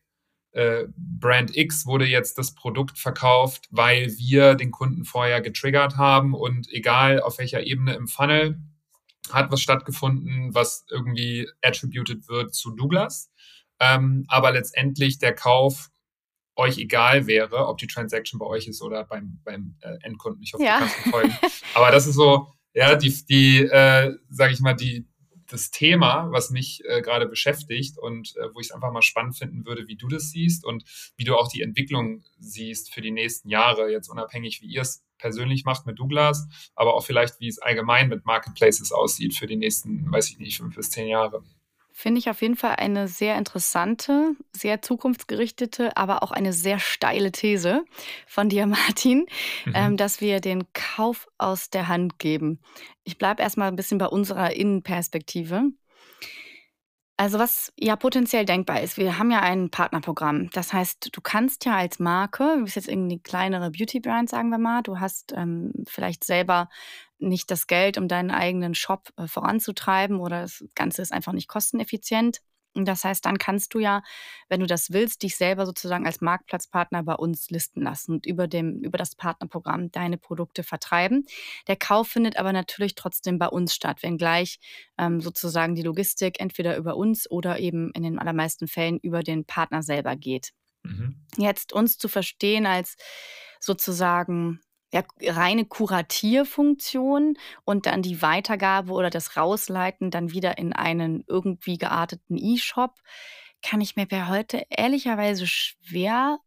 äh, 0.54 0.86
Brand 0.96 1.56
X 1.56 1.86
wurde 1.86 2.06
jetzt 2.06 2.38
das 2.38 2.56
Produkt 2.56 2.98
verkauft, 2.98 3.68
weil 3.72 4.08
wir 4.18 4.56
den 4.56 4.72
Kunden 4.72 5.04
vorher 5.04 5.42
getriggert 5.42 5.98
haben 5.98 6.34
und 6.34 6.72
egal 6.72 7.20
auf 7.20 7.40
welcher 7.40 7.64
Ebene 7.64 7.94
im 7.96 8.08
Funnel 8.08 8.58
hat 9.32 9.52
was 9.52 9.60
stattgefunden, 9.60 10.54
was 10.54 10.86
irgendwie 10.90 11.50
attributed 11.62 12.30
wird 12.30 12.54
zu 12.54 12.72
Douglas 12.72 13.32
ähm, 13.80 14.26
aber 14.28 14.52
letztendlich 14.52 15.20
der 15.20 15.34
Kauf 15.34 15.90
euch 16.56 16.78
egal 16.78 17.28
wäre, 17.28 17.68
ob 17.68 17.78
die 17.78 17.88
Transaction 17.88 18.40
bei 18.40 18.46
euch 18.46 18.68
ist 18.68 18.82
oder 18.82 19.04
beim, 19.04 19.40
beim 19.44 19.76
äh, 19.82 19.98
Endkunden. 20.02 20.42
Ich 20.42 20.54
hoffe, 20.54 20.64
ja. 20.64 20.80
du 20.80 20.86
kannst 20.86 21.10
folgen. 21.10 21.38
Aber 21.74 21.92
das 21.92 22.08
ist 22.08 22.16
so, 22.16 22.48
ja, 22.74 22.96
die, 22.96 23.14
die 23.26 23.60
äh, 23.60 24.16
sage 24.30 24.54
ich 24.54 24.62
mal, 24.62 24.74
die, 24.74 25.06
das 25.48 25.70
Thema, 25.70 26.28
was 26.32 26.50
mich 26.50 26.82
äh, 26.86 27.02
gerade 27.02 27.28
beschäftigt 27.28 27.98
und 27.98 28.36
äh, 28.38 28.54
wo 28.54 28.60
ich 28.60 28.68
es 28.68 28.72
einfach 28.72 28.92
mal 28.92 29.02
spannend 29.02 29.38
finden 29.38 29.66
würde, 29.66 29.88
wie 29.88 29.96
du 29.96 30.08
das 30.08 30.32
siehst 30.32 30.66
und 30.66 30.84
wie 31.18 31.24
du 31.24 31.36
auch 31.36 31.50
die 31.50 31.62
Entwicklung 31.62 32.24
siehst 32.40 32.94
für 32.94 33.02
die 33.02 33.12
nächsten 33.12 33.50
Jahre, 33.50 33.92
jetzt 33.92 34.10
unabhängig, 34.10 34.62
wie 34.62 34.68
ihr 34.68 34.82
es 34.82 35.04
persönlich 35.18 35.64
macht 35.66 35.86
mit 35.86 36.00
Douglas, 36.00 36.48
aber 36.76 36.96
auch 36.96 37.06
vielleicht, 37.06 37.40
wie 37.40 37.48
es 37.48 37.60
allgemein 37.60 38.10
mit 38.10 38.26
Marketplaces 38.26 38.92
aussieht 38.92 39.36
für 39.36 39.48
die 39.48 39.56
nächsten, 39.56 40.12
weiß 40.12 40.30
ich 40.32 40.40
nicht, 40.40 40.58
fünf 40.58 40.76
bis 40.76 40.90
zehn 40.90 41.08
Jahre. 41.08 41.44
Finde 41.98 42.20
ich 42.20 42.30
auf 42.30 42.42
jeden 42.42 42.58
Fall 42.58 42.76
eine 42.76 43.08
sehr 43.08 43.38
interessante, 43.38 44.36
sehr 44.52 44.82
zukunftsgerichtete, 44.82 45.96
aber 45.96 46.24
auch 46.24 46.32
eine 46.32 46.52
sehr 46.52 46.78
steile 46.78 47.32
These 47.32 47.86
von 48.28 48.50
dir, 48.50 48.68
Martin, 48.68 49.26
mhm. 49.64 49.74
ähm, 49.74 49.98
dass 49.98 50.20
wir 50.20 50.42
den 50.42 50.66
Kauf 50.74 51.30
aus 51.38 51.70
der 51.70 51.88
Hand 51.88 52.20
geben. 52.20 52.60
Ich 53.06 53.18
bleibe 53.18 53.42
erstmal 53.42 53.70
ein 53.70 53.78
bisschen 53.78 53.98
bei 53.98 54.08
unserer 54.08 54.54
Innenperspektive. 54.54 55.72
Also 57.16 57.40
was 57.40 57.72
ja 57.80 57.96
potenziell 57.96 58.44
denkbar 58.44 58.82
ist, 58.82 58.98
wir 58.98 59.18
haben 59.18 59.32
ja 59.32 59.40
ein 59.40 59.70
Partnerprogramm. 59.70 60.50
Das 60.50 60.74
heißt, 60.74 61.16
du 61.16 61.22
kannst 61.22 61.64
ja 61.64 61.78
als 61.78 62.00
Marke, 62.00 62.56
du 62.58 62.64
bist 62.66 62.76
jetzt 62.76 62.90
irgendwie 62.90 63.14
eine 63.14 63.22
kleinere 63.22 63.72
Beauty-Brand, 63.72 64.30
sagen 64.30 64.50
wir 64.50 64.58
mal, 64.58 64.84
du 64.84 65.00
hast 65.00 65.32
ähm, 65.32 65.72
vielleicht 65.88 66.26
selber 66.26 66.68
nicht 67.20 67.50
das 67.52 67.68
Geld, 67.68 67.98
um 67.98 68.08
deinen 68.08 68.32
eigenen 68.32 68.76
Shop 68.76 69.10
äh, 69.18 69.28
voranzutreiben 69.28 70.20
oder 70.20 70.42
das 70.42 70.64
Ganze 70.76 71.02
ist 71.02 71.12
einfach 71.12 71.34
nicht 71.34 71.48
kosteneffizient. 71.48 72.42
Das 72.84 73.06
heißt, 73.06 73.26
dann 73.26 73.38
kannst 73.38 73.74
du 73.74 73.80
ja, 73.80 74.04
wenn 74.50 74.60
du 74.60 74.68
das 74.68 74.92
willst, 74.92 75.24
dich 75.24 75.38
selber 75.38 75.66
sozusagen 75.66 76.06
als 76.06 76.20
Marktplatzpartner 76.20 77.04
bei 77.04 77.14
uns 77.14 77.50
listen 77.50 77.82
lassen 77.82 78.12
und 78.12 78.26
über, 78.26 78.48
dem, 78.48 78.82
über 78.82 78.98
das 78.98 79.16
Partnerprogramm 79.16 79.92
deine 79.92 80.18
Produkte 80.18 80.64
vertreiben. 80.64 81.26
Der 81.68 81.78
Kauf 81.78 82.10
findet 82.10 82.36
aber 82.36 82.52
natürlich 82.52 82.96
trotzdem 82.96 83.40
bei 83.40 83.48
uns 83.48 83.74
statt, 83.74 84.04
wenngleich 84.04 84.60
ähm, 84.98 85.22
sozusagen 85.22 85.76
die 85.76 85.84
Logistik 85.84 86.42
entweder 86.42 86.76
über 86.76 86.98
uns 86.98 87.32
oder 87.32 87.60
eben 87.60 87.92
in 87.92 88.04
den 88.04 88.20
allermeisten 88.20 88.68
Fällen 88.68 89.00
über 89.00 89.24
den 89.24 89.46
Partner 89.46 89.82
selber 89.82 90.18
geht. 90.18 90.52
Mhm. 90.84 91.16
Jetzt 91.38 91.72
uns 91.72 91.98
zu 91.98 92.10
verstehen 92.10 92.66
als 92.66 92.98
sozusagen 93.62 94.60
ja, 94.94 95.04
reine 95.22 95.66
Kuratierfunktion 95.66 97.38
und 97.64 97.86
dann 97.86 98.02
die 98.02 98.22
Weitergabe 98.22 98.94
oder 98.94 99.10
das 99.10 99.36
Rausleiten 99.38 100.12
dann 100.12 100.32
wieder 100.32 100.58
in 100.58 100.74
einen 100.74 101.24
irgendwie 101.28 101.78
gearteten 101.78 102.38
E-Shop, 102.38 103.00
kann 103.62 103.82
ich 103.82 103.96
mir 103.96 104.06
per 104.06 104.30
heute 104.30 104.64
ehrlicherweise 104.70 105.48
schwer 105.48 106.40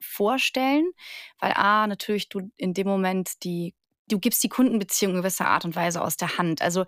vorstellen, 0.00 0.90
weil 1.38 1.52
A, 1.54 1.86
natürlich 1.86 2.28
du 2.28 2.50
in 2.56 2.74
dem 2.74 2.86
Moment 2.86 3.44
die 3.44 3.74
du 4.08 4.18
gibst 4.18 4.42
die 4.42 4.48
Kundenbeziehung 4.48 5.12
in 5.12 5.18
gewisser 5.18 5.48
Art 5.48 5.64
und 5.64 5.76
Weise 5.76 6.02
aus 6.02 6.16
der 6.16 6.38
Hand. 6.38 6.62
Also 6.62 6.86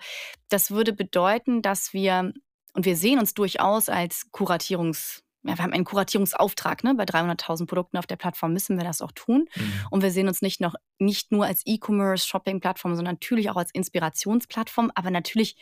das 0.49 0.71
würde 0.71 0.93
bedeuten, 0.93 1.63
dass 1.63 1.93
wir, 1.93 2.33
und 2.73 2.87
wir 2.87 2.97
sehen 2.97 3.19
uns 3.19 3.35
durchaus 3.35 3.89
als 3.89 4.31
Kuratierungs- 4.33 5.23
ja, 5.43 5.57
wir 5.57 5.63
haben 5.63 5.73
einen 5.73 5.85
Kuratierungsauftrag. 5.85 6.85
Ne? 6.85 6.95
Bei 6.95 7.05
300.000 7.05 7.67
Produkten 7.67 7.97
auf 7.97 8.07
der 8.07 8.17
Plattform 8.17 8.53
müssen 8.53 8.77
wir 8.77 8.85
das 8.85 9.01
auch 9.01 9.13
tun. 9.13 9.49
Mhm. 9.55 9.73
Und 9.91 10.03
wir 10.03 10.11
sehen 10.11 10.29
uns 10.29 10.43
nicht, 10.43 10.61
noch, 10.61 10.75
nicht 10.99 11.33
nur 11.33 11.47
als 11.47 11.63
E-Commerce-Shopping-Plattform, 11.65 12.95
sondern 12.95 13.15
natürlich 13.15 13.49
auch 13.51 13.57
als 13.57 13.71
Inspirationsplattform, 13.71 14.93
aber 14.95 15.11
natürlich 15.11 15.57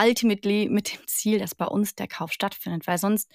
ultimately 0.00 0.68
mit 0.70 0.94
dem 0.94 1.06
Ziel, 1.06 1.38
dass 1.38 1.54
bei 1.54 1.66
uns 1.66 1.94
der 1.94 2.08
Kauf 2.08 2.32
stattfindet, 2.32 2.86
weil 2.86 2.98
sonst 2.98 3.30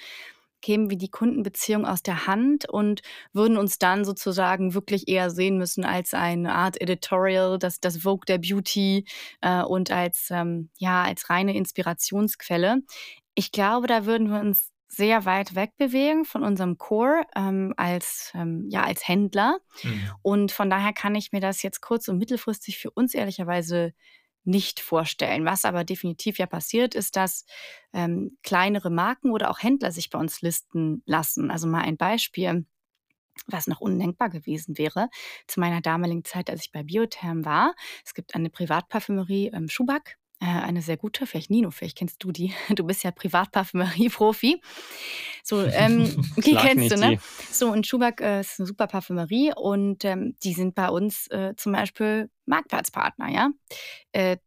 kämen 0.63 0.89
wir 0.89 0.97
die 0.97 1.11
Kundenbeziehung 1.11 1.85
aus 1.85 2.01
der 2.01 2.25
Hand 2.25 2.67
und 2.67 3.01
würden 3.33 3.57
uns 3.57 3.77
dann 3.77 4.05
sozusagen 4.05 4.73
wirklich 4.73 5.07
eher 5.07 5.29
sehen 5.29 5.57
müssen 5.57 5.83
als 5.83 6.13
eine 6.13 6.55
Art 6.55 6.81
Editorial, 6.81 7.59
das, 7.59 7.81
das 7.81 7.97
Vogue 7.97 8.23
der 8.27 8.39
Beauty 8.39 9.05
äh, 9.41 9.61
und 9.61 9.91
als, 9.91 10.29
ähm, 10.31 10.69
ja, 10.77 11.03
als 11.03 11.29
reine 11.29 11.55
Inspirationsquelle. 11.55 12.77
Ich 13.35 13.51
glaube, 13.51 13.87
da 13.87 14.05
würden 14.05 14.29
wir 14.29 14.39
uns 14.39 14.72
sehr 14.93 15.25
weit 15.25 15.55
wegbewegen 15.55 16.25
von 16.25 16.43
unserem 16.43 16.77
Core 16.77 17.23
ähm, 17.35 17.73
als, 17.77 18.31
ähm, 18.35 18.67
ja, 18.69 18.83
als 18.83 19.07
Händler. 19.07 19.59
Mhm. 19.81 20.11
Und 20.21 20.51
von 20.51 20.69
daher 20.69 20.93
kann 20.93 21.15
ich 21.15 21.31
mir 21.31 21.41
das 21.41 21.63
jetzt 21.63 21.81
kurz- 21.81 22.07
und 22.07 22.17
mittelfristig 22.17 22.77
für 22.77 22.91
uns 22.91 23.13
ehrlicherweise 23.13 23.93
nicht 24.43 24.79
vorstellen. 24.79 25.45
Was 25.45 25.65
aber 25.65 25.83
definitiv 25.83 26.37
ja 26.37 26.45
passiert, 26.45 26.95
ist, 26.95 27.15
dass 27.15 27.45
ähm, 27.93 28.37
kleinere 28.43 28.89
Marken 28.89 29.31
oder 29.31 29.49
auch 29.49 29.63
Händler 29.63 29.91
sich 29.91 30.09
bei 30.09 30.19
uns 30.19 30.41
listen 30.41 31.01
lassen. 31.05 31.49
Also 31.49 31.67
mal 31.67 31.81
ein 31.81 31.97
Beispiel 31.97 32.65
was 33.47 33.65
noch 33.65 33.81
undenkbar 33.81 34.29
gewesen 34.29 34.77
wäre, 34.77 35.09
zu 35.47 35.59
meiner 35.59 35.81
damaligen 35.81 36.23
Zeit, 36.23 36.51
als 36.51 36.65
ich 36.65 36.71
bei 36.71 36.83
Biotherm 36.83 37.45
war. 37.45 37.73
Es 38.05 38.13
gibt 38.13 38.35
eine 38.35 38.51
Privatparfümerie 38.51 39.47
ähm, 39.53 39.69
Schuback 39.69 40.19
eine 40.47 40.81
sehr 40.81 40.97
gute, 40.97 41.25
vielleicht 41.25 41.49
Nino, 41.49 41.71
vielleicht 41.71 41.97
kennst 41.97 42.23
du 42.23 42.31
die. 42.31 42.53
Du 42.69 42.83
bist 42.83 43.03
ja 43.03 43.11
Privatparfümerie-Profi. 43.11 44.61
So, 45.43 45.63
ähm, 45.63 46.05
die 46.37 46.55
kennst 46.55 46.91
du, 46.91 46.97
ne? 46.97 47.17
Die. 47.17 47.53
So, 47.53 47.71
und 47.71 47.87
Schuback 47.87 48.21
äh, 48.21 48.41
ist 48.41 48.59
eine 48.59 48.67
super 48.67 48.87
Parfümerie 48.87 49.53
und 49.55 50.03
ähm, 50.05 50.35
die 50.43 50.53
sind 50.53 50.75
bei 50.75 50.89
uns 50.89 51.27
äh, 51.27 51.53
zum 51.55 51.71
Beispiel 51.71 52.29
Marktplatzpartner, 52.45 53.29
ja. 53.29 53.49
Äh, 54.11 54.37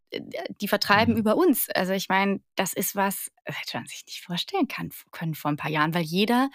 die 0.61 0.69
vertreiben 0.69 1.15
mhm. 1.15 1.21
über 1.21 1.37
uns. 1.37 1.69
Also 1.71 1.93
ich 1.93 2.09
meine, 2.09 2.41
das 2.55 2.73
ist 2.73 2.97
was, 2.97 3.31
das 3.45 3.61
hätte 3.61 3.79
man 3.79 3.87
sich 3.87 4.05
nicht 4.07 4.23
vorstellen 4.23 4.69
kann, 4.69 4.91
können 5.13 5.35
vor 5.35 5.51
ein 5.51 5.57
paar 5.57 5.71
Jahren, 5.71 5.95
weil 5.95 6.05
jeder 6.05 6.49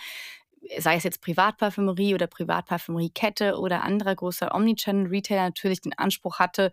sei 0.78 0.96
es 0.96 1.04
jetzt 1.04 1.22
Privatparfümerie 1.22 2.14
oder 2.14 2.28
Privatparfümeriekette 2.28 3.58
oder 3.58 3.84
anderer 3.84 4.16
großer 4.16 4.54
Omnichannel-Retailer 4.54 5.44
natürlich 5.44 5.82
den 5.82 5.98
Anspruch 5.98 6.40
hatte, 6.40 6.72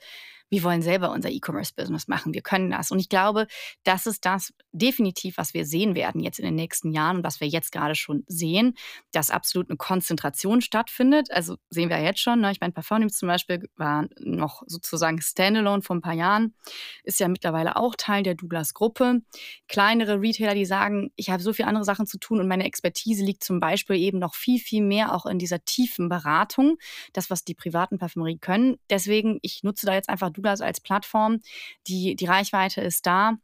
wir 0.50 0.62
wollen 0.62 0.82
selber 0.82 1.10
unser 1.12 1.30
E-Commerce-Business 1.30 2.08
machen, 2.08 2.34
wir 2.34 2.42
können 2.42 2.70
das. 2.70 2.90
Und 2.90 2.98
ich 2.98 3.08
glaube, 3.08 3.46
das 3.84 4.06
ist 4.06 4.24
das 4.24 4.52
definitiv, 4.72 5.36
was 5.38 5.54
wir 5.54 5.64
sehen 5.64 5.94
werden 5.94 6.20
jetzt 6.20 6.38
in 6.38 6.44
den 6.44 6.54
nächsten 6.54 6.92
Jahren 6.92 7.18
und 7.18 7.24
was 7.24 7.40
wir 7.40 7.48
jetzt 7.48 7.72
gerade 7.72 7.94
schon 7.94 8.24
sehen, 8.26 8.74
dass 9.12 9.30
absolut 9.30 9.70
eine 9.70 9.76
Konzentration 9.76 10.60
stattfindet. 10.60 11.30
Also 11.30 11.56
sehen 11.70 11.90
wir 11.90 12.00
jetzt 12.00 12.20
schon. 12.20 12.40
Ne? 12.40 12.52
Ich 12.52 12.60
meine, 12.60 12.72
Parfum 12.72 13.08
zum 13.08 13.28
Beispiel 13.28 13.68
war 13.76 14.06
noch 14.20 14.62
sozusagen 14.66 15.20
Standalone 15.20 15.82
vor 15.82 15.96
ein 15.96 16.00
paar 16.00 16.14
Jahren, 16.14 16.54
ist 17.02 17.20
ja 17.20 17.28
mittlerweile 17.28 17.76
auch 17.76 17.94
Teil 17.96 18.22
der 18.22 18.34
Douglas-Gruppe. 18.34 19.22
Kleinere 19.68 20.20
Retailer, 20.20 20.54
die 20.54 20.64
sagen, 20.64 21.10
ich 21.16 21.30
habe 21.30 21.42
so 21.42 21.52
viele 21.52 21.68
andere 21.68 21.84
Sachen 21.84 22.06
zu 22.06 22.18
tun 22.18 22.40
und 22.40 22.48
meine 22.48 22.64
Expertise 22.64 23.24
liegt 23.24 23.44
zum 23.44 23.60
Beispiel 23.60 23.96
eben 23.96 24.18
noch 24.18 24.34
viel, 24.34 24.58
viel 24.58 24.82
mehr 24.82 25.14
auch 25.14 25.26
in 25.26 25.38
dieser 25.38 25.64
tiefen 25.64 26.08
Beratung, 26.08 26.78
das, 27.12 27.30
was 27.30 27.44
die 27.44 27.54
privaten 27.54 27.98
Parfümerie 27.98 28.38
können. 28.38 28.76
Deswegen, 28.90 29.38
ich 29.42 29.62
nutze 29.62 29.86
da 29.86 29.94
jetzt 29.94 30.08
einfach 30.08 30.30
Douglas 30.38 30.60
als 30.60 30.80
Plattform. 30.80 31.40
Die, 31.86 32.16
die 32.16 32.26
Reichweite 32.26 32.80
ist 32.80 33.06
da 33.06 33.38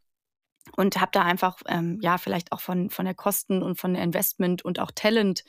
und 0.76 1.00
habe 1.00 1.10
da 1.12 1.22
einfach 1.22 1.58
ähm, 1.66 1.98
ja 2.00 2.18
vielleicht 2.18 2.52
auch 2.52 2.60
von 2.60 2.88
von 2.90 3.04
der 3.04 3.14
Kosten 3.14 3.62
und 3.62 3.76
von 3.76 3.94
der 3.94 4.02
Investment 4.02 4.64
und 4.64 4.78
auch 4.78 4.90
Talent 4.90 5.44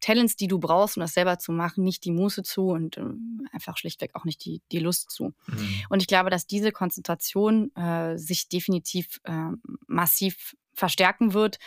Talents, 0.00 0.36
die 0.36 0.46
du 0.46 0.58
brauchst, 0.58 0.96
um 0.96 1.00
das 1.00 1.14
selber 1.14 1.38
zu 1.38 1.52
machen, 1.52 1.84
nicht 1.84 2.04
die 2.04 2.10
Muße 2.10 2.42
zu 2.42 2.68
und 2.68 2.98
ähm, 2.98 3.48
einfach 3.52 3.78
schlichtweg 3.78 4.14
auch 4.14 4.24
nicht 4.24 4.44
die 4.44 4.60
die 4.70 4.78
Lust 4.78 5.10
zu. 5.10 5.34
Mhm. 5.46 5.82
Und 5.88 6.02
ich 6.02 6.06
glaube, 6.06 6.30
dass 6.30 6.46
diese 6.46 6.70
Konzentration 6.70 7.74
äh, 7.76 8.18
sich 8.18 8.48
definitiv 8.48 9.20
äh, 9.24 9.50
massiv 9.86 10.54
verstärken 10.74 11.32
wird, 11.32 11.58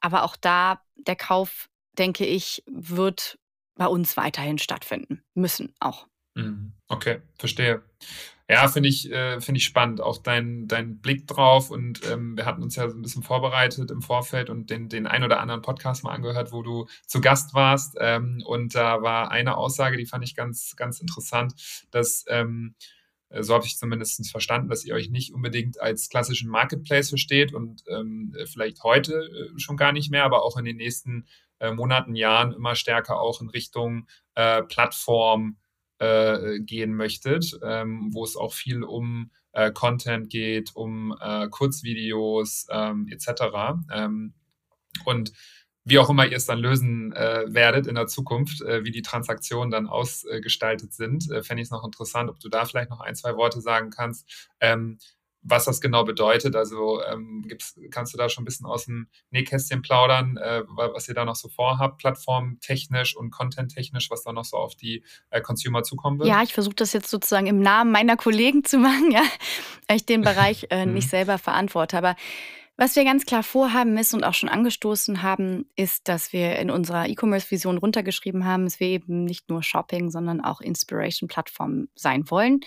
aber 0.00 0.22
auch 0.22 0.36
da 0.36 0.82
der 0.96 1.16
Kauf, 1.16 1.68
denke 1.98 2.26
ich, 2.26 2.62
wird 2.66 3.38
bei 3.74 3.86
uns 3.86 4.16
weiterhin 4.16 4.58
stattfinden 4.58 5.24
müssen 5.34 5.74
auch. 5.80 6.06
Mhm. 6.34 6.72
Okay, 6.88 7.20
verstehe. 7.38 7.82
Ja, 8.48 8.68
finde 8.68 8.88
ich, 8.88 9.10
äh, 9.10 9.38
ich 9.38 9.64
spannend, 9.64 10.00
auch 10.00 10.18
dein, 10.18 10.66
dein 10.68 11.00
Blick 11.00 11.26
drauf. 11.26 11.70
Und 11.70 12.00
ähm, 12.10 12.36
wir 12.36 12.44
hatten 12.44 12.62
uns 12.62 12.76
ja 12.76 12.88
so 12.88 12.96
ein 12.96 13.02
bisschen 13.02 13.22
vorbereitet 13.22 13.90
im 13.90 14.02
Vorfeld 14.02 14.50
und 14.50 14.68
den, 14.70 14.88
den 14.88 15.06
ein 15.06 15.24
oder 15.24 15.40
anderen 15.40 15.62
Podcast 15.62 16.04
mal 16.04 16.12
angehört, 16.12 16.52
wo 16.52 16.62
du 16.62 16.86
zu 17.06 17.20
Gast 17.20 17.54
warst. 17.54 17.96
Ähm, 18.00 18.42
und 18.44 18.74
da 18.74 19.02
war 19.02 19.30
eine 19.30 19.56
Aussage, 19.56 19.96
die 19.96 20.06
fand 20.06 20.24
ich 20.24 20.34
ganz, 20.34 20.74
ganz 20.76 21.00
interessant, 21.00 21.54
dass 21.90 22.24
ähm, 22.28 22.74
so 23.40 23.54
habe 23.54 23.64
ich 23.64 23.78
zumindest 23.78 24.30
verstanden, 24.30 24.68
dass 24.68 24.84
ihr 24.84 24.94
euch 24.94 25.08
nicht 25.08 25.32
unbedingt 25.32 25.80
als 25.80 26.08
klassischen 26.08 26.50
Marketplace 26.50 27.08
versteht 27.08 27.54
und 27.54 27.82
ähm, 27.88 28.34
vielleicht 28.46 28.82
heute 28.82 29.14
äh, 29.14 29.58
schon 29.58 29.76
gar 29.76 29.92
nicht 29.92 30.10
mehr, 30.10 30.24
aber 30.24 30.44
auch 30.44 30.58
in 30.58 30.64
den 30.64 30.76
nächsten 30.76 31.26
äh, 31.58 31.72
Monaten, 31.72 32.14
Jahren 32.14 32.52
immer 32.52 32.74
stärker 32.74 33.20
auch 33.20 33.40
in 33.40 33.48
Richtung 33.48 34.06
äh, 34.34 34.62
Plattform 34.62 35.56
äh, 36.02 36.60
gehen 36.60 36.94
möchtet, 36.94 37.58
ähm, 37.62 38.10
wo 38.12 38.24
es 38.24 38.36
auch 38.36 38.52
viel 38.52 38.82
um 38.82 39.30
äh, 39.52 39.70
Content 39.70 40.30
geht, 40.30 40.74
um 40.74 41.16
äh, 41.20 41.48
Kurzvideos 41.48 42.66
ähm, 42.70 43.06
etc. 43.08 43.42
Ähm, 43.92 44.34
und 45.04 45.32
wie 45.84 45.98
auch 45.98 46.10
immer 46.10 46.26
ihr 46.26 46.36
es 46.36 46.46
dann 46.46 46.58
lösen 46.58 47.12
äh, 47.12 47.44
werdet 47.48 47.86
in 47.86 47.94
der 47.94 48.06
Zukunft, 48.06 48.62
äh, 48.62 48.84
wie 48.84 48.90
die 48.90 49.02
Transaktionen 49.02 49.70
dann 49.70 49.88
ausgestaltet 49.88 50.92
sind, 50.92 51.30
äh, 51.30 51.42
fände 51.42 51.60
ich 51.60 51.66
es 51.66 51.72
noch 51.72 51.84
interessant, 51.84 52.30
ob 52.30 52.40
du 52.40 52.48
da 52.48 52.64
vielleicht 52.64 52.90
noch 52.90 53.00
ein, 53.00 53.14
zwei 53.14 53.36
Worte 53.36 53.60
sagen 53.60 53.90
kannst. 53.90 54.50
Ähm, 54.60 54.98
was 55.42 55.64
das 55.64 55.80
genau 55.80 56.04
bedeutet. 56.04 56.56
Also 56.56 57.02
ähm, 57.04 57.42
gibt's, 57.46 57.78
kannst 57.90 58.14
du 58.14 58.18
da 58.18 58.28
schon 58.28 58.42
ein 58.42 58.44
bisschen 58.44 58.66
aus 58.66 58.86
dem 58.86 59.08
Nähkästchen 59.30 59.82
plaudern, 59.82 60.36
äh, 60.36 60.62
was 60.66 61.08
ihr 61.08 61.14
da 61.14 61.24
noch 61.24 61.34
so 61.34 61.48
vorhabt, 61.48 61.98
plattformtechnisch 61.98 63.16
und 63.16 63.30
contenttechnisch, 63.30 64.10
was 64.10 64.22
da 64.22 64.32
noch 64.32 64.44
so 64.44 64.56
auf 64.56 64.74
die 64.74 65.02
äh, 65.30 65.40
Consumer 65.40 65.82
zukommen 65.82 66.18
wird? 66.18 66.28
Ja, 66.28 66.42
ich 66.42 66.54
versuche 66.54 66.76
das 66.76 66.92
jetzt 66.92 67.10
sozusagen 67.10 67.46
im 67.46 67.60
Namen 67.60 67.90
meiner 67.90 68.16
Kollegen 68.16 68.64
zu 68.64 68.78
machen, 68.78 69.10
ja, 69.12 69.24
weil 69.88 69.96
ich 69.96 70.06
den 70.06 70.22
Bereich 70.22 70.66
äh, 70.70 70.86
nicht 70.86 71.06
mhm. 71.06 71.10
selber 71.10 71.38
verantworte. 71.38 71.98
Aber 71.98 72.16
was 72.76 72.96
wir 72.96 73.04
ganz 73.04 73.26
klar 73.26 73.42
vorhaben 73.42 73.96
ist 73.98 74.14
und 74.14 74.24
auch 74.24 74.34
schon 74.34 74.48
angestoßen 74.48 75.22
haben, 75.22 75.66
ist, 75.76 76.08
dass 76.08 76.32
wir 76.32 76.56
in 76.56 76.70
unserer 76.70 77.08
E-Commerce-Vision 77.08 77.78
runtergeschrieben 77.78 78.44
haben, 78.44 78.64
dass 78.64 78.80
wir 78.80 78.88
eben 78.88 79.24
nicht 79.24 79.48
nur 79.48 79.62
Shopping, 79.62 80.10
sondern 80.10 80.40
auch 80.40 80.60
Inspiration-Plattform 80.60 81.88
sein 81.94 82.30
wollen. 82.30 82.60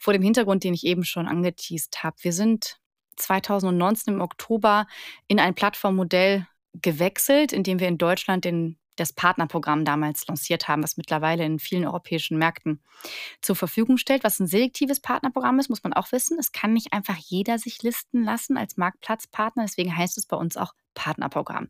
Vor 0.00 0.12
dem 0.12 0.22
Hintergrund, 0.22 0.64
den 0.64 0.74
ich 0.74 0.84
eben 0.84 1.04
schon 1.04 1.26
angeteased 1.26 2.02
habe. 2.02 2.16
Wir 2.20 2.32
sind 2.32 2.80
2019 3.16 4.14
im 4.14 4.20
Oktober 4.20 4.86
in 5.28 5.38
ein 5.38 5.54
Plattformmodell 5.54 6.46
gewechselt, 6.74 7.52
indem 7.52 7.78
wir 7.78 7.88
in 7.88 7.98
Deutschland 7.98 8.44
den 8.44 8.78
das 8.96 9.12
Partnerprogramm 9.12 9.84
damals 9.84 10.26
lanciert 10.26 10.68
haben, 10.68 10.82
was 10.82 10.96
mittlerweile 10.96 11.44
in 11.44 11.58
vielen 11.58 11.86
europäischen 11.86 12.38
Märkten 12.38 12.82
zur 13.40 13.56
Verfügung 13.56 13.96
stellt. 13.96 14.24
Was 14.24 14.40
ein 14.40 14.46
selektives 14.46 15.00
Partnerprogramm 15.00 15.58
ist, 15.58 15.70
muss 15.70 15.82
man 15.82 15.92
auch 15.92 16.12
wissen. 16.12 16.38
Es 16.38 16.52
kann 16.52 16.72
nicht 16.72 16.92
einfach 16.92 17.16
jeder 17.16 17.58
sich 17.58 17.82
listen 17.82 18.22
lassen 18.22 18.56
als 18.56 18.76
Marktplatzpartner. 18.76 19.64
Deswegen 19.64 19.96
heißt 19.96 20.18
es 20.18 20.26
bei 20.26 20.36
uns 20.36 20.56
auch 20.56 20.74
Partnerprogramm. 20.94 21.68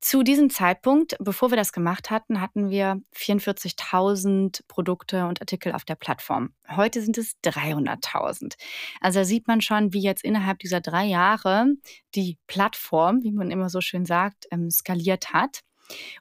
Zu 0.00 0.22
diesem 0.22 0.50
Zeitpunkt, 0.50 1.16
bevor 1.20 1.50
wir 1.50 1.56
das 1.56 1.72
gemacht 1.72 2.10
hatten, 2.10 2.40
hatten 2.40 2.70
wir 2.70 3.00
44.000 3.16 4.60
Produkte 4.68 5.26
und 5.26 5.40
Artikel 5.40 5.72
auf 5.72 5.84
der 5.84 5.94
Plattform. 5.94 6.52
Heute 6.68 7.00
sind 7.00 7.16
es 7.16 7.34
300.000. 7.42 8.56
Also 9.00 9.20
da 9.20 9.24
sieht 9.24 9.48
man 9.48 9.62
schon, 9.62 9.94
wie 9.94 10.02
jetzt 10.02 10.22
innerhalb 10.22 10.58
dieser 10.58 10.80
drei 10.80 11.06
Jahre 11.06 11.66
die 12.14 12.38
Plattform, 12.46 13.22
wie 13.22 13.32
man 13.32 13.50
immer 13.50 13.70
so 13.70 13.80
schön 13.80 14.04
sagt, 14.04 14.46
ähm, 14.50 14.70
skaliert 14.70 15.32
hat. 15.32 15.60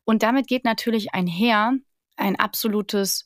Und 0.03 0.23
damit 0.23 0.47
geht 0.47 0.65
natürlich 0.65 1.13
einher 1.13 1.73
ein 2.17 2.35
absolutes 2.37 3.25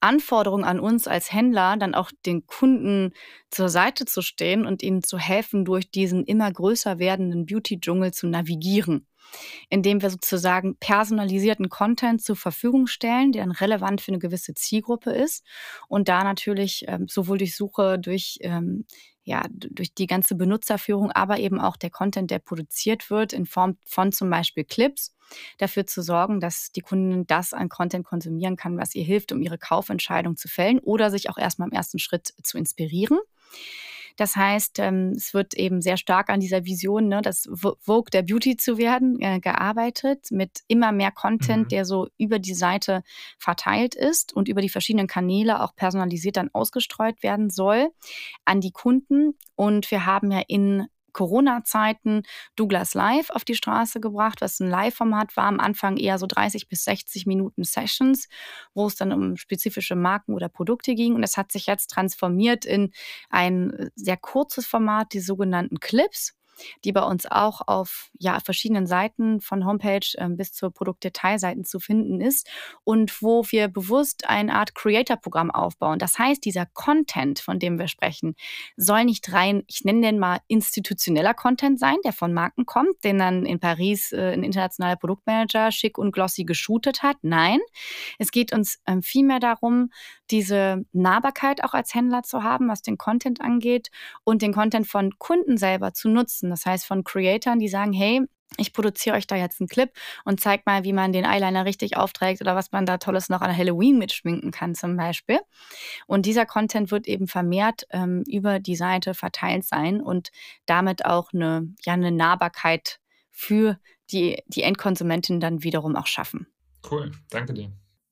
Anforderung 0.00 0.64
an 0.64 0.78
uns 0.78 1.08
als 1.08 1.32
Händler, 1.32 1.76
dann 1.76 1.94
auch 1.94 2.10
den 2.24 2.46
Kunden 2.46 3.12
zur 3.50 3.68
Seite 3.68 4.04
zu 4.04 4.22
stehen 4.22 4.64
und 4.64 4.82
ihnen 4.82 5.02
zu 5.02 5.18
helfen, 5.18 5.64
durch 5.64 5.90
diesen 5.90 6.24
immer 6.24 6.52
größer 6.52 6.98
werdenden 6.98 7.46
Beauty-Dschungel 7.46 8.12
zu 8.12 8.28
navigieren 8.28 9.08
indem 9.68 10.02
wir 10.02 10.10
sozusagen 10.10 10.76
personalisierten 10.76 11.68
Content 11.68 12.22
zur 12.22 12.36
Verfügung 12.36 12.86
stellen, 12.86 13.32
der 13.32 13.44
dann 13.44 13.52
relevant 13.52 14.00
für 14.00 14.12
eine 14.12 14.18
gewisse 14.18 14.54
Zielgruppe 14.54 15.10
ist 15.10 15.44
und 15.88 16.08
da 16.08 16.24
natürlich 16.24 16.84
ähm, 16.88 17.06
sowohl 17.08 17.38
durch 17.38 17.56
Suche, 17.56 17.98
durch 17.98 18.38
ähm, 18.40 18.86
ja, 19.28 19.44
durch 19.50 19.92
die 19.94 20.06
ganze 20.06 20.34
Benutzerführung, 20.34 21.12
aber 21.12 21.38
eben 21.38 21.60
auch 21.60 21.76
der 21.76 21.90
Content, 21.90 22.30
der 22.30 22.38
produziert 22.38 23.10
wird, 23.10 23.34
in 23.34 23.44
Form 23.44 23.76
von 23.84 24.10
zum 24.10 24.30
Beispiel 24.30 24.64
Clips, 24.64 25.14
dafür 25.58 25.86
zu 25.86 26.00
sorgen, 26.00 26.40
dass 26.40 26.72
die 26.72 26.80
Kundin 26.80 27.26
das 27.26 27.52
an 27.52 27.68
Content 27.68 28.06
konsumieren 28.06 28.56
kann, 28.56 28.78
was 28.78 28.94
ihr 28.94 29.04
hilft, 29.04 29.30
um 29.30 29.42
ihre 29.42 29.58
Kaufentscheidung 29.58 30.38
zu 30.38 30.48
fällen 30.48 30.78
oder 30.78 31.10
sich 31.10 31.28
auch 31.28 31.36
erstmal 31.36 31.68
im 31.68 31.74
ersten 31.74 31.98
Schritt 31.98 32.32
zu 32.42 32.56
inspirieren. 32.56 33.18
Das 34.18 34.34
heißt, 34.34 34.80
ähm, 34.80 35.12
es 35.16 35.32
wird 35.32 35.54
eben 35.54 35.80
sehr 35.80 35.96
stark 35.96 36.28
an 36.28 36.40
dieser 36.40 36.64
Vision, 36.64 37.06
ne, 37.06 37.22
das 37.22 37.48
Vogue 37.52 38.10
der 38.12 38.22
Beauty 38.22 38.56
zu 38.56 38.76
werden, 38.76 39.20
äh, 39.20 39.38
gearbeitet 39.38 40.26
mit 40.32 40.62
immer 40.66 40.90
mehr 40.90 41.12
Content, 41.12 41.66
mhm. 41.66 41.68
der 41.68 41.84
so 41.84 42.08
über 42.18 42.40
die 42.40 42.54
Seite 42.54 43.04
verteilt 43.38 43.94
ist 43.94 44.32
und 44.32 44.48
über 44.48 44.60
die 44.60 44.68
verschiedenen 44.68 45.06
Kanäle 45.06 45.62
auch 45.62 45.74
personalisiert 45.76 46.36
dann 46.36 46.50
ausgestreut 46.52 47.22
werden 47.22 47.48
soll 47.48 47.90
an 48.44 48.60
die 48.60 48.72
Kunden. 48.72 49.38
Und 49.54 49.88
wir 49.92 50.04
haben 50.04 50.32
ja 50.32 50.42
in 50.48 50.88
Corona-Zeiten 51.12 52.22
Douglas 52.56 52.94
Live 52.94 53.30
auf 53.30 53.44
die 53.44 53.54
Straße 53.54 54.00
gebracht, 54.00 54.40
was 54.40 54.60
ein 54.60 54.68
Live-Format 54.68 55.36
war. 55.36 55.44
Am 55.44 55.60
Anfang 55.60 55.96
eher 55.96 56.18
so 56.18 56.26
30 56.26 56.68
bis 56.68 56.84
60 56.84 57.26
Minuten 57.26 57.64
Sessions, 57.64 58.28
wo 58.74 58.86
es 58.86 58.96
dann 58.96 59.12
um 59.12 59.36
spezifische 59.36 59.96
Marken 59.96 60.34
oder 60.34 60.48
Produkte 60.48 60.94
ging. 60.94 61.14
Und 61.14 61.22
das 61.22 61.36
hat 61.36 61.52
sich 61.52 61.66
jetzt 61.66 61.90
transformiert 61.90 62.64
in 62.64 62.92
ein 63.30 63.90
sehr 63.94 64.16
kurzes 64.16 64.66
Format, 64.66 65.12
die 65.12 65.20
sogenannten 65.20 65.80
Clips 65.80 66.37
die 66.84 66.92
bei 66.92 67.02
uns 67.02 67.26
auch 67.26 67.60
auf 67.66 68.10
ja, 68.18 68.40
verschiedenen 68.40 68.86
Seiten 68.86 69.40
von 69.40 69.64
Homepage 69.64 70.06
ähm, 70.16 70.36
bis 70.36 70.52
zur 70.52 70.72
Produktdetailseiten 70.72 71.64
zu 71.64 71.80
finden 71.80 72.20
ist 72.20 72.48
und 72.84 73.22
wo 73.22 73.44
wir 73.50 73.68
bewusst 73.68 74.28
eine 74.28 74.54
Art 74.54 74.74
Creator-Programm 74.74 75.50
aufbauen. 75.50 75.98
Das 75.98 76.18
heißt, 76.18 76.44
dieser 76.44 76.66
Content, 76.66 77.40
von 77.40 77.58
dem 77.58 77.78
wir 77.78 77.88
sprechen, 77.88 78.34
soll 78.76 79.04
nicht 79.04 79.32
rein, 79.32 79.62
ich 79.66 79.84
nenne 79.84 80.02
den 80.02 80.18
mal 80.18 80.38
institutioneller 80.48 81.34
Content 81.34 81.78
sein, 81.78 81.96
der 82.04 82.12
von 82.12 82.32
Marken 82.32 82.66
kommt, 82.66 83.04
den 83.04 83.18
dann 83.18 83.46
in 83.46 83.60
Paris 83.60 84.12
äh, 84.12 84.32
ein 84.32 84.42
internationaler 84.42 84.96
Produktmanager 84.96 85.72
schick 85.72 85.98
und 85.98 86.12
glossy 86.12 86.44
geshootet 86.44 87.02
hat. 87.02 87.16
Nein, 87.22 87.60
es 88.18 88.30
geht 88.30 88.52
uns 88.52 88.80
ähm, 88.86 89.02
vielmehr 89.02 89.40
darum, 89.40 89.90
diese 90.30 90.84
Nahbarkeit 90.92 91.64
auch 91.64 91.74
als 91.74 91.94
Händler 91.94 92.22
zu 92.22 92.42
haben, 92.42 92.68
was 92.68 92.82
den 92.82 92.98
Content 92.98 93.40
angeht 93.40 93.90
und 94.24 94.42
den 94.42 94.52
Content 94.52 94.86
von 94.86 95.18
Kunden 95.18 95.56
selber 95.56 95.92
zu 95.92 96.08
nutzen. 96.08 96.50
Das 96.50 96.66
heißt 96.66 96.86
von 96.86 97.04
Creatoren, 97.04 97.58
die 97.58 97.68
sagen, 97.68 97.92
hey, 97.92 98.22
ich 98.56 98.72
produziere 98.72 99.16
euch 99.16 99.26
da 99.26 99.36
jetzt 99.36 99.60
einen 99.60 99.68
Clip 99.68 99.90
und 100.24 100.40
zeig 100.40 100.64
mal, 100.64 100.84
wie 100.84 100.92
man 100.92 101.12
den 101.12 101.24
Eyeliner 101.24 101.64
richtig 101.64 101.96
aufträgt 101.96 102.40
oder 102.40 102.56
was 102.56 102.72
man 102.72 102.86
da 102.86 102.96
Tolles 102.96 103.28
noch 103.28 103.42
an 103.42 103.54
Halloween 103.54 103.98
mitschminken 103.98 104.50
kann 104.50 104.74
zum 104.74 104.96
Beispiel. 104.96 105.40
Und 106.06 106.24
dieser 106.24 106.46
Content 106.46 106.90
wird 106.90 107.06
eben 107.06 107.28
vermehrt 107.28 107.86
ähm, 107.90 108.24
über 108.26 108.58
die 108.58 108.76
Seite 108.76 109.14
verteilt 109.14 109.64
sein 109.64 110.00
und 110.00 110.30
damit 110.66 111.04
auch 111.04 111.32
eine, 111.32 111.68
ja, 111.84 111.92
eine 111.92 112.10
Nahbarkeit 112.10 113.00
für 113.30 113.78
die, 114.10 114.42
die 114.46 114.62
Endkonsumentin 114.62 115.40
dann 115.40 115.62
wiederum 115.62 115.94
auch 115.94 116.06
schaffen. 116.06 116.46
Cool, 116.90 117.12
danke 117.30 117.52
dir. 117.52 117.70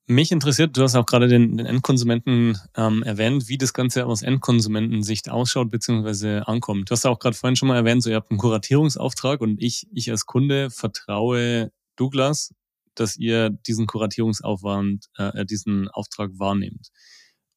Mich 0.08 0.30
interessiert, 0.30 0.76
du 0.76 0.82
hast 0.82 0.94
auch 0.94 1.04
gerade 1.04 1.26
den, 1.26 1.56
den 1.56 1.66
Endkonsumenten 1.66 2.56
ähm, 2.76 3.02
erwähnt, 3.02 3.48
wie 3.48 3.58
das 3.58 3.72
Ganze 3.72 4.06
aus 4.06 4.22
Endkonsumentensicht 4.22 5.28
ausschaut 5.28 5.68
bzw. 5.72 6.42
ankommt. 6.46 6.88
Du 6.88 6.92
hast 6.92 7.04
auch 7.06 7.18
gerade 7.18 7.36
vorhin 7.36 7.56
schon 7.56 7.66
mal 7.66 7.76
erwähnt, 7.76 8.04
so 8.04 8.10
ihr 8.10 8.16
habt 8.16 8.30
einen 8.30 8.38
Kuratierungsauftrag 8.38 9.40
und 9.40 9.60
ich, 9.60 9.88
ich 9.92 10.08
als 10.12 10.24
Kunde 10.24 10.70
vertraue 10.70 11.72
Douglas, 11.96 12.54
dass 12.94 13.16
ihr 13.16 13.50
diesen 13.50 13.88
Kuratierungsaufwand, 13.88 15.06
äh, 15.16 15.44
diesen 15.44 15.88
Auftrag 15.88 16.30
wahrnehmt. 16.34 16.90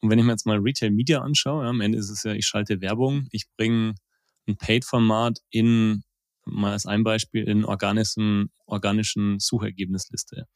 Und 0.02 0.10
wenn 0.10 0.18
ich 0.18 0.26
mir 0.26 0.32
jetzt 0.32 0.48
mal 0.48 0.58
Retail 0.58 0.90
Media 0.90 1.22
anschaue, 1.22 1.66
ja, 1.66 1.70
am 1.70 1.82
Ende 1.82 2.00
ist 2.00 2.10
es 2.10 2.24
ja, 2.24 2.34
ich 2.34 2.48
schalte 2.48 2.82
Werbung, 2.82 3.28
ich 3.30 3.46
bringe 3.58 3.94
ein 4.48 4.58
Paid-Format 4.58 5.38
in, 5.52 6.02
mal 6.46 6.72
als 6.72 6.88
ein 6.88 7.04
Beispiel, 7.04 7.48
in 7.48 7.64
organischen, 7.64 8.50
organischen 8.66 9.38
Suchergebnisliste 9.40 10.48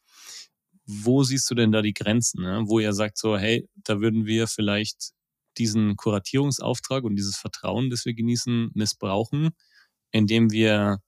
wo 0.85 1.23
siehst 1.23 1.49
du 1.49 1.55
denn 1.55 1.71
da 1.71 1.81
die 1.81 1.93
Grenzen, 1.93 2.43
ne? 2.43 2.63
wo 2.65 2.79
ihr 2.79 2.93
sagt 2.93 3.17
so, 3.17 3.37
hey, 3.37 3.67
da 3.75 3.99
würden 4.01 4.25
wir 4.25 4.47
vielleicht 4.47 5.11
diesen 5.57 5.95
Kuratierungsauftrag 5.95 7.03
und 7.03 7.15
dieses 7.15 7.37
Vertrauen, 7.37 7.89
das 7.89 8.05
wir 8.05 8.13
genießen, 8.13 8.71
missbrauchen, 8.73 9.51
indem 10.11 10.51
wir 10.51 10.99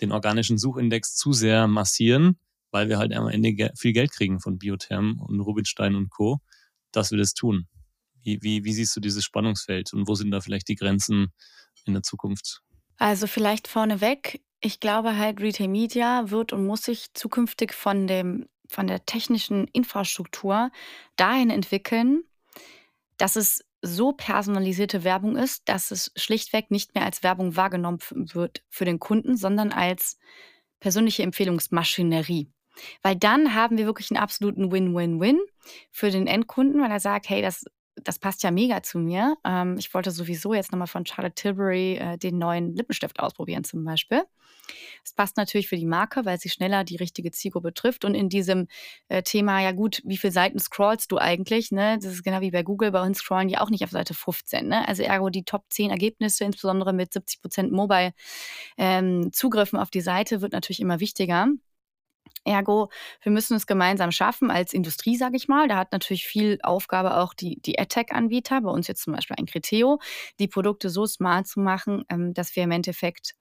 den 0.00 0.12
organischen 0.12 0.58
Suchindex 0.58 1.16
zu 1.16 1.32
sehr 1.32 1.66
massieren, 1.66 2.38
weil 2.70 2.88
wir 2.88 2.98
halt 2.98 3.14
am 3.14 3.28
Ende 3.28 3.72
viel 3.76 3.92
Geld 3.92 4.12
kriegen 4.12 4.40
von 4.40 4.58
Biotherm 4.58 5.20
und 5.20 5.40
Rubinstein 5.40 5.94
und 5.94 6.10
Co., 6.10 6.40
dass 6.92 7.10
wir 7.10 7.18
das 7.18 7.32
tun. 7.34 7.66
Wie, 8.22 8.38
wie, 8.42 8.64
wie 8.64 8.72
siehst 8.72 8.94
du 8.96 9.00
dieses 9.00 9.24
Spannungsfeld 9.24 9.92
und 9.92 10.08
wo 10.08 10.14
sind 10.14 10.30
da 10.30 10.40
vielleicht 10.40 10.68
die 10.68 10.74
Grenzen 10.74 11.32
in 11.84 11.94
der 11.94 12.02
Zukunft? 12.02 12.62
Also 12.96 13.26
vielleicht 13.26 13.68
vorneweg, 13.68 14.42
ich 14.60 14.80
glaube 14.80 15.16
halt, 15.16 15.40
Retail 15.40 15.68
Media 15.68 16.30
wird 16.30 16.52
und 16.52 16.66
muss 16.66 16.82
sich 16.82 17.12
zukünftig 17.14 17.72
von 17.72 18.06
dem 18.06 18.46
von 18.68 18.86
der 18.86 19.04
technischen 19.06 19.68
Infrastruktur 19.68 20.70
dahin 21.16 21.50
entwickeln, 21.50 22.24
dass 23.16 23.36
es 23.36 23.64
so 23.82 24.12
personalisierte 24.12 25.04
Werbung 25.04 25.36
ist, 25.36 25.68
dass 25.68 25.90
es 25.90 26.12
schlichtweg 26.16 26.70
nicht 26.70 26.94
mehr 26.94 27.04
als 27.04 27.22
Werbung 27.22 27.56
wahrgenommen 27.56 27.98
wird 28.10 28.64
für 28.68 28.84
den 28.84 28.98
Kunden, 28.98 29.36
sondern 29.36 29.72
als 29.72 30.18
persönliche 30.80 31.22
Empfehlungsmaschinerie. 31.22 32.50
Weil 33.02 33.16
dann 33.16 33.54
haben 33.54 33.78
wir 33.78 33.86
wirklich 33.86 34.10
einen 34.10 34.22
absoluten 34.22 34.70
Win-Win-Win 34.70 35.40
für 35.90 36.10
den 36.10 36.26
Endkunden, 36.26 36.80
weil 36.80 36.90
er 36.90 37.00
sagt, 37.00 37.28
hey, 37.28 37.42
das 37.42 37.64
das 38.02 38.18
passt 38.18 38.42
ja 38.42 38.50
mega 38.50 38.82
zu 38.82 38.98
mir. 38.98 39.36
Ähm, 39.44 39.76
ich 39.78 39.92
wollte 39.94 40.10
sowieso 40.10 40.54
jetzt 40.54 40.72
nochmal 40.72 40.86
von 40.86 41.06
Charlotte 41.06 41.34
Tilbury 41.34 41.96
äh, 41.96 42.18
den 42.18 42.38
neuen 42.38 42.74
Lippenstift 42.74 43.20
ausprobieren 43.20 43.64
zum 43.64 43.84
Beispiel. 43.84 44.22
Es 45.04 45.12
passt 45.12 45.36
natürlich 45.36 45.68
für 45.68 45.76
die 45.76 45.86
Marke, 45.86 46.24
weil 46.24 46.40
sie 46.40 46.48
schneller 46.48 46.84
die 46.84 46.96
richtige 46.96 47.30
Zielgruppe 47.30 47.72
trifft. 47.72 48.04
Und 48.04 48.14
in 48.14 48.28
diesem 48.28 48.66
äh, 49.08 49.22
Thema, 49.22 49.62
ja 49.62 49.72
gut, 49.72 50.02
wie 50.04 50.16
viele 50.16 50.32
Seiten 50.32 50.58
scrollst 50.58 51.12
du 51.12 51.18
eigentlich? 51.18 51.70
Ne? 51.70 51.98
Das 52.00 52.12
ist 52.12 52.24
genau 52.24 52.40
wie 52.40 52.50
bei 52.50 52.62
Google, 52.62 52.90
bei 52.90 53.02
uns 53.02 53.18
scrollen 53.18 53.48
die 53.48 53.58
auch 53.58 53.70
nicht 53.70 53.84
auf 53.84 53.90
Seite 53.90 54.14
15. 54.14 54.66
Ne? 54.66 54.88
Also 54.88 55.02
ergo 55.02 55.30
die 55.30 55.44
Top 55.44 55.64
10 55.70 55.90
Ergebnisse, 55.90 56.44
insbesondere 56.44 56.92
mit 56.92 57.12
70 57.12 57.40
Prozent 57.40 57.72
Mobile-Zugriffen 57.72 59.76
ähm, 59.76 59.82
auf 59.82 59.90
die 59.90 60.00
Seite, 60.00 60.42
wird 60.42 60.52
natürlich 60.52 60.80
immer 60.80 61.00
wichtiger. 61.00 61.48
Ergo, 62.46 62.90
wir 63.22 63.32
müssen 63.32 63.56
es 63.56 63.66
gemeinsam 63.66 64.12
schaffen 64.12 64.50
als 64.50 64.72
Industrie, 64.72 65.16
sage 65.16 65.36
ich 65.36 65.48
mal. 65.48 65.68
Da 65.68 65.76
hat 65.76 65.92
natürlich 65.92 66.26
viel 66.26 66.58
Aufgabe 66.62 67.16
auch 67.16 67.34
die, 67.34 67.60
die 67.60 67.78
AdTech-Anbieter, 67.78 68.60
bei 68.62 68.70
uns 68.70 68.88
jetzt 68.88 69.02
zum 69.02 69.14
Beispiel 69.14 69.36
ein 69.38 69.46
Criteo, 69.46 70.00
die 70.38 70.48
Produkte 70.48 70.90
so 70.90 71.06
smart 71.06 71.46
zu 71.46 71.60
machen, 71.60 72.04
ähm, 72.08 72.34
dass 72.34 72.56
wir 72.56 72.64
im 72.64 72.70
Endeffekt 72.70 73.34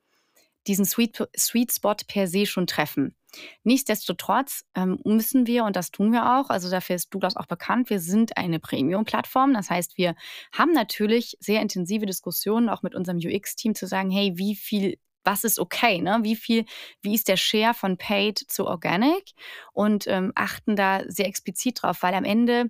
diesen 0.67 0.85
Sweet, 0.85 1.27
Sweet 1.37 1.71
Spot 1.71 1.95
per 2.07 2.27
se 2.27 2.45
schon 2.45 2.67
treffen. 2.67 3.15
Nichtsdestotrotz 3.63 4.63
ähm, 4.75 4.99
müssen 5.03 5.45
wir, 5.45 5.65
und 5.65 5.75
das 5.75 5.91
tun 5.91 6.11
wir 6.11 6.37
auch, 6.39 6.49
also 6.49 6.69
dafür 6.69 6.95
ist 6.95 7.13
Douglas 7.13 7.35
auch 7.35 7.47
bekannt, 7.47 7.89
wir 7.89 7.99
sind 7.99 8.37
eine 8.37 8.59
Premium-Plattform. 8.59 9.53
Das 9.53 9.69
heißt, 9.69 9.97
wir 9.97 10.15
haben 10.51 10.71
natürlich 10.71 11.37
sehr 11.39 11.61
intensive 11.61 12.05
Diskussionen 12.05 12.69
auch 12.69 12.81
mit 12.81 12.95
unserem 12.95 13.17
UX-Team 13.17 13.75
zu 13.75 13.87
sagen, 13.87 14.09
hey, 14.09 14.33
wie 14.35 14.55
viel 14.55 14.97
was 15.25 15.43
ist 15.43 15.59
okay, 15.59 16.01
ne? 16.01 16.19
Wie 16.21 16.35
viel, 16.35 16.65
wie 17.01 17.15
ist 17.15 17.27
der 17.27 17.37
Share 17.37 17.73
von 17.73 17.97
Paid 17.97 18.39
zu 18.39 18.67
Organic 18.67 19.33
und 19.73 20.07
ähm, 20.07 20.31
achten 20.35 20.75
da 20.75 21.01
sehr 21.07 21.27
explizit 21.27 21.81
drauf, 21.81 22.03
weil 22.03 22.13
am 22.13 22.23
Ende 22.23 22.69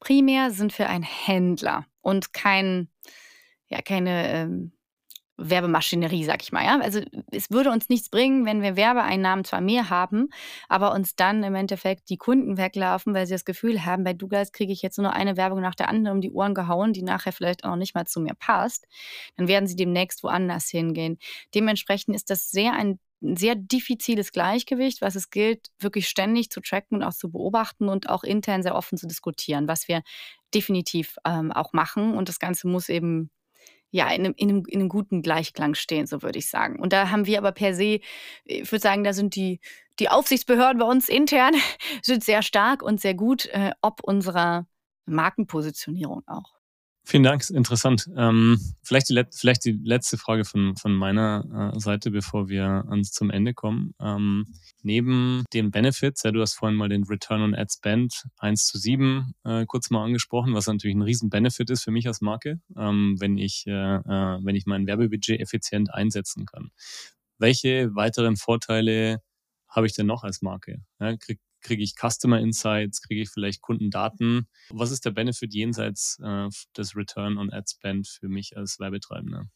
primär 0.00 0.50
sind 0.50 0.78
wir 0.78 0.88
ein 0.88 1.02
Händler 1.02 1.86
und 2.00 2.32
kein, 2.32 2.88
ja, 3.68 3.80
keine 3.82 4.28
ähm, 4.28 4.72
Werbemaschinerie, 5.36 6.24
sag 6.24 6.42
ich 6.42 6.52
mal. 6.52 6.64
Ja? 6.64 6.78
Also 6.80 7.00
es 7.30 7.50
würde 7.50 7.70
uns 7.70 7.88
nichts 7.88 8.08
bringen, 8.08 8.46
wenn 8.46 8.62
wir 8.62 8.76
Werbeeinnahmen 8.76 9.44
zwar 9.44 9.60
mehr 9.60 9.90
haben, 9.90 10.28
aber 10.68 10.92
uns 10.92 11.16
dann 11.16 11.42
im 11.42 11.54
Endeffekt 11.54 12.08
die 12.08 12.16
Kunden 12.16 12.56
weglaufen, 12.56 13.14
weil 13.14 13.26
sie 13.26 13.34
das 13.34 13.44
Gefühl 13.44 13.84
haben, 13.84 14.04
bei 14.04 14.12
Douglas 14.12 14.52
kriege 14.52 14.72
ich 14.72 14.82
jetzt 14.82 14.98
nur 14.98 15.12
eine 15.12 15.36
Werbung 15.36 15.60
nach 15.60 15.74
der 15.74 15.88
anderen 15.88 16.18
um 16.18 16.20
die 16.20 16.30
Ohren 16.30 16.54
gehauen, 16.54 16.92
die 16.92 17.02
nachher 17.02 17.32
vielleicht 17.32 17.64
auch 17.64 17.76
nicht 17.76 17.94
mal 17.94 18.06
zu 18.06 18.20
mir 18.20 18.34
passt. 18.34 18.86
Dann 19.36 19.48
werden 19.48 19.66
sie 19.66 19.76
demnächst 19.76 20.22
woanders 20.22 20.68
hingehen. 20.68 21.18
Dementsprechend 21.54 22.14
ist 22.14 22.30
das 22.30 22.50
sehr 22.50 22.72
ein 22.74 22.98
sehr 23.36 23.54
diffiziles 23.54 24.32
Gleichgewicht, 24.32 25.00
was 25.00 25.14
es 25.14 25.30
gilt, 25.30 25.70
wirklich 25.78 26.08
ständig 26.08 26.50
zu 26.50 26.60
tracken 26.60 26.98
und 26.98 27.02
auch 27.02 27.14
zu 27.14 27.30
beobachten 27.30 27.88
und 27.88 28.10
auch 28.10 28.22
intern 28.22 28.62
sehr 28.62 28.74
offen 28.74 28.98
zu 28.98 29.06
diskutieren, 29.06 29.66
was 29.66 29.88
wir 29.88 30.02
definitiv 30.52 31.16
ähm, 31.26 31.50
auch 31.50 31.72
machen. 31.72 32.14
Und 32.14 32.28
das 32.28 32.38
Ganze 32.38 32.68
muss 32.68 32.90
eben 32.90 33.30
ja, 33.94 34.08
in 34.08 34.24
einem, 34.24 34.34
in, 34.36 34.48
einem, 34.48 34.64
in 34.66 34.80
einem 34.80 34.88
guten 34.88 35.22
Gleichklang 35.22 35.76
stehen, 35.76 36.08
so 36.08 36.22
würde 36.22 36.40
ich 36.40 36.48
sagen. 36.48 36.80
Und 36.80 36.92
da 36.92 37.10
haben 37.12 37.26
wir 37.26 37.38
aber 37.38 37.52
per 37.52 37.74
se, 37.74 38.00
ich 38.44 38.72
würde 38.72 38.82
sagen, 38.82 39.04
da 39.04 39.12
sind 39.12 39.36
die, 39.36 39.60
die 40.00 40.08
Aufsichtsbehörden 40.08 40.80
bei 40.80 40.84
uns 40.84 41.08
intern 41.08 41.54
sind 42.02 42.24
sehr 42.24 42.42
stark 42.42 42.82
und 42.82 43.00
sehr 43.00 43.14
gut, 43.14 43.46
äh, 43.52 43.70
ob 43.82 44.02
unserer 44.02 44.66
Markenpositionierung 45.06 46.24
auch. 46.26 46.53
Vielen 47.06 47.22
Dank, 47.22 47.50
interessant. 47.50 48.08
Ähm, 48.16 48.58
vielleicht, 48.82 49.10
die, 49.10 49.22
vielleicht 49.30 49.66
die 49.66 49.78
letzte 49.84 50.16
Frage 50.16 50.46
von, 50.46 50.74
von 50.76 50.94
meiner 50.94 51.72
äh, 51.74 51.78
Seite, 51.78 52.10
bevor 52.10 52.48
wir 52.48 52.64
ans 52.88 53.12
zum 53.12 53.28
Ende 53.28 53.52
kommen. 53.52 53.94
Ähm, 54.00 54.46
neben 54.82 55.44
den 55.52 55.70
Benefits, 55.70 56.22
ja, 56.22 56.32
du 56.32 56.40
hast 56.40 56.54
vorhin 56.54 56.78
mal 56.78 56.88
den 56.88 57.04
Return 57.04 57.42
on 57.42 57.54
Ad 57.54 57.70
Spend 57.70 58.24
1 58.38 58.64
zu 58.64 58.78
7 58.78 59.34
äh, 59.44 59.66
kurz 59.66 59.90
mal 59.90 60.02
angesprochen, 60.02 60.54
was 60.54 60.66
natürlich 60.66 60.96
ein 60.96 61.02
riesen 61.02 61.28
Benefit 61.28 61.68
ist 61.68 61.84
für 61.84 61.90
mich 61.90 62.06
als 62.06 62.22
Marke, 62.22 62.58
ähm, 62.74 63.16
wenn, 63.18 63.36
ich, 63.36 63.66
äh, 63.66 63.96
äh 63.96 64.38
wenn 64.42 64.56
ich 64.56 64.64
mein 64.64 64.86
Werbebudget 64.86 65.40
effizient 65.40 65.92
einsetzen 65.92 66.46
kann. 66.46 66.70
Welche 67.36 67.94
weiteren 67.94 68.36
Vorteile 68.36 69.20
habe 69.68 69.86
ich 69.86 69.92
denn 69.92 70.06
noch 70.06 70.24
als 70.24 70.40
Marke? 70.40 70.80
Ja, 71.00 71.14
krieg, 71.18 71.38
Kriege 71.64 71.82
ich 71.82 71.94
Customer 71.96 72.38
Insights? 72.38 73.02
Kriege 73.02 73.22
ich 73.22 73.30
vielleicht 73.30 73.62
Kundendaten? 73.62 74.46
Was 74.70 74.92
ist 74.92 75.04
der 75.04 75.10
Benefit 75.10 75.52
jenseits 75.52 76.18
äh, 76.22 76.48
des 76.76 76.94
Return 76.94 77.38
on 77.38 77.52
Ad 77.52 77.64
Spend 77.68 78.06
für 78.06 78.28
mich 78.28 78.56
als 78.56 78.78
Werbetreibender? 78.78 79.48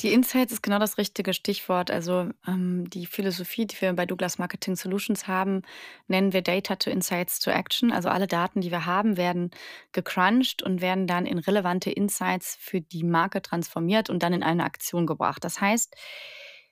Die 0.00 0.14
Insights 0.14 0.54
ist 0.54 0.62
genau 0.62 0.78
das 0.78 0.96
richtige 0.96 1.34
Stichwort. 1.34 1.90
Also 1.90 2.30
ähm, 2.46 2.88
die 2.88 3.04
Philosophie, 3.04 3.66
die 3.66 3.78
wir 3.82 3.92
bei 3.92 4.06
Douglas 4.06 4.38
Marketing 4.38 4.74
Solutions 4.74 5.26
haben, 5.28 5.60
nennen 6.08 6.32
wir 6.32 6.40
Data 6.40 6.76
to 6.76 6.88
Insights 6.90 7.38
to 7.38 7.50
Action. 7.50 7.92
Also 7.92 8.08
alle 8.08 8.26
Daten, 8.26 8.62
die 8.62 8.70
wir 8.70 8.86
haben, 8.86 9.18
werden 9.18 9.50
gecrunched 9.92 10.62
und 10.62 10.80
werden 10.80 11.06
dann 11.06 11.26
in 11.26 11.38
relevante 11.38 11.90
Insights 11.90 12.56
für 12.58 12.80
die 12.80 13.04
Marke 13.04 13.42
transformiert 13.42 14.08
und 14.08 14.22
dann 14.22 14.32
in 14.32 14.42
eine 14.42 14.64
Aktion 14.64 15.06
gebracht. 15.06 15.44
Das 15.44 15.60
heißt, 15.60 15.94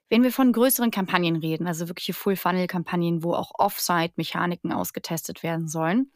wenn 0.08 0.22
wir 0.22 0.32
von 0.32 0.52
größeren 0.52 0.90
Kampagnen 0.90 1.36
reden, 1.36 1.66
also 1.66 1.88
wirkliche 1.88 2.14
Full-Funnel-Kampagnen, 2.14 3.22
wo 3.22 3.34
auch 3.34 3.52
Offsite-Mechaniken 3.58 4.72
ausgetestet 4.72 5.42
werden 5.42 5.68
sollen, 5.68 6.10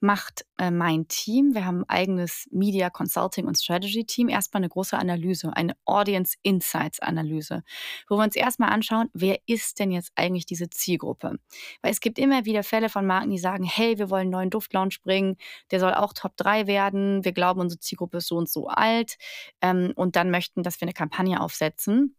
macht 0.00 0.44
äh, 0.58 0.70
mein 0.70 1.06
Team, 1.08 1.54
wir 1.54 1.64
haben 1.64 1.82
ein 1.82 1.88
eigenes 1.88 2.48
Media 2.50 2.90
Consulting 2.90 3.46
und 3.46 3.56
Strategy 3.56 4.04
Team, 4.04 4.28
erstmal 4.28 4.60
eine 4.60 4.68
große 4.68 4.98
Analyse, 4.98 5.54
eine 5.56 5.76
Audience 5.84 6.36
Insights 6.42 7.00
Analyse, 7.00 7.62
wo 8.08 8.16
wir 8.16 8.24
uns 8.24 8.34
erstmal 8.34 8.70
anschauen, 8.70 9.08
wer 9.14 9.38
ist 9.46 9.78
denn 9.78 9.92
jetzt 9.92 10.12
eigentlich 10.16 10.46
diese 10.46 10.68
Zielgruppe? 10.68 11.38
Weil 11.82 11.92
es 11.92 12.00
gibt 12.00 12.18
immer 12.18 12.44
wieder 12.44 12.64
Fälle 12.64 12.88
von 12.88 13.06
Marken, 13.06 13.30
die 13.30 13.38
sagen, 13.38 13.64
hey, 13.64 13.98
wir 13.98 14.10
wollen 14.10 14.22
einen 14.22 14.30
neuen 14.30 14.50
Duftlaunch 14.50 15.00
bringen, 15.02 15.36
der 15.70 15.80
soll 15.80 15.94
auch 15.94 16.12
Top 16.12 16.36
3 16.36 16.66
werden, 16.66 17.24
wir 17.24 17.32
glauben, 17.32 17.60
unsere 17.60 17.78
Zielgruppe 17.78 18.18
ist 18.18 18.26
so 18.26 18.36
und 18.36 18.48
so 18.48 18.68
alt 18.68 19.16
ähm, 19.60 19.92
und 19.94 20.16
dann 20.16 20.30
möchten, 20.30 20.62
dass 20.62 20.80
wir 20.80 20.86
eine 20.86 20.94
Kampagne 20.94 21.40
aufsetzen. 21.40 22.16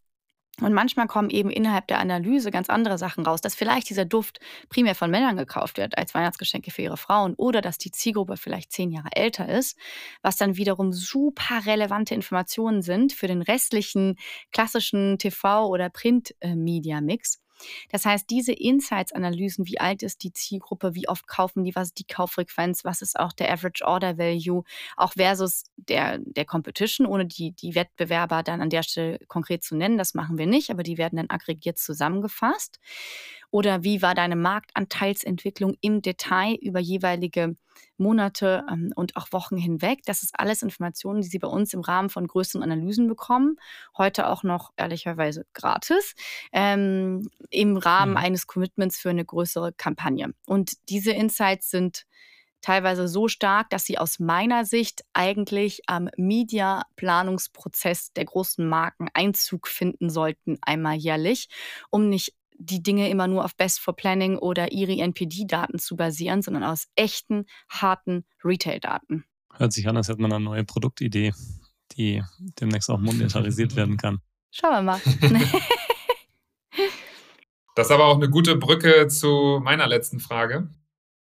Und 0.61 0.73
manchmal 0.73 1.07
kommen 1.07 1.31
eben 1.31 1.49
innerhalb 1.49 1.87
der 1.87 1.99
Analyse 1.99 2.51
ganz 2.51 2.69
andere 2.69 2.99
Sachen 2.99 3.25
raus, 3.25 3.41
dass 3.41 3.55
vielleicht 3.55 3.89
dieser 3.89 4.05
Duft 4.05 4.39
primär 4.69 4.93
von 4.93 5.09
Männern 5.09 5.35
gekauft 5.35 5.77
wird 5.77 5.97
als 5.97 6.13
Weihnachtsgeschenke 6.13 6.69
für 6.69 6.83
ihre 6.83 6.97
Frauen 6.97 7.33
oder 7.35 7.61
dass 7.61 7.79
die 7.79 7.89
Zielgruppe 7.89 8.37
vielleicht 8.37 8.71
zehn 8.71 8.91
Jahre 8.91 9.09
älter 9.15 9.49
ist, 9.49 9.77
was 10.21 10.37
dann 10.37 10.55
wiederum 10.55 10.93
super 10.93 11.65
relevante 11.65 12.13
Informationen 12.13 12.83
sind 12.83 13.13
für 13.13 13.27
den 13.27 13.41
restlichen 13.41 14.15
klassischen 14.51 15.17
TV- 15.17 15.65
oder 15.65 15.89
Print-Media-Mix. 15.89 17.39
Das 17.89 18.05
heißt, 18.05 18.29
diese 18.29 18.51
Insights-Analysen, 18.51 19.67
wie 19.67 19.79
alt 19.79 20.03
ist 20.03 20.23
die 20.23 20.33
Zielgruppe, 20.33 20.95
wie 20.95 21.07
oft 21.07 21.27
kaufen 21.27 21.63
die, 21.63 21.75
was 21.75 21.89
ist 21.89 21.99
die 21.99 22.05
Kauffrequenz, 22.05 22.83
was 22.83 23.01
ist 23.01 23.19
auch 23.19 23.33
der 23.33 23.51
Average 23.51 23.85
Order 23.85 24.17
Value, 24.17 24.63
auch 24.97 25.13
versus 25.13 25.65
der, 25.77 26.19
der 26.19 26.45
Competition, 26.45 27.07
ohne 27.07 27.25
die, 27.25 27.51
die 27.51 27.75
Wettbewerber 27.75 28.43
dann 28.43 28.61
an 28.61 28.69
der 28.69 28.83
Stelle 28.83 29.19
konkret 29.27 29.63
zu 29.63 29.75
nennen, 29.75 29.97
das 29.97 30.13
machen 30.13 30.37
wir 30.37 30.47
nicht, 30.47 30.69
aber 30.69 30.83
die 30.83 30.97
werden 30.97 31.17
dann 31.17 31.29
aggregiert 31.29 31.77
zusammengefasst. 31.77 32.79
Oder 33.53 33.83
wie 33.83 34.01
war 34.01 34.15
deine 34.15 34.35
Marktanteilsentwicklung 34.35 35.75
im 35.79 36.01
Detail 36.01 36.55
über 36.55 36.79
jeweilige 36.79 37.55
Monate 37.97 38.65
ähm, 38.67 38.91
und 38.95 39.15
auch 39.15 39.27
Wochen 39.31 39.57
hinweg? 39.57 39.99
Das 40.05 40.23
ist 40.23 40.33
alles 40.39 40.63
Informationen, 40.63 41.21
die 41.21 41.27
Sie 41.27 41.37
bei 41.37 41.47
uns 41.47 41.71
im 41.75 41.81
Rahmen 41.81 42.09
von 42.09 42.25
größeren 42.25 42.63
Analysen 42.63 43.07
bekommen. 43.07 43.57
Heute 43.95 44.27
auch 44.27 44.41
noch 44.41 44.71
ehrlicherweise 44.75 45.45
gratis 45.53 46.15
ähm, 46.51 47.29
im 47.51 47.77
Rahmen 47.77 48.13
mhm. 48.13 48.17
eines 48.17 48.47
Commitments 48.47 48.97
für 48.97 49.11
eine 49.11 49.23
größere 49.23 49.71
Kampagne. 49.73 50.33
Und 50.47 50.89
diese 50.89 51.11
Insights 51.11 51.69
sind 51.69 52.07
teilweise 52.61 53.07
so 53.07 53.27
stark, 53.27 53.69
dass 53.69 53.85
sie 53.85 53.99
aus 53.99 54.17
meiner 54.17 54.65
Sicht 54.65 55.03
eigentlich 55.13 55.81
am 55.85 56.09
Media-Planungsprozess 56.17 58.13
der 58.13 58.25
großen 58.25 58.67
Marken 58.67 59.09
Einzug 59.13 59.67
finden 59.67 60.09
sollten, 60.09 60.57
einmal 60.63 60.95
jährlich, 60.95 61.49
um 61.91 62.09
nicht 62.09 62.33
die 62.57 62.81
Dinge 62.83 63.09
immer 63.09 63.27
nur 63.27 63.45
auf 63.45 63.55
Best 63.55 63.79
for 63.79 63.95
Planning 63.95 64.37
oder 64.37 64.71
IRI 64.71 64.99
NPD-Daten 64.99 65.79
zu 65.79 65.95
basieren, 65.95 66.41
sondern 66.41 66.63
aus 66.63 66.87
echten, 66.95 67.45
harten 67.69 68.25
Retail-Daten. 68.43 69.25
Hört 69.53 69.73
sich 69.73 69.87
an, 69.87 69.97
als 69.97 70.07
hätte 70.07 70.21
man 70.21 70.33
eine 70.33 70.43
neue 70.43 70.63
Produktidee, 70.63 71.33
die 71.97 72.23
demnächst 72.59 72.89
auch 72.89 72.99
monetarisiert 72.99 73.75
werden 73.75 73.97
kann. 73.97 74.19
Schauen 74.51 74.71
wir 74.71 74.81
mal. 74.81 75.01
das 77.75 77.87
ist 77.87 77.91
aber 77.91 78.05
auch 78.05 78.17
eine 78.17 78.29
gute 78.29 78.55
Brücke 78.55 79.07
zu 79.07 79.59
meiner 79.63 79.87
letzten 79.87 80.19
Frage 80.19 80.69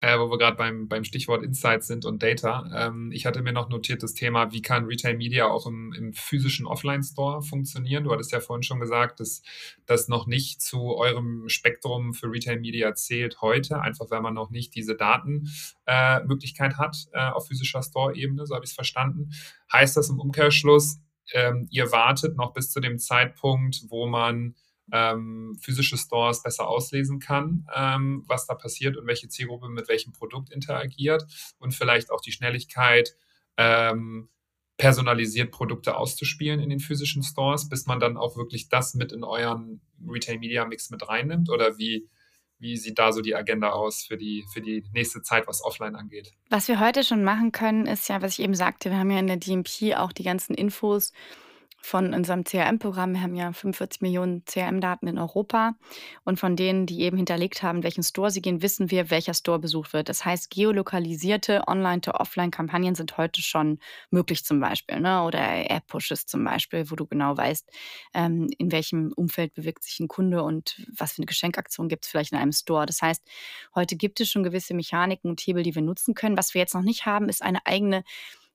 äh, 0.01 0.19
wo 0.19 0.31
wir 0.31 0.39
gerade 0.39 0.57
beim, 0.57 0.89
beim 0.89 1.05
Stichwort 1.05 1.43
Insights 1.43 1.87
sind 1.87 2.05
und 2.05 2.23
Data. 2.23 2.71
Ähm, 2.75 3.13
ich 3.13 3.27
hatte 3.27 3.43
mir 3.43 3.53
noch 3.53 3.69
notiert 3.69 4.03
das 4.03 4.15
Thema, 4.15 4.51
wie 4.51 4.63
kann 4.63 4.87
Retail 4.87 5.17
Media 5.17 5.47
auch 5.47 5.67
im, 5.67 5.93
im 5.93 6.15
physischen 6.15 6.67
Offline-Store 6.67 7.43
funktionieren? 7.43 8.05
Du 8.05 8.13
hattest 8.13 8.33
ja 8.33 8.41
vorhin 8.41 8.63
schon 8.63 8.81
gesagt, 8.81 9.21
dass 9.21 9.43
das 9.85 10.09
noch 10.09 10.27
nicht 10.27 10.63
zu 10.63 10.97
eurem 10.97 11.49
Spektrum 11.49 12.15
für 12.15 12.31
Retail 12.31 12.61
Media 12.61 12.95
zählt 12.95 13.43
heute, 13.43 13.81
einfach 13.83 14.11
weil 14.11 14.23
man 14.23 14.35
noch 14.35 14.51
nicht 14.51 14.75
diese 14.75 14.95
Datenmöglichkeit 14.95 16.73
äh, 16.73 16.77
hat 16.77 17.09
äh, 17.13 17.29
auf 17.29 17.49
physischer 17.49 17.83
Store-Ebene, 17.83 18.47
so 18.47 18.55
habe 18.55 18.65
ich 18.65 18.71
es 18.71 18.75
verstanden. 18.75 19.31
Heißt 19.71 19.97
das 19.97 20.09
im 20.09 20.19
Umkehrschluss, 20.19 21.01
ähm, 21.33 21.69
ihr 21.71 21.93
wartet 21.93 22.37
noch 22.37 22.55
bis 22.55 22.71
zu 22.71 22.81
dem 22.81 22.99
Zeitpunkt, 22.99 23.83
wo 23.89 24.07
man 24.07 24.55
ähm, 24.93 25.57
physische 25.61 25.97
Stores 25.97 26.43
besser 26.43 26.69
auslesen 26.69 27.19
kann, 27.19 27.67
ähm, 27.75 28.25
was 28.27 28.47
da 28.47 28.55
passiert 28.55 28.97
und 28.97 29.07
welche 29.07 29.29
Zielgruppe 29.29 29.69
mit 29.69 29.89
welchem 29.89 30.13
Produkt 30.13 30.51
interagiert 30.51 31.25
und 31.59 31.75
vielleicht 31.75 32.11
auch 32.11 32.21
die 32.21 32.33
Schnelligkeit, 32.33 33.17
ähm, 33.57 34.29
personalisiert 34.81 35.51
Produkte 35.51 35.97
auszuspielen 35.97 36.59
in 36.59 36.71
den 36.71 36.81
physischen 36.81 37.23
Stores, 37.23 37.69
bis 37.69 37.85
man 37.85 38.01
dann 38.01 38.17
auch 38.17 38.39
wirklich 38.39 38.71
das 38.71 38.95
mit 38.95 39.13
in 39.13 39.25
euren 39.25 39.83
Retail 40.09 40.39
Media 40.39 40.65
Mix 40.65 40.89
mit 40.89 41.07
reinnimmt 41.07 41.51
oder 41.51 41.77
wie, 41.77 42.09
wie 42.59 42.79
sieht 42.79 42.99
da 42.99 43.13
so 43.13 43.21
die 43.21 43.35
Agenda 43.35 43.73
aus 43.73 44.05
für 44.05 44.17
die, 44.17 44.43
für 44.55 44.63
die 44.63 44.83
nächste 44.95 45.21
Zeit, 45.21 45.47
was 45.47 45.63
offline 45.63 45.97
angeht? 45.97 46.33
Was 46.49 46.67
wir 46.67 46.81
heute 46.81 47.05
schon 47.05 47.23
machen 47.23 47.53
können, 47.53 47.85
ist 47.87 48.09
ja, 48.09 48.23
was 48.23 48.39
ich 48.39 48.41
eben 48.45 48.55
sagte, 48.55 48.89
wir 48.89 48.97
haben 48.97 49.11
ja 49.11 49.19
in 49.19 49.27
der 49.27 49.37
DMP 49.37 49.95
auch 49.97 50.13
die 50.13 50.25
ganzen 50.25 50.55
Infos 50.55 51.13
von 51.81 52.15
unserem 52.15 52.45
CRM-Programm. 52.45 53.15
Wir 53.15 53.23
haben 53.23 53.35
ja 53.35 53.53
45 53.53 54.01
Millionen 54.03 54.45
CRM-Daten 54.45 55.07
in 55.07 55.19
Europa. 55.19 55.75
Und 56.25 56.39
von 56.39 56.57
denen, 56.57 56.87
die 56.87 57.01
eben 57.01 57.17
hinterlegt 57.17 57.63
haben, 57.63 57.83
welchen 57.83 58.03
Store 58.03 58.31
sie 58.31 58.43
gehen, 58.43 58.63
wissen 58.63 58.91
wir, 58.91 59.11
welcher 59.11 59.35
Store 59.35 59.59
besucht 59.59 59.93
wird. 59.93 60.09
Das 60.09 60.25
heißt, 60.25 60.51
geolokalisierte 60.51 61.67
Online-to-Offline-Kampagnen 61.67 62.95
sind 62.95 63.17
heute 63.17 63.43
schon 63.43 63.79
möglich 64.11 64.45
zum 64.45 64.61
Beispiel. 64.61 65.01
Ne? 65.01 65.23
Oder 65.23 65.71
App-Pushes 65.71 66.27
zum 66.27 66.45
Beispiel, 66.45 66.91
wo 66.91 66.97
du 66.97 67.07
genau 67.07 67.37
weißt, 67.37 67.69
ähm, 68.15 68.49
in 68.59 68.71
welchem 68.73 69.13
Umfeld 69.13 69.55
bewegt 69.55 69.83
sich 69.83 69.99
ein 70.01 70.09
Kunde 70.09 70.43
und 70.43 70.87
was 70.97 71.13
für 71.13 71.19
eine 71.19 71.27
Geschenkaktion 71.27 71.89
gibt 71.89 72.05
es 72.05 72.11
vielleicht 72.11 72.33
in 72.33 72.39
einem 72.39 72.53
Store. 72.53 72.87
Das 72.87 73.03
heißt, 73.03 73.25
heute 73.75 73.97
gibt 73.97 74.21
es 74.21 74.31
schon 74.31 74.43
gewisse 74.43 74.75
Mechaniken 74.75 75.31
und 75.31 75.41
Hebel, 75.41 75.63
die 75.63 75.75
wir 75.75 75.83
nutzen 75.83 76.15
können. 76.15 76.37
Was 76.37 76.55
wir 76.55 76.61
jetzt 76.61 76.75
noch 76.75 76.83
nicht 76.83 77.07
haben, 77.07 77.29
ist 77.29 77.43
eine 77.43 77.67
eigene 77.67 78.05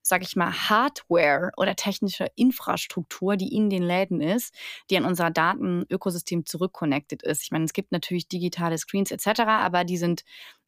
sage 0.06 0.24
ich 0.24 0.36
mal, 0.36 0.52
Hardware 0.52 1.52
oder 1.58 1.76
technische 1.76 2.28
Infrastruktur, 2.36 3.38
die 3.38 3.56
in 3.56 3.72
den 3.72 3.82
Läden 3.82 4.22
ist, 4.22 4.54
die 4.92 4.98
an 4.98 5.06
unser 5.06 5.32
Datenökosystem 5.32 6.46
zurückconnected 6.46 7.24
ist. 7.24 7.42
Ich 7.42 7.52
meine, 7.52 7.66
es 7.66 7.74
gibt 7.74 7.92
natürlich 7.92 8.28
digitale 8.28 8.78
Screens 8.78 9.10
etc., 9.10 9.42
aber 9.48 9.84
die 9.84 9.98
sind 9.98 10.24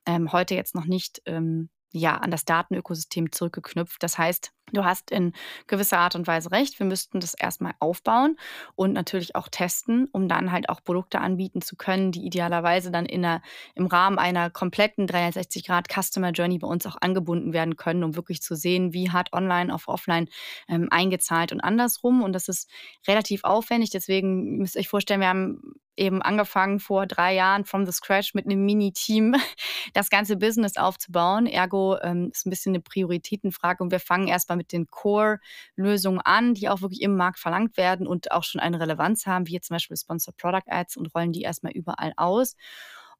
ähm, 0.07 0.31
heute 0.31 0.55
jetzt 0.55 0.73
noch 0.73 0.85
nicht 0.85 1.21
ähm, 1.25 1.69
ja, 1.91 2.17
an 2.17 2.31
das 2.31 2.45
Datenökosystem 2.45 3.31
zurückgeknüpft. 3.31 4.03
Das 4.03 4.17
heißt, 4.17 4.51
du 4.73 4.83
hast 4.83 5.11
in 5.11 5.33
gewisser 5.67 5.99
Art 5.99 6.15
und 6.15 6.27
Weise 6.27 6.51
recht. 6.51 6.79
Wir 6.79 6.85
müssten 6.85 7.19
das 7.19 7.33
erstmal 7.33 7.73
aufbauen 7.79 8.37
und 8.75 8.93
natürlich 8.93 9.35
auch 9.35 9.47
testen, 9.47 10.09
um 10.11 10.27
dann 10.27 10.51
halt 10.51 10.69
auch 10.69 10.83
Produkte 10.83 11.21
anbieten 11.21 11.61
zu 11.61 11.77
können, 11.77 12.11
die 12.11 12.25
idealerweise 12.25 12.91
dann 12.91 13.05
in 13.05 13.23
einer, 13.23 13.41
im 13.75 13.85
Rahmen 13.85 14.19
einer 14.19 14.49
kompletten 14.49 15.07
360-Grad 15.07 15.87
Customer 15.87 16.31
Journey 16.31 16.59
bei 16.59 16.67
uns 16.67 16.85
auch 16.85 16.97
angebunden 16.99 17.53
werden 17.53 17.77
können, 17.77 18.03
um 18.03 18.15
wirklich 18.15 18.41
zu 18.41 18.55
sehen, 18.55 18.93
wie 18.93 19.11
hat 19.11 19.31
online 19.31 19.73
auf 19.73 19.87
offline 19.87 20.27
ähm, 20.67 20.87
eingezahlt 20.91 21.53
und 21.53 21.61
andersrum. 21.61 22.21
Und 22.21 22.33
das 22.33 22.49
ist 22.49 22.69
relativ 23.07 23.45
aufwendig. 23.45 23.91
Deswegen 23.91 24.57
müsst 24.57 24.75
ihr 24.75 24.81
euch 24.81 24.89
vorstellen, 24.89 25.21
wir 25.21 25.29
haben 25.29 25.61
eben 25.97 26.21
angefangen 26.21 26.79
vor 26.79 27.05
drei 27.05 27.35
Jahren 27.35 27.65
from 27.65 27.85
the 27.85 27.91
scratch 27.91 28.33
mit 28.33 28.45
einem 28.45 28.65
Mini-Team 28.65 29.35
das 29.93 30.09
ganze 30.09 30.37
Business 30.37 30.77
aufzubauen. 30.77 31.47
Ergo 31.47 31.97
ähm, 32.01 32.29
ist 32.31 32.45
ein 32.45 32.49
bisschen 32.49 32.71
eine 32.71 32.81
Prioritätenfrage 32.81 33.83
und 33.83 33.91
wir 33.91 33.99
fangen 33.99 34.27
erstmal 34.27 34.57
mit 34.57 34.71
den 34.71 34.87
Core-Lösungen 34.87 36.21
an, 36.21 36.53
die 36.53 36.69
auch 36.69 36.81
wirklich 36.81 37.01
im 37.01 37.15
Markt 37.15 37.39
verlangt 37.39 37.77
werden 37.77 38.07
und 38.07 38.31
auch 38.31 38.43
schon 38.43 38.61
eine 38.61 38.79
Relevanz 38.79 39.25
haben, 39.25 39.47
wie 39.47 39.53
jetzt 39.53 39.67
zum 39.67 39.75
Beispiel 39.75 39.97
Sponsored 39.97 40.37
Product 40.37 40.67
Ads 40.67 40.97
und 40.97 41.13
rollen 41.13 41.33
die 41.33 41.41
erstmal 41.41 41.73
überall 41.73 42.13
aus 42.15 42.55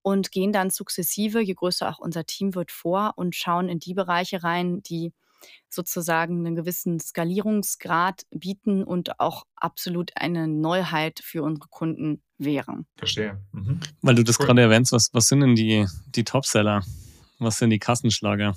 und 0.01 0.31
gehen 0.31 0.53
dann 0.53 0.69
sukzessive, 0.69 1.41
je 1.41 1.53
größer 1.53 1.89
auch 1.89 1.99
unser 1.99 2.25
Team 2.25 2.55
wird, 2.55 2.71
vor 2.71 3.13
und 3.17 3.35
schauen 3.35 3.67
in 3.67 3.79
die 3.79 3.93
Bereiche 3.93 4.43
rein, 4.43 4.81
die 4.83 5.11
sozusagen 5.69 6.45
einen 6.45 6.55
gewissen 6.55 6.99
Skalierungsgrad 6.99 8.23
bieten 8.31 8.83
und 8.83 9.19
auch 9.19 9.45
absolut 9.55 10.11
eine 10.15 10.47
Neuheit 10.47 11.19
für 11.23 11.43
unsere 11.43 11.67
Kunden 11.69 12.21
wären. 12.37 12.85
Verstehe. 12.95 13.41
Mhm. 13.51 13.79
Weil 14.01 14.15
du 14.15 14.23
das 14.23 14.39
cool. 14.39 14.47
gerade 14.47 14.61
erwähnst, 14.61 14.91
was, 14.91 15.09
was 15.13 15.27
sind 15.27 15.41
denn 15.41 15.55
die, 15.55 15.85
die 16.07 16.23
Topseller? 16.23 16.83
Was 17.39 17.57
sind 17.57 17.69
die 17.69 17.79
Kassenschlager? 17.79 18.55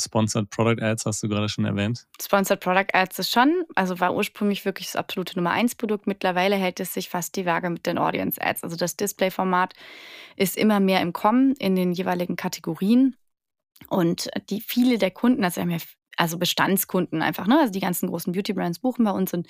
Sponsored 0.00 0.50
Product 0.50 0.80
Ads 0.80 1.06
hast 1.06 1.22
du 1.22 1.28
gerade 1.28 1.48
schon 1.48 1.64
erwähnt. 1.64 2.06
Sponsored 2.20 2.60
Product 2.60 2.92
Ads 2.92 3.18
ist 3.18 3.32
schon, 3.32 3.64
also 3.74 3.98
war 4.00 4.14
ursprünglich 4.14 4.64
wirklich 4.64 4.88
das 4.88 4.96
absolute 4.96 5.36
Nummer 5.36 5.50
1 5.50 5.74
Produkt. 5.74 6.06
Mittlerweile 6.06 6.56
hält 6.56 6.80
es 6.80 6.94
sich 6.94 7.08
fast 7.08 7.36
die 7.36 7.46
Waage 7.46 7.70
mit 7.70 7.86
den 7.86 7.98
Audience 7.98 8.40
Ads. 8.40 8.62
Also 8.62 8.76
das 8.76 8.96
Display-Format 8.96 9.74
ist 10.36 10.56
immer 10.56 10.80
mehr 10.80 11.00
im 11.00 11.12
Kommen 11.12 11.54
in 11.56 11.74
den 11.74 11.92
jeweiligen 11.92 12.36
Kategorien. 12.36 13.16
Und 13.88 14.28
die 14.50 14.60
viele 14.60 14.98
der 14.98 15.10
Kunden, 15.10 15.44
also 15.44 15.60
haben 15.60 15.76
also 16.16 16.38
Bestandskunden 16.38 17.22
einfach, 17.22 17.46
ne? 17.48 17.58
Also 17.58 17.72
die 17.72 17.80
ganzen 17.80 18.08
großen 18.08 18.32
Beauty-Brands 18.32 18.78
buchen 18.78 19.04
bei 19.04 19.10
uns 19.10 19.34
und 19.34 19.48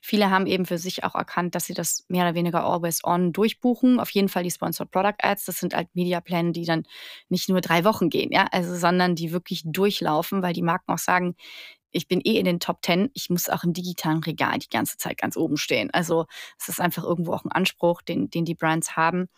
viele 0.00 0.30
haben 0.30 0.46
eben 0.46 0.64
für 0.64 0.78
sich 0.78 1.04
auch 1.04 1.14
erkannt, 1.14 1.54
dass 1.54 1.66
sie 1.66 1.74
das 1.74 2.06
mehr 2.08 2.24
oder 2.24 2.34
weniger 2.34 2.64
always 2.64 3.04
on 3.04 3.32
durchbuchen. 3.34 4.00
Auf 4.00 4.10
jeden 4.10 4.30
Fall 4.30 4.42
die 4.42 4.50
Sponsored 4.50 4.90
Product 4.90 5.16
Ads, 5.22 5.44
das 5.44 5.56
sind 5.60 5.74
halt 5.74 5.88
Mediapläne, 5.94 6.52
die 6.52 6.64
dann 6.64 6.84
nicht 7.28 7.50
nur 7.50 7.60
drei 7.60 7.84
Wochen 7.84 8.08
gehen, 8.08 8.30
ja, 8.32 8.46
also 8.50 8.74
sondern 8.76 9.14
die 9.14 9.30
wirklich 9.32 9.62
durchlaufen, 9.66 10.42
weil 10.42 10.54
die 10.54 10.62
Marken 10.62 10.90
auch 10.92 10.98
sagen, 10.98 11.36
ich 11.92 12.08
bin 12.08 12.20
eh 12.20 12.38
in 12.38 12.44
den 12.44 12.60
Top 12.60 12.82
Ten. 12.82 13.10
Ich 13.14 13.30
muss 13.30 13.48
auch 13.48 13.64
im 13.64 13.72
digitalen 13.72 14.22
Regal 14.22 14.58
die 14.58 14.68
ganze 14.68 14.98
Zeit 14.98 15.16
ganz 15.18 15.36
oben 15.36 15.56
stehen. 15.56 15.90
Also 15.92 16.26
es 16.58 16.68
ist 16.68 16.80
einfach 16.80 17.04
irgendwo 17.04 17.32
auch 17.32 17.44
ein 17.44 17.52
Anspruch, 17.52 18.02
den, 18.02 18.28
den 18.30 18.44
die 18.44 18.54
Brands 18.54 18.96
haben. 18.96 19.28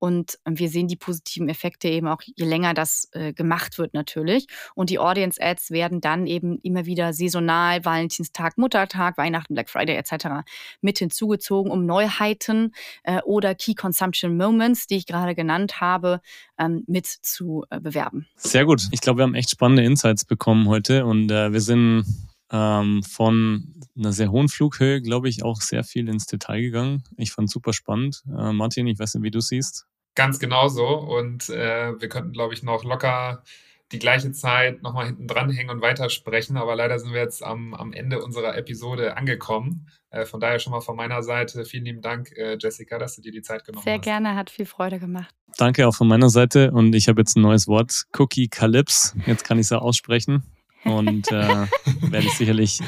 Und 0.00 0.38
ähm, 0.46 0.58
wir 0.58 0.68
sehen 0.68 0.88
die 0.88 0.96
positiven 0.96 1.48
Effekte 1.48 1.88
eben 1.88 2.08
auch, 2.08 2.22
je 2.22 2.44
länger 2.44 2.74
das 2.74 3.08
äh, 3.12 3.32
gemacht 3.32 3.78
wird 3.78 3.94
natürlich. 3.94 4.46
Und 4.74 4.90
die 4.90 4.98
Audience 4.98 5.40
Ads 5.40 5.70
werden 5.70 6.00
dann 6.00 6.26
eben 6.26 6.58
immer 6.62 6.86
wieder 6.86 7.12
saisonal, 7.12 7.84
Valentinstag, 7.84 8.58
Muttertag, 8.58 9.16
Weihnachten, 9.18 9.54
Black 9.54 9.68
Friday 9.68 9.96
etc. 9.96 10.42
mit 10.80 10.98
hinzugezogen, 10.98 11.70
um 11.70 11.86
Neuheiten 11.86 12.72
äh, 13.04 13.20
oder 13.22 13.54
Key 13.54 13.74
Consumption 13.74 14.36
Moments, 14.36 14.86
die 14.86 14.96
ich 14.96 15.06
gerade 15.06 15.34
genannt 15.34 15.80
habe, 15.80 16.20
ähm, 16.58 16.82
mit 16.86 17.06
zu 17.06 17.64
äh, 17.70 17.78
bewerben. 17.78 18.26
Sehr 18.36 18.64
gut. 18.64 18.88
Ich 18.90 19.00
glaube, 19.00 19.18
wir 19.18 19.24
haben 19.24 19.34
echt 19.34 19.50
spannende 19.50 19.84
Insights 19.84 20.24
bekommen 20.24 20.66
heute 20.68 21.04
und 21.04 21.30
äh, 21.30 21.52
wir 21.52 21.60
sind 21.60 22.04
ähm, 22.50 23.02
von 23.02 23.74
einer 23.96 24.12
sehr 24.12 24.30
hohen 24.30 24.48
Flughöhe, 24.48 25.00
glaube 25.00 25.28
ich, 25.28 25.42
auch 25.42 25.60
sehr 25.60 25.84
viel 25.84 26.08
ins 26.08 26.26
Detail 26.26 26.60
gegangen. 26.60 27.04
Ich 27.16 27.32
fand 27.32 27.48
es 27.48 27.52
super 27.52 27.72
spannend. 27.72 28.22
Äh, 28.26 28.52
Martin, 28.52 28.86
ich 28.86 28.98
weiß 28.98 29.14
nicht, 29.14 29.24
wie 29.24 29.30
du 29.30 29.40
siehst. 29.40 29.86
Ganz 30.14 30.38
genauso. 30.38 30.86
Und 30.86 31.48
äh, 31.50 31.98
wir 32.00 32.08
könnten, 32.08 32.32
glaube 32.32 32.54
ich, 32.54 32.62
noch 32.62 32.84
locker 32.84 33.44
die 33.92 33.98
gleiche 33.98 34.30
Zeit 34.32 34.82
nochmal 34.82 35.06
hinten 35.06 35.26
dran 35.26 35.50
hängen 35.50 35.70
und 35.70 35.80
weitersprechen. 35.80 36.56
Aber 36.56 36.76
leider 36.76 36.98
sind 36.98 37.12
wir 37.12 37.20
jetzt 37.20 37.42
am, 37.42 37.74
am 37.74 37.92
Ende 37.92 38.22
unserer 38.22 38.56
Episode 38.56 39.16
angekommen. 39.16 39.88
Äh, 40.10 40.26
von 40.26 40.40
daher 40.40 40.58
schon 40.58 40.72
mal 40.72 40.80
von 40.80 40.96
meiner 40.96 41.22
Seite 41.22 41.64
vielen 41.64 41.84
lieben 41.84 42.00
Dank, 42.00 42.32
äh, 42.36 42.56
Jessica, 42.60 42.98
dass 42.98 43.16
du 43.16 43.22
dir 43.22 43.32
die 43.32 43.42
Zeit 43.42 43.64
genommen 43.64 43.84
Sehr 43.84 43.94
hast. 43.94 44.04
Sehr 44.04 44.12
gerne, 44.12 44.34
hat 44.34 44.50
viel 44.50 44.66
Freude 44.66 44.98
gemacht. 44.98 45.34
Danke 45.56 45.86
auch 45.86 45.94
von 45.94 46.08
meiner 46.08 46.30
Seite. 46.30 46.70
Und 46.72 46.94
ich 46.94 47.08
habe 47.08 47.20
jetzt 47.20 47.36
ein 47.36 47.42
neues 47.42 47.66
Wort, 47.66 48.04
Cookie 48.18 48.48
Calypse. 48.48 49.16
Jetzt 49.26 49.44
kann 49.44 49.58
ich 49.58 49.66
es 49.66 49.70
ja 49.70 49.78
aussprechen. 49.78 50.44
Und 50.84 51.30
äh, 51.30 51.66
werde 52.02 52.26
ich 52.26 52.34
sicherlich 52.34 52.80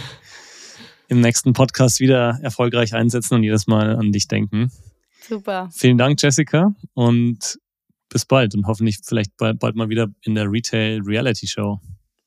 im 1.08 1.20
nächsten 1.20 1.52
Podcast 1.52 2.00
wieder 2.00 2.38
erfolgreich 2.42 2.94
einsetzen 2.94 3.34
und 3.34 3.42
jedes 3.42 3.66
Mal 3.66 3.96
an 3.96 4.12
dich 4.12 4.28
denken. 4.28 4.70
Super. 5.28 5.68
Vielen 5.72 5.98
Dank, 5.98 6.20
Jessica, 6.20 6.74
und 6.94 7.58
bis 8.08 8.24
bald 8.24 8.54
und 8.54 8.66
hoffentlich 8.66 8.98
vielleicht 9.04 9.36
bald, 9.36 9.58
bald 9.58 9.76
mal 9.76 9.88
wieder 9.88 10.08
in 10.22 10.34
der 10.34 10.50
Retail 10.50 11.00
Reality 11.04 11.46
Show. 11.46 11.80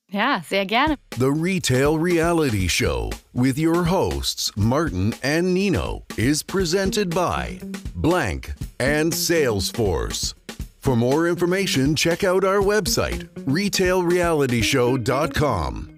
Ja, 0.08 0.40
sehr 0.48 0.64
gerne. 0.66 0.96
The 1.18 1.26
Retail 1.26 1.96
Reality 1.98 2.68
Show 2.68 3.10
with 3.32 3.58
your 3.58 3.84
hosts 3.84 4.52
Martin 4.56 5.14
and 5.22 5.52
Nino 5.52 6.04
is 6.16 6.44
presented 6.44 7.10
by 7.10 7.58
Blank 7.96 8.54
and 8.78 9.12
Salesforce. 9.12 10.34
For 10.86 10.94
more 10.94 11.26
information, 11.26 11.96
check 11.96 12.22
out 12.22 12.44
our 12.44 12.60
website, 12.60 13.26
retailrealityshow.com. 13.44 15.95